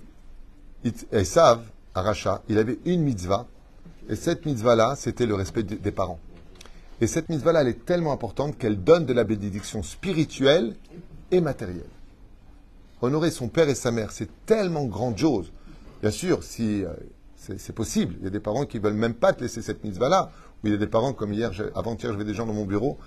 Esav, 1.12 1.62
Aracha, 1.94 2.42
il 2.50 2.58
avait 2.58 2.80
une 2.86 3.04
mitzvah, 3.04 3.46
et 4.10 4.16
cette 4.16 4.48
mitzvah-là, 4.48 4.96
c'était 4.98 5.28
le 5.28 5.36
respect 5.36 5.62
de- 5.62 5.76
des 5.76 5.92
parents. 5.92 6.20
Et 7.02 7.06
cette 7.06 7.30
mitzvah-là, 7.30 7.62
elle 7.62 7.68
est 7.68 7.86
tellement 7.86 8.14
importante 8.14 8.58
qu'elle 8.58 8.84
donne 8.84 9.06
de 9.06 9.14
la 9.14 9.24
bénédiction 9.24 9.84
spirituelle 9.84 10.76
et 11.30 11.40
matérielle. 11.40 11.86
Honorer 13.04 13.30
son 13.30 13.48
père 13.48 13.70
et 13.70 13.76
sa 13.76 13.92
mère, 13.92 14.12
c'est 14.12 14.30
tellement 14.48 14.86
grandiose. 14.86 15.52
Bien 16.02 16.10
sûr, 16.10 16.44
si 16.44 16.84
euh, 16.84 16.94
c'est 17.36 17.74
possible, 17.74 18.16
il 18.20 18.24
y 18.24 18.28
a 18.28 18.32
des 18.32 18.40
parents 18.40 18.66
qui 18.66 18.80
veulent 18.80 18.94
même 18.94 19.14
pas 19.14 19.34
te 19.34 19.42
laisser 19.42 19.62
cette 19.62 19.84
mitzvah-là. 19.84 20.32
Ou 20.64 20.68
il 20.68 20.72
y 20.72 20.76
a 20.76 20.78
des 20.78 20.88
parents, 20.88 21.14
comme 21.14 21.34
hier, 21.34 21.52
avant-hier, 21.76 22.12
j'avais 22.12 22.26
des 22.26 22.34
gens 22.34 22.46
dans 22.46 22.54
mon 22.54 22.66
bureau 22.66 22.98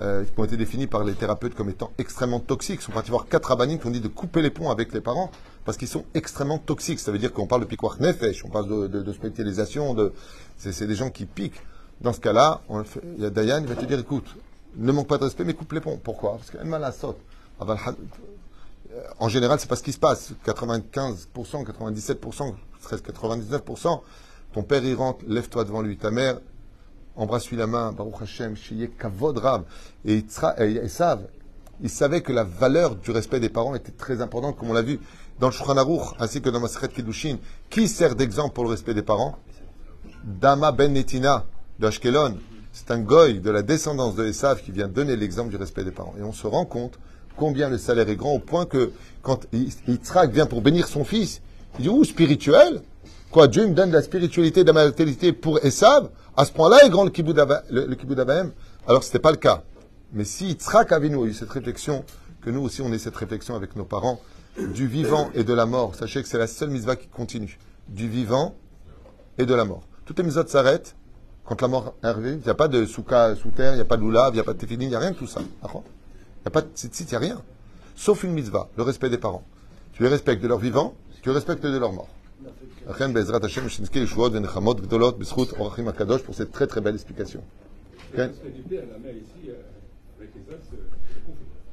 euh, 0.00 0.24
qui 0.24 0.30
ont 0.38 0.44
été 0.44 0.56
définis 0.56 0.86
par 0.86 1.02
les 1.02 1.14
thérapeutes 1.14 1.54
comme 1.54 1.70
étant 1.70 1.90
extrêmement 1.98 2.38
toxiques. 2.38 2.80
Ils 2.80 2.84
sont 2.84 2.92
partis 2.92 3.10
voir 3.10 3.26
quatre 3.26 3.46
rabbiniques 3.46 3.80
qui 3.80 3.86
ont 3.88 3.90
dit 3.90 4.00
de 4.00 4.08
couper 4.08 4.42
les 4.42 4.50
ponts 4.50 4.70
avec 4.70 4.92
les 4.92 5.00
parents 5.00 5.30
parce 5.64 5.76
qu'ils 5.76 5.88
sont 5.88 6.04
extrêmement 6.14 6.58
toxiques. 6.58 7.00
Ça 7.00 7.10
veut 7.10 7.18
dire 7.18 7.32
qu'on 7.32 7.46
parle 7.46 7.62
de 7.62 7.66
piquoir 7.66 8.00
nefesh, 8.00 8.44
on 8.44 8.48
parle 8.48 8.88
de, 8.88 9.12
spécialisation, 9.12 9.94
de, 9.94 10.12
c'est, 10.56 10.86
des 10.86 10.94
gens 10.94 11.10
qui 11.10 11.26
piquent. 11.26 11.60
Dans 12.00 12.12
ce 12.12 12.20
cas-là, 12.20 12.60
il 13.16 13.24
y 13.24 13.26
a 13.26 13.30
Dayan, 13.30 13.58
il 13.60 13.66
va 13.66 13.74
te 13.74 13.84
dire, 13.84 13.98
écoute, 13.98 14.36
ne 14.76 14.92
manque 14.92 15.08
pas 15.08 15.18
de 15.18 15.24
respect, 15.24 15.42
mais 15.42 15.54
coupe 15.54 15.72
les 15.72 15.80
ponts. 15.80 15.98
Pourquoi? 16.00 16.36
Parce 16.36 16.50
qu'il 16.50 16.58
y 16.58 16.60
a 16.60 16.64
une 16.64 16.70
mal 16.70 16.84
à 16.84 16.92
saute. 16.92 17.18
En 19.18 19.28
général, 19.28 19.58
c'est 19.58 19.68
pas 19.68 19.74
ce 19.74 19.82
qui 19.82 19.92
se 19.92 19.98
passe. 19.98 20.32
95%, 20.46 21.26
97%, 21.34 22.54
presque 22.82 23.10
99%, 23.10 24.00
ton 24.52 24.62
père 24.62 24.84
il 24.84 24.94
rentre, 24.94 25.24
lève-toi 25.26 25.64
devant 25.64 25.82
lui. 25.82 25.96
Ta 25.96 26.12
mère, 26.12 26.38
embrasse-lui 27.18 27.58
la 27.58 27.66
main, 27.66 27.92
Baruch 27.92 28.22
Hashem, 28.22 28.56
Shiye 28.56 28.88
Kavod 28.98 29.36
Rav. 29.36 29.64
Et 30.06 30.20
Yitzra- 30.20 30.54
et 30.62 30.76
Esav, 30.76 31.20
il 31.82 31.90
savait 31.90 32.22
que 32.22 32.32
la 32.32 32.44
valeur 32.44 32.96
du 32.96 33.10
respect 33.10 33.40
des 33.40 33.50
parents 33.50 33.74
était 33.74 33.92
très 33.92 34.22
importante, 34.22 34.56
comme 34.56 34.70
on 34.70 34.72
l'a 34.72 34.82
vu 34.82 34.98
dans 35.38 35.48
le 35.48 35.52
Shulchan 35.52 35.76
Aruch, 35.76 36.14
ainsi 36.18 36.40
que 36.40 36.48
dans 36.48 36.60
Maseret 36.60 36.88
Kiddushin. 36.88 37.36
Qui 37.68 37.88
sert 37.88 38.14
d'exemple 38.14 38.54
pour 38.54 38.64
le 38.64 38.70
respect 38.70 38.94
des 38.94 39.02
parents? 39.02 39.36
Dama 40.24 40.72
Ben 40.72 40.92
Netina 40.92 41.44
de 41.78 41.86
Ashkelon. 41.86 42.38
C'est 42.72 42.90
un 42.90 43.00
goy 43.00 43.40
de 43.40 43.50
la 43.50 43.62
descendance 43.62 44.14
de 44.14 44.26
Esav 44.26 44.62
qui 44.62 44.72
vient 44.72 44.88
donner 44.88 45.16
l'exemple 45.16 45.50
du 45.50 45.56
respect 45.56 45.84
des 45.84 45.90
parents. 45.90 46.14
Et 46.18 46.22
on 46.22 46.32
se 46.32 46.46
rend 46.46 46.64
compte 46.64 46.98
combien 47.36 47.68
le 47.68 47.78
salaire 47.78 48.08
est 48.08 48.16
grand 48.16 48.32
au 48.32 48.38
point 48.40 48.66
que 48.66 48.92
quand 49.22 49.46
Yitzhak 49.52 50.30
vient 50.32 50.46
pour 50.46 50.62
bénir 50.62 50.88
son 50.88 51.04
fils, 51.04 51.40
il 51.78 51.82
dit, 51.82 51.88
ouh, 51.88 52.04
spirituel? 52.04 52.82
Quoi, 53.30 53.46
Dieu 53.46 53.66
me 53.66 53.74
donne 53.74 53.90
de 53.90 53.94
la 53.94 54.02
spiritualité, 54.02 54.62
de 54.62 54.68
la 54.68 54.72
matérialité 54.72 55.32
pour 55.32 55.64
Esav? 55.64 56.10
À 56.38 56.44
ce 56.44 56.52
point-là 56.52 56.84
est 56.84 56.88
grand 56.88 57.02
le 57.02 57.10
kibbutz 57.10 57.36
le, 57.68 58.52
Alors 58.86 59.02
ce 59.02 59.08
n'était 59.08 59.18
pas 59.18 59.32
le 59.32 59.38
cas. 59.38 59.64
Mais 60.12 60.22
si 60.22 60.46
Yitzhak 60.46 60.92
Avinu 60.92 61.24
a 61.24 61.26
eu 61.26 61.34
cette 61.34 61.50
réflexion, 61.50 62.04
que 62.42 62.50
nous 62.50 62.60
aussi 62.60 62.80
on 62.80 62.92
ait 62.92 62.98
cette 62.98 63.16
réflexion 63.16 63.56
avec 63.56 63.74
nos 63.74 63.84
parents, 63.84 64.20
du 64.72 64.86
vivant 64.86 65.30
et 65.34 65.42
de 65.42 65.52
la 65.52 65.66
mort, 65.66 65.96
sachez 65.96 66.22
que 66.22 66.28
c'est 66.28 66.38
la 66.38 66.46
seule 66.46 66.70
mitzvah 66.70 66.94
qui 66.94 67.08
continue. 67.08 67.58
Du 67.88 68.08
vivant 68.08 68.54
et 69.36 69.46
de 69.46 69.54
la 69.54 69.64
mort. 69.64 69.82
Toutes 70.04 70.16
les 70.18 70.24
mitzvahs 70.24 70.46
s'arrêtent 70.46 70.94
quand 71.44 71.60
la 71.60 71.66
mort 71.66 71.94
arrive. 72.04 72.38
Il 72.40 72.44
n'y 72.44 72.50
a 72.50 72.54
pas 72.54 72.68
de 72.68 72.86
souka 72.86 73.34
sous 73.34 73.50
terre, 73.50 73.72
il 73.72 73.76
n'y 73.76 73.82
a 73.82 73.84
pas 73.84 73.96
de 73.96 74.02
loulav, 74.02 74.30
il 74.30 74.34
n'y 74.34 74.40
a 74.40 74.44
pas 74.44 74.52
de 74.52 74.58
téfilim, 74.58 74.82
il 74.82 74.90
n'y 74.90 74.94
a 74.94 75.00
rien 75.00 75.10
de 75.10 75.16
tout 75.16 75.26
ça. 75.26 75.40
Il 75.40 75.66
n'y 75.66 76.46
a 76.46 76.50
pas 76.50 76.62
de 76.62 76.68
tzitzit, 76.72 77.02
il 77.02 77.10
n'y 77.10 77.16
a 77.16 77.18
rien. 77.18 77.42
Sauf 77.96 78.22
une 78.22 78.32
mitzvah, 78.32 78.68
le 78.76 78.84
respect 78.84 79.10
des 79.10 79.18
parents. 79.18 79.42
Tu 79.92 80.04
les 80.04 80.08
respectes 80.08 80.40
de 80.40 80.46
leur 80.46 80.58
vivant, 80.58 80.94
tu 81.20 81.30
les 81.30 81.34
respectes 81.34 81.64
de 81.64 81.76
leur 81.76 81.92
mort. 81.92 82.08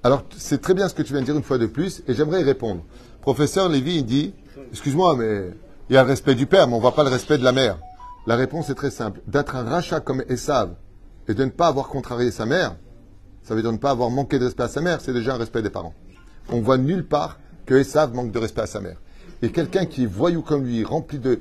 Alors, 0.04 0.24
c'est 0.38 0.62
très 0.62 0.74
bien 0.74 0.90
ce 0.90 0.94
que 0.94 1.02
tu 1.02 1.14
viens 1.14 1.22
de 1.22 1.26
dire 1.26 1.36
une 1.36 1.44
fois 1.44 1.58
de 1.58 1.68
plus, 1.68 2.04
et 2.08 2.14
j'aimerais 2.14 2.42
y 2.42 2.44
répondre. 2.44 2.84
Professeur 3.22 3.70
Lévy, 3.70 3.98
il 3.98 4.06
dit, 4.06 4.34
excuse-moi, 4.72 5.16
mais 5.16 5.52
il 5.90 5.96
y 5.96 5.98
a 5.98 6.04
le 6.04 6.10
respect 6.10 6.36
du 6.36 6.48
père, 6.48 6.68
mais 6.68 6.74
on 6.74 6.78
ne 6.78 6.82
voit 6.82 6.94
pas 6.94 7.04
le 7.04 7.10
respect 7.10 7.38
de 7.38 7.44
la 7.44 7.54
mère. 7.54 7.80
La 8.28 8.36
réponse 8.36 8.70
est 8.70 8.76
très 8.76 8.92
simple. 8.92 9.22
D'être 9.26 9.56
un 9.56 9.64
rachat 9.64 10.02
comme 10.02 10.22
Esav, 10.28 10.76
et 11.28 11.34
de 11.34 11.46
ne 11.46 11.50
pas 11.50 11.68
avoir 11.68 11.88
contrarié 11.88 12.30
sa 12.30 12.46
mère, 12.46 12.76
ça 13.42 13.56
veut 13.56 13.62
dire 13.62 13.72
ne 13.72 13.78
pas 13.78 13.92
avoir 13.92 14.10
manqué 14.10 14.38
de 14.38 14.46
respect 14.46 14.64
à 14.64 14.68
sa 14.68 14.82
mère, 14.82 15.00
c'est 15.00 15.14
déjà 15.14 15.36
un 15.36 15.38
respect 15.38 15.62
des 15.62 15.70
parents. 15.70 15.94
On 16.50 16.60
voit 16.60 16.78
nulle 16.78 17.08
part 17.08 17.40
que 17.66 17.76
Esav 17.76 18.14
manque 18.14 18.32
de 18.32 18.40
respect 18.40 18.62
à 18.62 18.68
sa 18.68 18.82
mère. 18.82 18.98
Et 19.46 19.52
quelqu'un 19.52 19.86
qui 19.86 20.06
est 20.06 20.08
voyou 20.08 20.42
comme 20.42 20.66
lui, 20.66 20.84
rempli 20.84 21.20
de, 21.20 21.40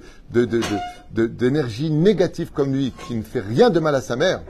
d'énergie 1.10 1.90
négative 1.90 2.50
comme 2.52 2.74
lui, 2.74 2.92
qui 3.06 3.14
ne 3.14 3.22
fait 3.22 3.40
rien 3.40 3.70
de 3.70 3.80
mal 3.80 3.94
à 3.94 4.02
sa 4.02 4.14
mère, 4.14 4.42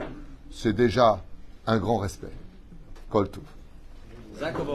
c'est 0.51 0.73
déjà 0.73 1.23
un 1.65 1.77
grand 1.77 1.99
respect. 1.99 2.27
Zakovo. 4.37 4.73